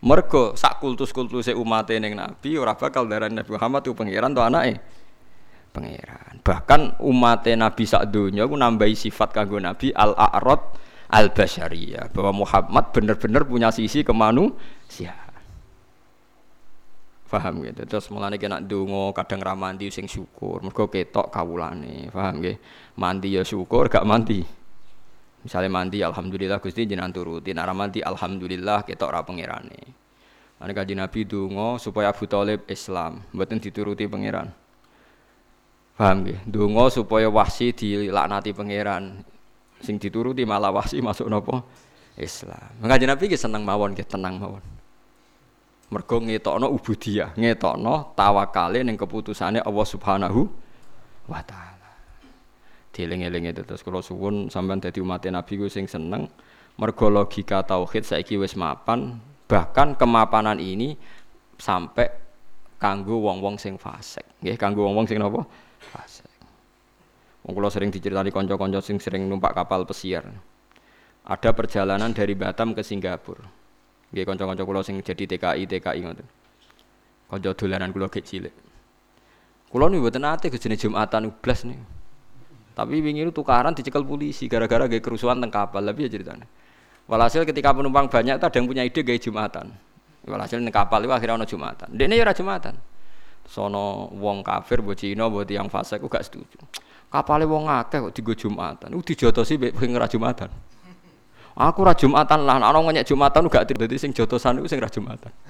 Mergo 0.02 0.58
sak 0.58 0.82
kultus-kultuse 0.82 1.54
umat 1.54 1.86
ning 1.94 2.18
Nabi 2.18 2.58
ora 2.58 2.74
bakal 2.74 3.06
darani 3.06 3.38
Nabi 3.38 3.54
Muhammad 3.54 3.86
itu 3.86 3.94
pangeran 3.94 4.34
to 4.34 4.42
anake 4.42 4.82
pangeran. 5.76 6.40
Bahkan 6.40 7.04
umat 7.04 7.44
Nabi 7.44 7.84
sak 7.84 8.08
donya 8.08 8.48
aku 8.48 8.56
nambahi 8.56 8.96
sifat 8.96 9.36
kanggo 9.36 9.60
Nabi 9.60 9.92
al-a'rad 9.92 10.62
al-basyariyah 11.12 12.16
bahwa 12.16 12.42
Muhammad 12.42 12.96
benar-benar 12.96 13.44
punya 13.44 13.68
sisi 13.68 14.00
kemanusiaan. 14.00 15.26
Paham 17.26 17.60
gitu. 17.66 17.82
Terus 17.84 18.06
mulane 18.08 18.40
kena 18.40 18.62
donga 18.62 19.12
kadang 19.12 19.42
ra 19.42 19.52
mandi 19.52 19.92
sing 19.92 20.08
syukur, 20.08 20.64
mergo 20.64 20.88
ketok 20.88 21.28
kawulane. 21.28 22.08
Paham 22.08 22.40
nggih? 22.40 22.56
Mandi 22.96 23.36
ya 23.36 23.42
syukur, 23.44 23.92
gak 23.92 24.06
mandi. 24.06 24.40
Misalnya 25.42 25.70
mandi 25.70 26.00
alhamdulillah 26.00 26.58
Gusti 26.58 26.86
jenengan 26.88 27.12
turuti, 27.12 27.52
nek 27.52 27.66
mandi 27.74 28.00
alhamdulillah 28.00 28.86
ketok 28.86 29.10
ra 29.10 29.20
pangerane. 29.26 30.06
Ane 30.56 30.72
kaji 30.72 30.96
Nabi 30.96 31.28
donga 31.28 31.76
supaya 31.76 32.08
Abu 32.08 32.24
Thalib 32.24 32.64
Islam, 32.72 33.20
mboten 33.36 33.60
dituruti 33.60 34.08
pangeran. 34.08 34.48
Paham 35.96 36.28
nggih? 36.28 36.44
Donga 36.44 36.92
supaya 36.92 37.32
wahsi 37.32 37.72
dilaknati 37.72 38.52
pangeran. 38.52 39.24
Sing 39.80 39.96
dituruti 39.96 40.44
malah 40.44 40.68
wahsi 40.68 41.00
masuk 41.00 41.28
nopo? 41.28 41.64
Islam. 42.16 42.72
Ngaji 42.80 43.04
Nabi 43.08 43.24
ki 43.28 43.36
seneng 43.36 43.64
mawon 43.64 43.92
ki 43.92 44.04
tenang 44.04 44.40
mawon. 44.40 44.64
Mergo 45.92 46.16
ngetokno 46.18 46.66
ubudiyah, 46.72 47.36
ngetokno 47.36 48.16
tawakale 48.16 48.82
ning 48.82 48.96
keputusane 48.96 49.60
Allah 49.60 49.86
Subhanahu 49.86 50.48
wa 51.28 51.40
taala. 51.44 51.92
Dieling-eling 52.90 53.52
itu 53.52 53.62
terus 53.62 53.84
kula 53.84 54.00
suwun 54.00 54.48
sampean 54.48 54.80
dadi 54.80 54.98
umat 55.04 55.22
Nabi 55.28 55.60
ku 55.60 55.68
sing 55.68 55.84
seneng 55.84 56.26
mergo 56.80 57.06
logika 57.08 57.64
tauhid 57.64 58.04
saiki 58.04 58.36
wis 58.40 58.56
mapan, 58.56 59.16
bahkan 59.48 59.96
kemapanan 59.96 60.60
ini 60.60 60.96
sampai 61.56 62.08
kanggo 62.76 63.20
wong-wong 63.22 63.56
sing 63.56 63.80
fasik. 63.80 64.24
Nggih, 64.44 64.56
kanggo 64.60 64.84
wong-wong 64.84 65.08
sing 65.08 65.20
napa? 65.20 65.44
Fasik. 65.86 66.28
Wong 67.46 67.54
kula 67.54 67.70
sering 67.70 67.94
diceritani 67.94 68.34
kanca-kanca 68.34 68.82
sing 68.82 68.98
sering 68.98 69.30
numpak 69.30 69.54
kapal 69.54 69.86
pesiar. 69.86 70.26
Ada 71.22 71.54
perjalanan 71.54 72.10
dari 72.10 72.34
Batam 72.34 72.74
ke 72.74 72.82
Singapura. 72.82 73.46
Nggih 74.10 74.26
kanca-kanca 74.26 74.62
kula 74.66 74.82
sing 74.82 74.98
jadi 74.98 75.30
TKI 75.30 75.62
TKI 75.70 76.00
ngoten. 76.02 76.26
Kanca 77.30 77.50
dolanan 77.54 77.94
kula 77.94 78.10
gek 78.10 78.26
cilik. 78.26 78.54
Kula 79.70 79.86
niku 79.86 80.10
mboten 80.10 80.26
ate 80.26 80.50
gejene 80.50 80.74
Jumatan 80.74 81.30
ublas 81.30 81.62
nih. 81.62 81.78
Tapi 82.74 82.98
wingi 82.98 83.24
itu 83.24 83.32
tukaran 83.32 83.72
dicekel 83.72 84.02
polisi 84.02 84.50
gara-gara 84.50 84.90
gaya 84.90 84.98
kerusuhan 84.98 85.38
teng 85.38 85.54
kapal. 85.54 85.86
Lebih 85.86 86.10
ya 86.10 86.18
ceritanya. 86.18 86.46
Walhasil 87.06 87.46
ketika 87.46 87.70
penumpang 87.70 88.10
banyak, 88.10 88.42
ada 88.42 88.50
yang 88.50 88.66
punya 88.66 88.82
ide 88.82 89.06
gaya 89.06 89.18
Jumatan. 89.22 89.70
Walhasil 90.26 90.58
teng 90.58 90.74
kapal 90.74 91.06
itu 91.06 91.14
akhirnya 91.14 91.38
ono 91.38 91.46
Jumatan. 91.46 91.94
Dene 91.94 92.18
ya 92.18 92.26
ora 92.26 92.34
Jumatan 92.34 92.95
sono 93.46 94.10
wong 94.18 94.42
kafir 94.42 94.82
mbok 94.82 94.98
Cina 94.98 95.30
mbok 95.30 95.46
tiyang 95.46 95.70
fasik 95.70 96.02
gak 96.04 96.26
setuju. 96.26 96.58
Kapale 97.06 97.46
wong 97.46 97.70
akeh 97.70 98.02
kok 98.02 98.12
digo 98.12 98.34
Jumatan. 98.34 98.90
Ku 98.90 99.02
dijotosi 99.02 99.56
mek 99.56 99.72
sing 99.78 99.94
ora 99.94 100.10
Jumatan. 100.10 100.50
Aku 101.56 101.86
ora 101.86 101.96
Jumatan 101.96 102.44
lah, 102.44 102.60
ana 102.60 102.76
ngenyek 102.76 103.08
Jumatan 103.08 103.48
gak 103.48 103.64
dadi 103.72 103.96
sing 103.96 104.12
jotosan 104.12 104.60
iku 104.60 104.68
sing 104.68 104.82
ora 104.82 104.90
Jumatan. 104.90 105.32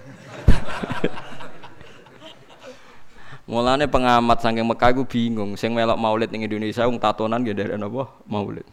Mulane 3.51 3.87
pengamat 3.87 4.43
saking 4.43 4.67
Mekah 4.67 4.91
iku 4.91 5.07
bingung, 5.07 5.55
sing 5.55 5.71
melok 5.71 5.99
maulid 5.99 6.31
ning 6.35 6.47
Indonesia 6.47 6.83
wong 6.87 6.99
tatonan 6.99 7.43
nggih 7.43 7.55
dari 7.55 7.75
napa? 7.79 8.11
Maulid. 8.27 8.67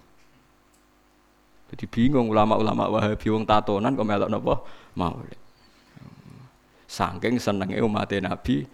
Jadi 1.73 1.85
bingung 1.89 2.29
ulama-ulama 2.29 2.89
Wahabi 2.89 3.27
wong 3.33 3.45
tatonan 3.45 3.93
kok 3.97 4.05
melok 4.05 4.29
napa? 4.29 4.53
Maulid. 4.97 5.39
Saking 6.89 7.41
senenge 7.41 7.81
umat 7.81 8.13
Nabi 8.21 8.69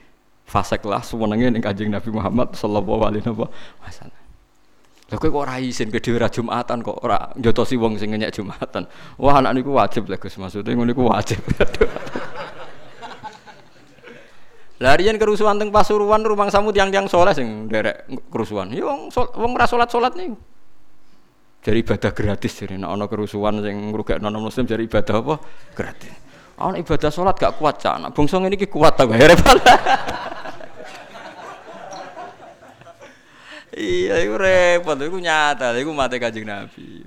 fasek 0.50 0.82
lah 0.90 1.06
semenenge 1.06 1.54
ning 1.54 1.62
Kanjeng 1.62 1.94
Nabi 1.94 2.10
Muhammad 2.10 2.58
sallallahu 2.58 3.06
alaihi 3.06 3.30
wasallam. 3.30 4.20
Lha 5.10 5.18
kok 5.18 5.34
ora 5.34 5.58
isin 5.58 5.90
ke 5.90 5.98
dhewe 5.98 6.22
Jumatan 6.22 6.86
kok 6.86 7.02
ora 7.02 7.34
njotosi 7.34 7.74
wong 7.82 7.98
sing 7.98 8.14
ngenyek 8.14 8.30
Jumatan. 8.30 8.86
Wah 9.18 9.42
anak 9.42 9.58
niku 9.58 9.74
wajib 9.74 10.06
lho 10.06 10.18
Gus 10.22 10.38
maksudnya 10.38 10.78
ngono 10.78 10.94
niku 10.94 11.10
wajib. 11.10 11.42
Larian 14.86 15.20
kerusuhan 15.20 15.60
teng 15.60 15.74
Pasuruan 15.74 16.24
rumang 16.24 16.48
samu 16.54 16.72
tiang-tiang 16.72 17.10
soleh 17.10 17.34
sing 17.34 17.66
derek 17.66 18.06
kerusuhan. 18.30 18.70
Ya 18.70 18.86
wong 18.86 19.10
wong 19.14 19.52
ora 19.58 19.66
salat-salat 19.66 20.14
niku. 20.14 20.38
Jadi 21.60 21.78
ibadah 21.84 22.12
gratis 22.16 22.54
jadi 22.56 22.78
nek 22.78 22.88
ana 22.94 23.06
kerusuhan 23.10 23.66
sing 23.66 23.92
ngrugekno 23.92 24.30
non 24.30 24.46
muslim 24.46 24.70
jadi 24.70 24.86
ibadah 24.86 25.16
apa? 25.26 25.36
Gratis. 25.74 26.14
Ana 26.62 26.78
ibadah 26.78 27.10
salat 27.10 27.36
gak 27.36 27.58
kuat 27.58 27.82
cak. 27.82 27.98
Nek 27.98 28.14
bangsa 28.14 28.38
ngene 28.38 28.56
iki 28.56 28.70
kuat 28.70 28.94
ta 28.94 29.10
bayare 29.10 29.36
Iya, 33.80 34.28
itu 34.28 34.36
repot, 34.36 35.00
itu 35.00 35.20
nyata, 35.24 35.72
itu 35.80 35.88
mati 35.96 36.20
kajing 36.20 36.44
Nabi. 36.44 37.00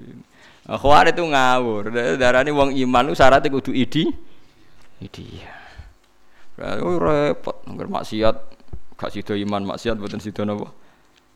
Khawarij 0.65 1.13
itu 1.13 1.25
ngawur, 1.29 1.93
darah 2.17 2.41
ini 2.41 2.49
uang 2.49 2.73
iman 2.73 3.13
itu 3.13 3.21
syaratnya 3.21 3.53
kudu 3.53 3.77
idi, 3.77 4.09
idi. 5.05 5.45
Itu 6.57 6.97
repot, 6.97 7.61
nggak 7.69 7.93
maksiat, 7.93 8.37
gak 8.97 9.11
sido 9.13 9.37
iman 9.37 9.69
maksiat, 9.69 10.01
bukan 10.01 10.17
sido 10.17 10.49
nopo 10.49 10.73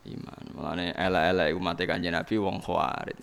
iman. 0.09 0.41
Mulane 0.57 0.95
elek-elek 0.97 1.47
iku 1.53 1.59
mate 1.61 1.83
kanjeng 1.85 2.17
Nabi 2.17 2.33
wong 2.41 2.57
khawarij. 2.63 3.19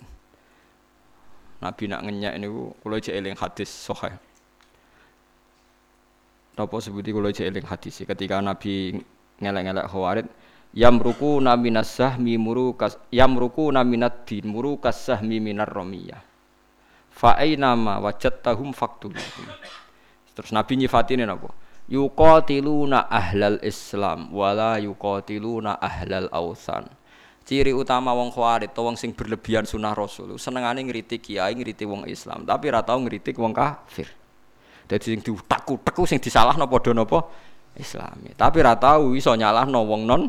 Nabi 1.59 1.83
nak 1.89 2.01
ngenyak 2.05 2.33
niku 2.39 2.71
kula 2.79 3.01
cek 3.01 3.15
eling 3.17 3.35
hadis 3.35 3.67
sahih. 3.67 4.15
Napa 6.55 6.75
sebuti 6.79 7.09
kula 7.11 7.33
cek 7.35 7.49
eling 7.49 7.65
hadis 7.67 8.05
ketika 8.05 8.39
Nabi 8.39 9.03
ngelek-ngelek 9.41 9.89
khawarij 9.91 10.27
yamruku 10.75 11.39
naminas 11.39 11.95
sahmi 11.95 12.35
murukas 12.35 12.99
yamruku 13.07 13.71
naminat 13.71 14.27
din 14.27 14.51
murukas 14.51 15.07
sahmi 15.07 15.39
minar 15.39 15.71
romiyah. 15.71 16.19
Fa 17.15 17.39
aina 17.39 17.79
ma 17.79 18.03
wajadtahum 18.03 18.75
faktul 18.75 19.15
terus 20.35 20.51
nabi 20.51 20.75
nyifatine 20.75 21.23
napa 21.23 21.47
yuqatiluna 21.87 23.07
ahlal 23.07 23.63
islam 23.63 24.35
wala 24.35 24.75
yuqatiluna 24.83 25.79
ahlal 25.79 26.27
ausan. 26.35 26.91
Ciri 27.45 27.71
utama 27.71 28.11
wong 28.11 28.33
khawarij 28.35 28.73
to 28.73 28.81
wong 28.83 28.99
sing 28.99 29.15
berlebihan 29.15 29.63
sunah 29.63 29.95
rasul 29.95 30.35
senengane 30.35 30.83
ngritik 30.83 31.23
kiai 31.29 31.55
ngritik 31.55 31.87
wong 31.87 32.03
islam 32.09 32.43
tapi 32.43 32.67
ora 32.67 32.83
tau 32.83 32.99
wong 32.99 33.53
kafir. 33.55 34.11
Dadi 34.85 35.17
sing 35.17 35.21
diutak-utek 35.23 35.97
sing 36.03 36.19
disalahno 36.19 36.67
padha 36.67 36.91
napa? 36.91 37.25
Islami. 37.79 38.35
Tapi 38.35 38.59
ora 38.59 38.75
tau 38.75 39.15
iso 39.15 39.31
nyalahno 39.33 39.81
wong 39.87 40.03
non 40.03 40.21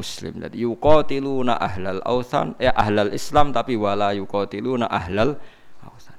muslim. 0.00 0.40
Jadi 0.40 0.64
yuqatiluna 0.64 1.60
ahlal 1.60 2.00
ausan 2.08 2.56
ya 2.56 2.72
ahlal 2.72 3.12
Islam 3.12 3.52
tapi 3.52 3.76
wala 3.76 4.16
yuqatiluna 4.16 4.88
ahlal 4.88 5.36
ausan. 5.84 6.16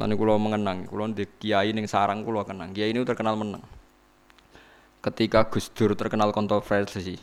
Lalu 0.00 0.14
kulo 0.16 0.40
mengenang, 0.40 0.88
kulo 0.88 1.12
di 1.12 1.28
kiai 1.28 1.76
ning 1.76 1.84
sarang 1.84 2.24
kulo 2.24 2.40
kenang. 2.48 2.72
Kiai 2.72 2.96
ini 2.96 3.04
terkenal 3.04 3.36
menang. 3.36 3.60
Ketika 5.04 5.48
Gus 5.52 5.68
Dur 5.72 5.92
terkenal 5.92 6.32
kontroversi, 6.32 7.16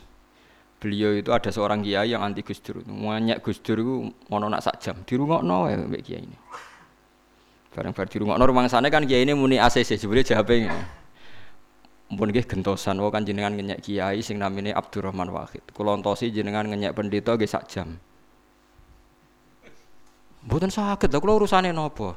beliau 0.77 1.13
itu 1.13 1.33
ada 1.33 1.49
seorang 1.49 1.81
kiai 1.81 2.13
yang 2.13 2.21
anti 2.21 2.45
Gus 2.45 2.61
Dur. 2.61 2.85
Banyak 2.85 3.41
Gus 3.41 3.57
Dur 3.65 3.77
itu 3.81 3.95
mau 4.29 4.37
nak 4.37 4.61
sak 4.61 4.77
jam. 4.77 5.01
Dirungokno 5.01 5.73
ya 5.73 5.81
mbek 5.81 6.01
kiai 6.05 6.21
ini. 6.21 6.37
Bareng-bareng 7.77 8.09
dirungokno 8.09 8.41
rumah 8.41 8.65
sana 8.65 8.89
kan 8.89 9.05
kiai 9.05 9.21
ini 9.21 9.37
muni 9.37 9.61
ACC 9.61 10.01
sebenarnya 10.01 10.33
jawabnya 10.33 10.73
Mpun 12.07 12.31
nggih 12.31 12.47
gentosan 12.47 13.03
wae 13.03 13.11
kan 13.11 13.27
jenengan 13.27 13.51
ngenyek 13.51 13.83
kiai 13.83 14.23
sing 14.23 14.39
namine 14.39 14.71
Abdurrahman 14.71 15.27
Wahid. 15.27 15.63
Kula 15.75 15.99
entosi 15.99 16.31
jenengan 16.31 16.63
ngenyek 16.63 16.95
pendeta 16.95 17.35
nggih 17.35 17.49
sak 17.51 17.67
jam. 17.67 17.99
Mboten 20.47 20.71
saged 20.71 21.11
lho 21.11 21.19
kula 21.19 21.35
urusane 21.35 21.75
napa? 21.75 22.15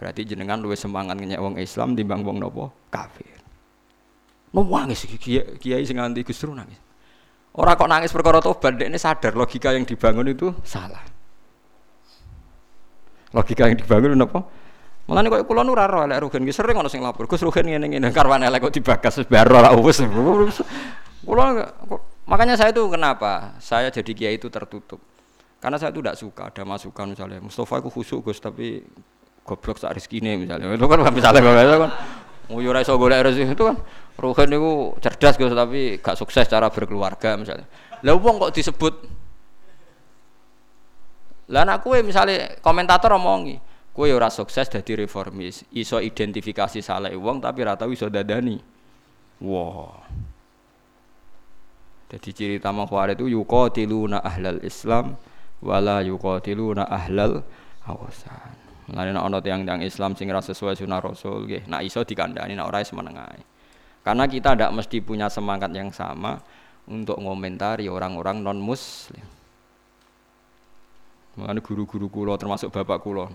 Berarti 0.00 0.24
jenengan 0.24 0.56
luwih 0.56 0.80
semangat 0.80 1.20
ngenyek 1.20 1.36
wong 1.36 1.60
Islam 1.60 1.92
timbang 1.92 2.24
wong 2.24 2.40
napa? 2.40 2.72
Kafir. 2.88 3.44
Nangis 4.56 5.04
kiai, 5.20 5.58
kiai 5.60 5.84
sing 5.84 6.00
nganti 6.00 6.24
Gus 6.24 6.40
nangis. 6.48 6.80
Ora 7.54 7.78
kok 7.78 7.86
nangis 7.86 8.10
perkara 8.10 8.42
tobat, 8.42 8.74
ini 8.82 8.98
sadar 8.98 9.38
logika 9.38 9.70
yang 9.70 9.86
dibangun 9.86 10.26
itu 10.26 10.50
salah. 10.66 11.02
Logika 13.30 13.70
yang 13.70 13.78
dibangun 13.78 14.18
apa? 14.18 14.40
Mulane 15.04 15.28
kok 15.28 15.44
kula 15.44 15.60
nu 15.60 15.76
ora 15.76 15.84
ro 15.84 16.00
elek 16.08 16.16
rugen 16.24 16.48
sering 16.48 16.80
ana 16.80 16.88
sing 16.88 17.04
lapor. 17.04 17.28
Gus 17.28 17.44
rugen 17.44 17.68
ngene-ngene 17.68 18.08
karwane 18.08 18.48
elek 18.48 18.68
kok 18.68 18.72
dibagas 18.72 19.20
baro 19.28 19.60
ora 19.60 19.70
wis. 19.76 20.00
Kula 21.24 21.68
makanya 22.24 22.56
saya 22.56 22.72
itu 22.72 22.88
kenapa 22.88 23.60
saya 23.60 23.92
jadi 23.92 24.12
kiai 24.16 24.40
itu 24.40 24.48
tertutup. 24.48 25.00
Karena 25.60 25.76
saya 25.76 25.92
itu 25.92 26.00
tidak 26.00 26.16
suka 26.16 26.42
ada 26.48 26.62
masukan 26.64 27.12
misalnya 27.12 27.40
Mustafa 27.40 27.84
itu 27.84 27.88
khusyuk 27.92 28.20
Gus 28.24 28.40
tapi 28.40 28.80
goblok 29.44 29.76
sak 29.76 29.92
rezekine 29.92 30.40
misalnya. 30.40 30.72
Itu 30.72 30.88
kan 30.88 31.04
misalnya 31.12 31.40
itu 31.40 31.78
kan 31.84 31.92
Oh 32.52 32.60
yo 32.60 32.76
ora 32.76 32.84
iso 32.84 32.92
golek 33.00 33.24
rezeki 33.24 33.56
itu 33.56 33.64
kan 33.64 33.80
Rugen 34.20 34.52
itu 34.52 34.72
cerdas 35.00 35.40
Gus 35.40 35.52
tapi 35.56 35.96
gak 36.00 36.16
sukses 36.16 36.44
cara 36.48 36.68
berkeluarga 36.68 37.40
misalnya. 37.40 37.64
Lah 38.04 38.16
wong 38.16 38.36
kok 38.40 38.52
disebut 38.52 38.94
Lah 41.52 41.68
anak 41.68 41.84
kue 41.84 42.00
misalnya 42.00 42.56
komentator 42.64 43.20
omongi, 43.20 43.60
Kue 43.94 44.10
ora 44.10 44.26
sukses 44.26 44.66
jadi 44.66 45.06
reformis, 45.06 45.62
iso 45.70 46.02
identifikasi 46.02 46.82
salah 46.82 47.14
uang 47.14 47.38
tapi 47.38 47.62
rata 47.62 47.86
iso 47.86 48.10
dadani. 48.10 48.58
Wah. 49.38 49.94
Wow. 49.94 50.34
Jadi 52.14 52.30
ciri 52.30 52.54
utama 52.62 52.86
khawarij 52.86 53.18
itu 53.18 53.26
yuqatiluna 53.26 54.22
ahlal 54.22 54.62
Islam 54.62 55.18
wala 55.62 55.98
yuqatiluna 56.02 56.86
ahlal 56.86 57.42
awasan. 57.86 58.54
Mulane 58.86 59.16
nek 59.16 59.24
ana 59.24 59.38
tiyang-tiyang 59.40 59.82
Islam 59.82 60.12
sing 60.14 60.28
ora 60.28 60.44
sesuai 60.44 60.76
sunah 60.76 61.00
Rasul 61.00 61.48
nggih, 61.48 61.66
nak 61.66 61.82
iso 61.82 62.04
dikandani 62.06 62.54
nek 62.54 62.66
ora 62.68 62.84
wis 62.84 62.92
menengae. 62.92 63.40
Karena 64.04 64.28
kita 64.28 64.52
tidak 64.54 64.70
mesti 64.76 65.00
punya 65.00 65.32
semangat 65.32 65.72
yang 65.72 65.88
sama 65.88 66.36
untuk 66.86 67.16
ngomentari 67.16 67.88
orang-orang 67.88 68.44
non 68.44 68.60
muslim. 68.60 69.24
Mulane 71.34 71.58
guru-guru 71.64 72.06
kula 72.12 72.38
termasuk 72.38 72.70
bapak 72.70 73.00
kula 73.02 73.26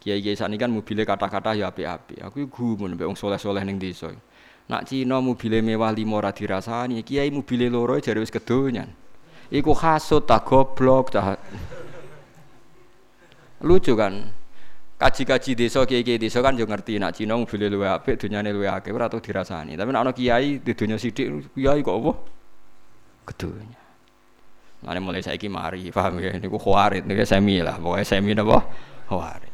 Kiai-kiai 0.00 0.32
sani 0.32 0.56
kan 0.56 0.72
mobilnya 0.72 1.04
kata-kata 1.04 1.52
ya 1.52 1.68
api-api. 1.68 2.24
Aku 2.24 2.48
gumun 2.48 2.96
mbek 2.96 3.04
wong 3.04 3.18
soleh-soleh 3.20 3.60
ning 3.68 3.76
desa. 3.76 4.08
Nak 4.72 4.88
Cina 4.88 5.20
mobilnya 5.20 5.60
mewah 5.60 5.92
lima 5.92 6.24
ora 6.24 6.32
dirasani, 6.32 7.04
kiai 7.04 7.28
mobilnya 7.28 7.68
loro 7.68 8.00
jare 8.00 8.16
wis 8.16 8.32
kedonyan. 8.32 8.88
Iku 9.52 9.76
hasut 9.76 10.24
tak 10.24 10.48
goblok 10.48 11.12
tak. 11.12 11.36
Lucu 13.68 13.92
kan? 13.92 14.32
Kaji-kaji 14.96 15.52
desa 15.52 15.84
kiai-kiai 15.84 16.16
desa 16.16 16.40
kan 16.40 16.56
yo 16.56 16.64
ngerti 16.64 16.96
nak 16.96 17.12
Cina 17.12 17.36
mobilnya 17.36 17.68
luwe 17.68 17.88
apik, 17.92 18.16
dunyane 18.24 18.56
luwe 18.56 18.72
akeh 18.72 18.96
ora 18.96 19.12
tau 19.12 19.20
dirasani. 19.20 19.76
Tapi 19.76 19.92
nak 19.92 20.16
kiai 20.16 20.64
di 20.64 20.72
dunya 20.72 20.96
sithik 20.96 21.52
kiai 21.52 21.84
kok 21.84 21.96
apa? 22.00 22.12
Kedonya. 23.28 23.80
Nah, 24.80 24.96
mulai 24.96 25.20
saiki 25.20 25.52
mari, 25.52 25.92
paham 25.92 26.24
ya? 26.24 26.32
Niku 26.40 26.56
khawarit, 26.56 27.04
niku 27.04 27.20
semi 27.28 27.60
lah, 27.60 27.76
pokoknya 27.76 28.04
semi 28.08 28.32
napa? 28.32 28.64
Khawarit. 29.12 29.49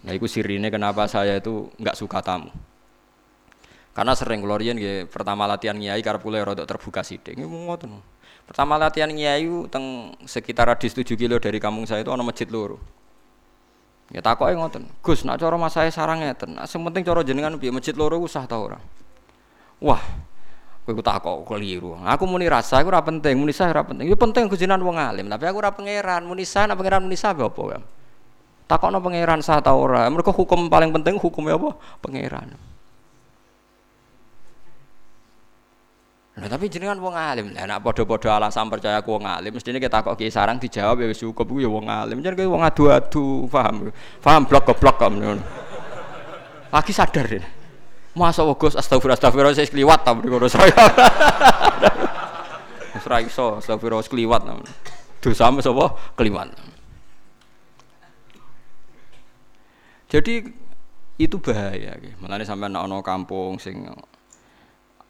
Nah 0.00 0.12
itu 0.16 0.24
sirine 0.24 0.72
kenapa 0.72 1.04
saya 1.10 1.36
itu 1.36 1.68
nggak 1.76 1.96
suka 1.96 2.24
tamu. 2.24 2.48
Karena 3.90 4.14
sering 4.14 4.40
kelorian 4.40 4.78
ya 4.78 5.04
pertama 5.04 5.44
latihan 5.44 5.76
nyai 5.76 6.00
karena 6.00 6.22
pulau 6.22 6.40
rodok 6.40 6.64
terbuka 6.64 7.04
sidik. 7.04 7.36
Ini 7.36 7.44
ngoten. 7.44 8.00
Pertama 8.46 8.80
latihan 8.80 9.10
nyai 9.10 9.44
teng 9.68 10.14
sekitar 10.24 10.70
radius 10.70 10.94
7 10.94 11.18
kilo 11.18 11.36
dari 11.36 11.58
kampung 11.60 11.84
saya 11.84 12.00
itu 12.00 12.10
ada 12.10 12.24
masjid 12.24 12.48
loro. 12.48 12.80
Ya 14.10 14.18
takoke 14.24 14.50
ngoten. 14.56 14.90
Gus, 15.04 15.22
nak 15.22 15.38
cara 15.38 15.54
mas 15.54 15.74
saya 15.74 15.90
sarang 15.90 16.22
ngeten. 16.22 16.58
Nah, 16.58 16.66
sing 16.66 16.82
penting 16.82 17.06
cara 17.06 17.22
jenengan 17.22 17.54
piye 17.60 17.70
masjid 17.70 17.94
loro 17.94 18.18
usah 18.18 18.42
ta 18.42 18.58
ora? 18.58 18.78
Wah, 19.78 20.02
kowe 20.82 20.92
ku 20.98 21.02
takok 21.04 21.46
keliru. 21.46 21.94
Aku 21.94 22.26
muni 22.26 22.50
rasa 22.50 22.82
aku 22.82 22.90
ora 22.90 23.06
penting, 23.06 23.38
muni 23.38 23.54
sah 23.54 23.70
ora 23.70 23.86
penting. 23.86 24.10
Ya 24.10 24.18
penting 24.18 24.50
kujinan 24.50 24.82
wong 24.82 24.98
alim, 24.98 25.30
tapi 25.30 25.46
aku 25.46 25.62
ora 25.62 25.70
pangeran, 25.70 26.26
muni 26.26 26.42
sah 26.42 26.66
nak 26.66 26.74
pangeran 26.74 27.06
muni 27.06 27.14
apa 27.14 27.46
kan? 27.46 27.82
Takokno 28.70 29.02
pangeran 29.02 29.42
sah 29.42 29.58
ta 29.58 29.74
ora? 29.74 30.06
Mergo 30.06 30.30
hukum 30.30 30.70
paling 30.70 30.94
penting 30.94 31.18
hukumnya 31.18 31.58
apa? 31.58 31.74
Pangeran. 31.98 32.54
Nah, 36.38 36.46
tapi 36.46 36.70
jenengan 36.70 37.02
wong 37.02 37.18
alim. 37.18 37.50
Lah 37.50 37.66
nek 37.66 37.82
padha-padha 37.82 38.38
alasan 38.38 38.70
percaya 38.70 39.02
ku 39.02 39.18
wong 39.18 39.26
alim, 39.26 39.50
mestine 39.50 39.82
kita 39.82 40.06
kok 40.06 40.14
ki 40.14 40.30
sarang 40.30 40.62
dijawab 40.62 41.02
ya 41.02 41.10
wis 41.10 41.18
cukup 41.18 41.50
ku 41.50 41.58
ya 41.58 41.66
wong 41.66 41.90
alim. 41.90 42.22
Jeneng 42.22 42.46
wong 42.46 42.62
adu-adu, 42.62 43.50
paham? 43.50 43.90
Paham 44.22 44.46
blok 44.46 44.70
goblok 44.70 45.02
kok 45.02 45.10
ngono. 45.18 45.42
Lagi 46.70 46.94
sadar 46.94 47.26
ya. 47.26 47.42
Masa 48.14 48.46
Gus 48.54 48.78
astagfirullah 48.78 49.18
astagfirullah 49.18 49.58
saya 49.58 49.66
kliwat 49.66 50.06
ta 50.06 50.14
mriko 50.14 50.46
saya. 50.46 50.70
Wis 52.94 53.04
ra 53.10 53.18
iso 53.18 53.58
astagfirullah 53.58 54.06
kliwat. 54.06 54.46
Dosa 55.18 55.50
mes 55.50 55.66
apa? 55.66 56.14
Kliwat. 56.14 56.78
Jadi 60.10 60.42
itu 61.22 61.36
bahaya. 61.38 61.94
Makanya 62.18 62.42
sampai 62.42 62.66
anak 62.66 63.06
kampung 63.06 63.62
sing 63.62 63.86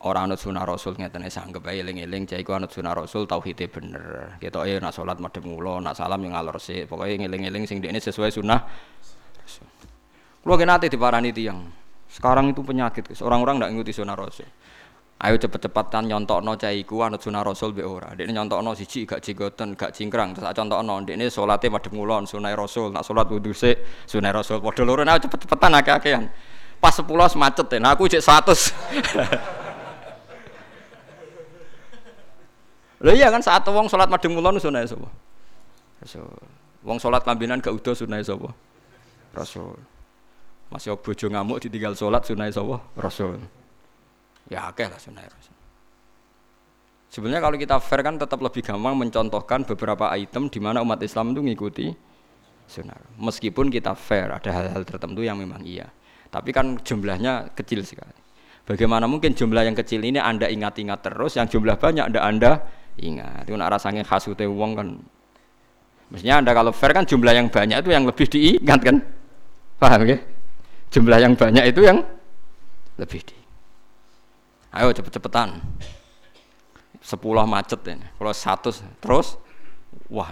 orang 0.04 0.28
anut 0.28 0.40
sunah 0.40 0.64
rasul 0.64 0.96
ngeten 0.96 1.24
sanggep 1.28 1.64
ae 1.64 1.80
eling-eling 1.80 2.28
cah 2.28 2.36
iku 2.36 2.56
anut 2.56 2.68
sunah 2.68 2.92
rasul 2.92 3.24
tauhide 3.24 3.64
bener. 3.72 4.36
Ketoke 4.36 4.76
nak 4.76 4.92
salat 4.92 5.16
madhep 5.16 5.40
mulo 5.40 5.80
nak 5.80 5.96
salam 5.96 6.20
yang 6.20 6.36
ngalor 6.36 6.60
sik. 6.60 6.84
Pokoke 6.84 7.16
ngeling-eling 7.16 7.64
sing 7.64 7.80
dekne 7.80 7.98
sesuai 7.98 8.28
sunah 8.28 8.60
Kulo 10.40 10.56
ki 10.56 10.64
nate 10.64 10.88
diparani 10.88 11.36
tiyang. 11.36 11.68
Sekarang 12.08 12.48
itu 12.48 12.64
penyakit 12.64 13.12
orang-orang 13.20 13.60
ndak 13.60 13.70
ngikuti 13.76 13.92
sunah 13.92 14.16
rasul 14.16 14.48
ayo 15.20 15.36
cepet-cepetan 15.36 16.08
nyontokno 16.08 16.56
cah 16.56 16.72
iku 16.72 17.04
anut 17.04 17.20
sunah 17.20 17.44
rasul 17.44 17.76
be 17.76 17.84
ora 17.84 18.16
dekne 18.16 18.32
nyontokno 18.32 18.72
siji 18.72 19.04
gak 19.04 19.20
jigoten 19.20 19.76
gak 19.76 19.92
cingkrang 19.92 20.32
terus 20.32 20.48
contohno 20.56 20.96
dekne 21.04 21.28
salate 21.28 21.68
madhep 21.68 21.92
mulon 21.92 22.24
sunah 22.24 22.56
rasul 22.56 22.88
nak 22.88 23.04
salat 23.04 23.28
wudu 23.28 23.52
sik 23.52 23.76
sunah 24.08 24.32
rasul 24.32 24.64
padha 24.64 24.80
loro 24.80 25.04
ayo 25.04 25.20
cepet-cepetan 25.20 25.76
akeh-akehan 25.76 26.24
pas 26.80 26.96
10 26.96 27.04
macet 27.36 27.68
nah 27.76 27.92
aku 27.92 28.08
cek 28.08 28.24
100 28.24 29.20
Lha 33.04 33.12
iya 33.20 33.28
kan 33.28 33.44
saat 33.44 33.68
wong 33.68 33.92
salat 33.92 34.08
madheng 34.08 34.32
mulon 34.32 34.56
sunah 34.56 34.84
sapa? 34.88 35.08
Rasul. 36.00 36.24
Wong 36.80 36.96
salat 36.96 37.20
kambinan 37.28 37.60
gak 37.60 37.76
udah 37.76 37.92
sunah 37.92 38.20
sapa? 38.24 38.56
Rasul. 39.36 39.76
Masih 40.72 40.96
bojo 40.96 41.26
ngamuk 41.28 41.60
ditinggal 41.60 41.92
salat 41.92 42.24
sunah 42.24 42.48
sapa? 42.48 42.80
Rasul. 42.96 43.59
Ya 44.50 44.66
akeh 44.66 44.90
lah 44.90 44.98
sunah 44.98 45.22
Rasul. 45.22 45.56
Sebenarnya 47.10 47.42
kalau 47.42 47.56
kita 47.58 47.76
fair 47.78 48.02
kan 48.06 48.18
tetap 48.18 48.38
lebih 48.38 48.62
gampang 48.62 48.94
mencontohkan 48.94 49.66
beberapa 49.66 50.10
item 50.14 50.46
di 50.46 50.58
mana 50.62 50.82
umat 50.82 51.02
Islam 51.02 51.34
itu 51.34 51.42
ngikuti 51.42 51.86
sunnah. 52.70 52.98
Meskipun 53.18 53.66
kita 53.70 53.94
fair, 53.98 54.30
ada 54.30 54.50
hal-hal 54.50 54.82
tertentu 54.86 55.22
yang 55.22 55.38
memang 55.38 55.62
iya. 55.66 55.90
Tapi 56.30 56.54
kan 56.54 56.78
jumlahnya 56.78 57.50
kecil 57.54 57.82
sekali. 57.82 58.14
Bagaimana 58.62 59.10
mungkin 59.10 59.34
jumlah 59.34 59.66
yang 59.66 59.74
kecil 59.74 60.02
ini 60.06 60.22
Anda 60.22 60.46
ingat-ingat 60.46 61.02
terus, 61.02 61.34
yang 61.34 61.50
jumlah 61.50 61.74
banyak 61.78 62.06
Anda 62.10 62.20
Anda 62.22 62.52
ingat 63.00 63.48
itu 63.48 63.56
nak 63.56 63.72
rasanya 63.72 64.04
khasute 64.04 64.44
wong 64.44 64.72
kan 64.76 64.88
mestinya 66.12 66.42
anda 66.44 66.52
kalau 66.52 66.72
fair 66.74 66.92
kan 66.92 67.08
jumlah 67.08 67.32
yang 67.32 67.48
banyak 67.48 67.80
itu 67.80 67.90
yang 67.90 68.04
lebih 68.04 68.26
diingat 68.28 68.80
kan 68.84 68.96
paham 69.80 70.00
ya 70.04 70.18
jumlah 70.90 71.18
yang 71.22 71.34
banyak 71.38 71.64
itu 71.70 71.80
yang 71.86 71.98
lebih 73.00 73.20
di 73.24 73.36
ayo 74.74 74.94
cepet-cepetan. 74.94 75.58
Sepuluh 77.00 77.42
macet 77.48 77.80
ini. 77.88 78.04
Kalau 78.18 78.34
satu 78.34 78.70
terus 79.00 79.40
wah 80.12 80.30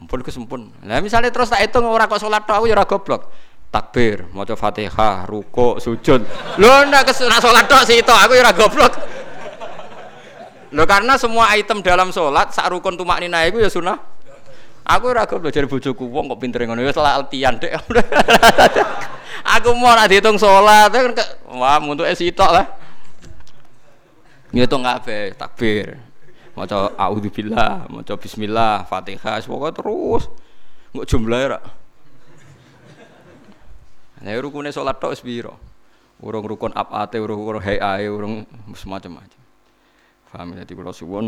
ampun 0.00 0.20
kesempun. 0.24 0.72
Nah 0.82 0.98
misalnya 0.98 1.30
terus 1.30 1.52
tak 1.52 1.62
hitung 1.62 1.86
orang 1.86 2.10
kok 2.10 2.18
sholat 2.22 2.42
tahu 2.42 2.66
ya 2.66 2.82
goblok. 2.82 3.30
Takbir 3.70 4.30
mau 4.30 4.46
fatihah 4.46 5.26
ruko 5.26 5.82
sujud. 5.82 6.22
Lo 6.62 6.72
ndak 6.86 7.10
kesunah 7.10 7.42
sholat 7.42 7.66
tok 7.66 7.82
sih 7.86 7.98
itu 8.02 8.12
aku 8.14 8.38
ya 8.38 8.54
goblok. 8.54 8.92
Loh 10.74 10.86
karena 10.90 11.14
semua 11.14 11.54
item 11.54 11.82
dalam 11.82 12.10
sholat 12.10 12.50
sak 12.50 12.70
rukun 12.70 12.98
tumak 12.98 13.22
nina 13.22 13.46
itu 13.46 13.62
ya 13.62 13.70
sunnah. 13.70 13.98
Aku 14.84 15.10
ora 15.10 15.24
goblok 15.24 15.54
jadi 15.54 15.66
bojoku 15.70 16.06
wong 16.06 16.28
kok 16.34 16.38
pinter 16.42 16.60
ngono 16.66 16.82
ya 16.82 16.90
salah 16.90 17.18
altian 17.18 17.56
dek. 17.58 17.72
aku 19.54 19.70
mau 19.74 19.94
nak 19.94 20.10
dihitung 20.10 20.38
sholat 20.38 20.90
kan 20.90 21.14
wah 21.50 21.78
untuk 21.82 22.06
esitok 22.06 22.50
lah. 22.50 22.83
Ngitung 24.54 24.86
kabeh 24.86 25.34
takbir. 25.34 25.98
Maca 26.54 26.94
auzubillah, 26.94 27.90
maca 27.90 28.14
bismillah, 28.14 28.86
Fatihah, 28.86 29.42
pokoknya 29.42 29.74
terus. 29.74 30.24
Enggak 30.94 31.06
jumlah 31.10 31.40
ya. 31.42 31.58
Nah, 34.22 34.38
rukunnya 34.38 34.70
sholat 34.70 35.02
tok 35.02 35.18
piro? 35.26 35.58
Urung 36.22 36.46
rukun 36.46 36.70
abate, 36.72 37.18
urung 37.18 37.42
rukun 37.42 37.58
hayae, 37.58 38.06
urung 38.06 38.46
semacam-macam. 38.70 39.40
Paham 40.30 40.50
ya? 40.54 40.66
Jadi 40.66 40.72
kalau 40.74 40.94
suwon 40.94 41.26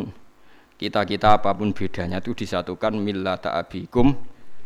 kita-kita 0.78 1.38
apa 1.38 1.54
pun 1.54 1.70
bedanya 1.70 2.18
itu 2.18 2.34
disatukan 2.34 2.94
millata 2.98 3.54
abikum 3.54 4.18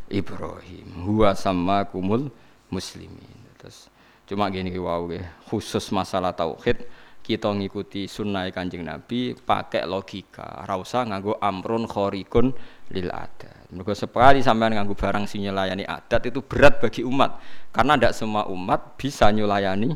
Ibrahim 0.09 1.05
huwa 1.05 1.37
sama 1.37 1.85
kumul 1.85 2.33
muslimin. 2.73 3.37
Terus 3.61 3.93
cuma 4.25 4.49
gini 4.49 4.73
wow 4.81 5.05
khusus 5.51 5.93
masalah 5.93 6.33
tauhid 6.33 6.89
kita 7.31 7.55
ngikuti 7.55 8.11
sunnah 8.11 8.51
kanjeng 8.51 8.83
Nabi 8.83 9.39
pakai 9.39 9.87
logika 9.87 10.67
rausa 10.67 11.07
nganggo 11.07 11.39
amrun 11.39 11.87
khorikun 11.87 12.51
lil 12.91 13.09
adat 13.15 13.71
mereka 13.71 13.95
sekali 13.95 14.43
sampai 14.43 14.75
nganggo 14.75 14.99
barang 14.99 15.31
sing 15.31 15.47
nyelayani 15.47 15.87
adat 15.87 16.27
itu 16.27 16.43
berat 16.43 16.83
bagi 16.83 17.07
umat 17.07 17.39
karena 17.71 17.95
tidak 17.95 18.19
semua 18.19 18.51
umat 18.51 18.99
bisa 18.99 19.31
nyelayani 19.31 19.95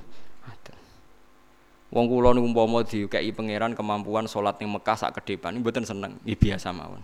Wong 1.95 2.11
kula 2.11 2.35
niku 2.35 2.51
umpama 2.51 2.83
dikeki 2.83 3.31
pangeran 3.39 3.71
kemampuan 3.79 4.27
salat 4.27 4.59
ning 4.59 4.67
Mekah 4.67 4.99
sak 4.99 5.15
ke 5.15 5.31
depan 5.31 5.55
mboten 5.63 5.87
seneng, 5.87 6.19
nggih 6.27 6.35
biasa 6.35 6.75
mawon. 6.75 6.99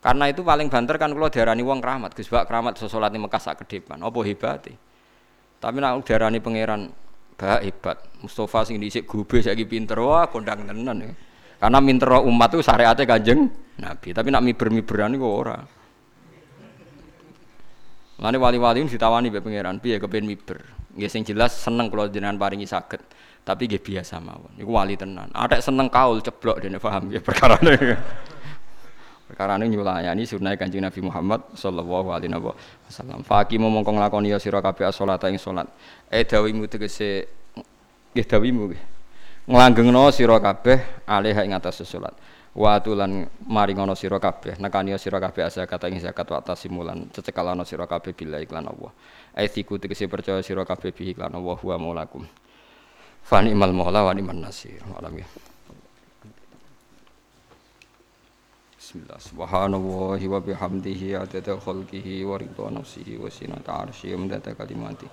Karena 0.00 0.32
itu 0.32 0.40
paling 0.40 0.72
banter 0.72 0.96
kan 0.96 1.12
kula 1.12 1.28
diarani 1.28 1.60
wong 1.60 1.84
keramat, 1.84 2.16
Gus 2.16 2.32
keramat 2.32 2.80
iso 2.80 2.88
ning 2.88 3.20
Mekah 3.20 3.36
sak 3.36 3.60
ke 3.60 3.64
depan. 3.76 4.00
Apa 4.00 4.18
hebate? 4.24 4.80
Tapi 5.60 5.76
nek 5.76 6.00
diarani 6.08 6.40
pangeran 6.40 6.88
bah 7.38 7.62
hebat. 7.62 8.02
Mustafa 8.18 8.66
sing 8.66 8.82
dhisik 8.82 9.06
gobe 9.06 9.38
saiki 9.38 9.62
pinter 9.62 10.02
wah 10.02 10.26
kondang 10.26 10.66
tenan 10.66 10.98
ya. 10.98 11.14
Karena 11.58 11.78
minter 11.78 12.10
umat 12.22 12.50
itu 12.54 12.62
syariate 12.62 13.06
Kanjeng 13.06 13.46
Nabi, 13.78 14.10
tapi 14.10 14.30
nak 14.34 14.42
miber-miberan 14.42 15.14
iku 15.14 15.26
ora. 15.26 15.58
Lani 18.18 18.38
wali-wali 18.38 18.82
ditawani 18.82 19.30
mbek 19.30 19.42
pangeran, 19.46 19.78
piye 19.78 20.02
kepen 20.02 20.26
miber. 20.26 20.58
Nggih 20.98 21.06
sing 21.06 21.22
jelas 21.22 21.54
seneng 21.54 21.86
kula 21.86 22.10
jenengan 22.10 22.34
paringi 22.34 22.66
saged 22.66 22.98
tapi 23.46 23.64
gak 23.64 23.80
biasa 23.80 24.20
mawon. 24.20 24.58
Iku 24.58 24.70
wali 24.74 24.98
tenan. 24.98 25.30
Ada 25.32 25.62
seneng 25.62 25.88
kaul 25.88 26.20
ceblok 26.20 26.60
dene 26.60 26.76
paham 26.76 27.08
ya 27.08 27.22
perkara. 27.22 27.56
Perkara 29.28 29.60
ini 29.60 29.76
nyulayani 29.76 30.24
sunnah 30.24 30.56
kanjeng 30.56 30.80
Nabi 30.80 31.04
Muhammad 31.04 31.52
sallallahu 31.52 32.08
alaihi 32.08 32.32
wasallam. 32.32 33.20
Faki 33.20 33.60
mau 33.60 33.68
mongkong 33.68 34.00
lakoni 34.00 34.32
ya 34.32 34.40
sira 34.40 34.64
kabeh 34.64 34.88
salat 34.88 35.20
ing 35.28 35.36
salat. 35.36 35.68
Eh 36.08 36.24
dawimu 36.24 36.64
tegese 36.64 37.28
nggih 38.16 38.24
dawimu. 38.24 38.72
Nglanggengno 39.44 40.08
sira 40.08 40.40
kabeh 40.40 41.04
alih 41.04 41.36
ing 41.44 41.52
atas 41.52 41.84
salat. 41.84 42.16
Wa 42.56 42.80
tulan 42.80 43.28
maringono 43.44 43.92
sira 43.92 44.16
kabeh 44.16 44.56
nekani 44.56 44.96
sira 44.96 45.20
kabeh 45.20 45.44
zakat 45.52 45.92
ing 45.92 46.00
zakat 46.00 46.26
wa 46.32 46.40
tasimulan 46.40 47.12
cecekalano 47.12 47.68
sira 47.68 47.84
kabeh 47.84 48.16
bila 48.16 48.40
iklan 48.40 48.64
Allah. 48.64 48.90
Ai 49.36 49.52
siku 49.52 49.76
tegese 49.76 50.08
percaya 50.08 50.40
sira 50.40 50.64
kabeh 50.64 50.90
bi 50.96 51.12
iklan 51.12 51.36
Allah 51.36 51.60
wa 51.60 51.76
maulakum. 51.76 52.24
Fani 53.28 53.52
imal 53.52 53.76
maula 53.76 54.08
wa 54.08 54.12
ni'man 54.16 54.40
nasir. 54.40 54.80
Alam 54.96 55.20
ya. 55.20 55.28
Bismillah. 58.88 59.20
Subhanallahi 59.20 60.28
wa 60.32 60.40
bihamdihi 60.40 61.12
adada 61.12 61.60
khalqihi 61.60 62.24
wa 62.24 62.38
ridha 62.40 62.72
nafsihi 62.72 63.20
wa 63.20 63.28
sinata 63.28 63.84
arsyihi 63.84 64.16
wa 64.16 64.20
midada 64.24 64.54
kalimati. 64.56 65.04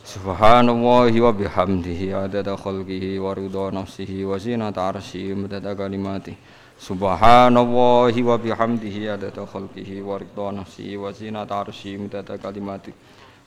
Subhanallahi 0.00 1.20
wa 1.20 1.28
bihamdihi 1.28 2.16
adada 2.16 2.56
khalqihi 2.56 3.20
wa 3.20 3.34
ridha 3.36 3.68
nafsihi 3.68 4.24
wa 4.24 4.40
sinata 4.40 4.88
arsyihi 4.88 5.36
wa 5.36 5.44
midada 5.44 5.76
kalimati. 5.76 6.38
Subhanallahi 6.80 8.24
wa 8.24 8.38
bihamdihi 8.40 9.12
adada 9.12 9.44
khalqihi 9.44 10.00
wa 10.00 10.16
ridha 10.16 10.52
nafsihi 10.56 10.96
wa 10.96 11.12
sinata 11.12 11.68
arsyihi 11.68 12.00
wa 12.00 12.02
midada 12.08 12.38
kalimati. 12.40 12.94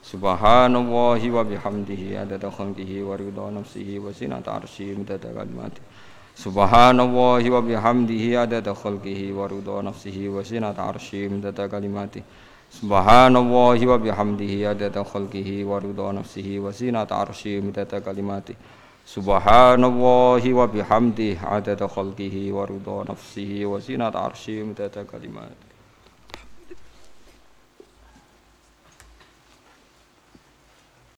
Subhanallahi 0.05 1.33
wa 1.33 1.41
bihamdihi 1.41 2.21
adada 2.21 2.53
khalqihi 2.53 3.01
wa 3.01 3.17
ridha 3.17 3.49
nafsihi 3.49 3.97
wa 3.97 4.13
zinata 4.13 4.61
arsyihi 4.61 4.93
midada 4.93 5.33
kalimati 5.33 5.81
Subhanallahi 6.39 7.51
wa 7.51 7.59
bihamdihi 7.59 8.37
adada 8.39 8.71
khalqihi 8.71 9.35
wa 9.35 9.43
ridha 9.47 9.83
nafsihi 9.83 10.31
wa 10.31 10.39
zinata 10.41 10.87
arsyihi 10.87 11.27
midada 11.27 11.67
kalimati. 11.67 12.23
Subhanallahi 12.71 13.83
wa 13.83 13.99
bihamdihi 13.99 14.63
adada 14.63 15.03
khalqihi 15.03 15.67
wa 15.67 15.79
ridha 15.83 16.13
nafsihi 16.15 16.63
wa 16.63 16.71
zinata 16.71 17.19
arsyihi 17.19 17.59
midada 17.59 17.99
kalimati. 17.99 18.55
Subhanallahi 19.03 20.53
wa 20.55 20.67
bihamdihi 20.67 21.43
adada 21.43 21.91
khalqihi 21.91 22.51
wa 22.55 22.63
ridha 22.65 23.03
nafsihi 23.11 23.65
wa 23.67 23.79
zinata 23.83 24.23
arsyihi 24.23 24.63
midada 24.63 25.03
kalimati 25.03 25.68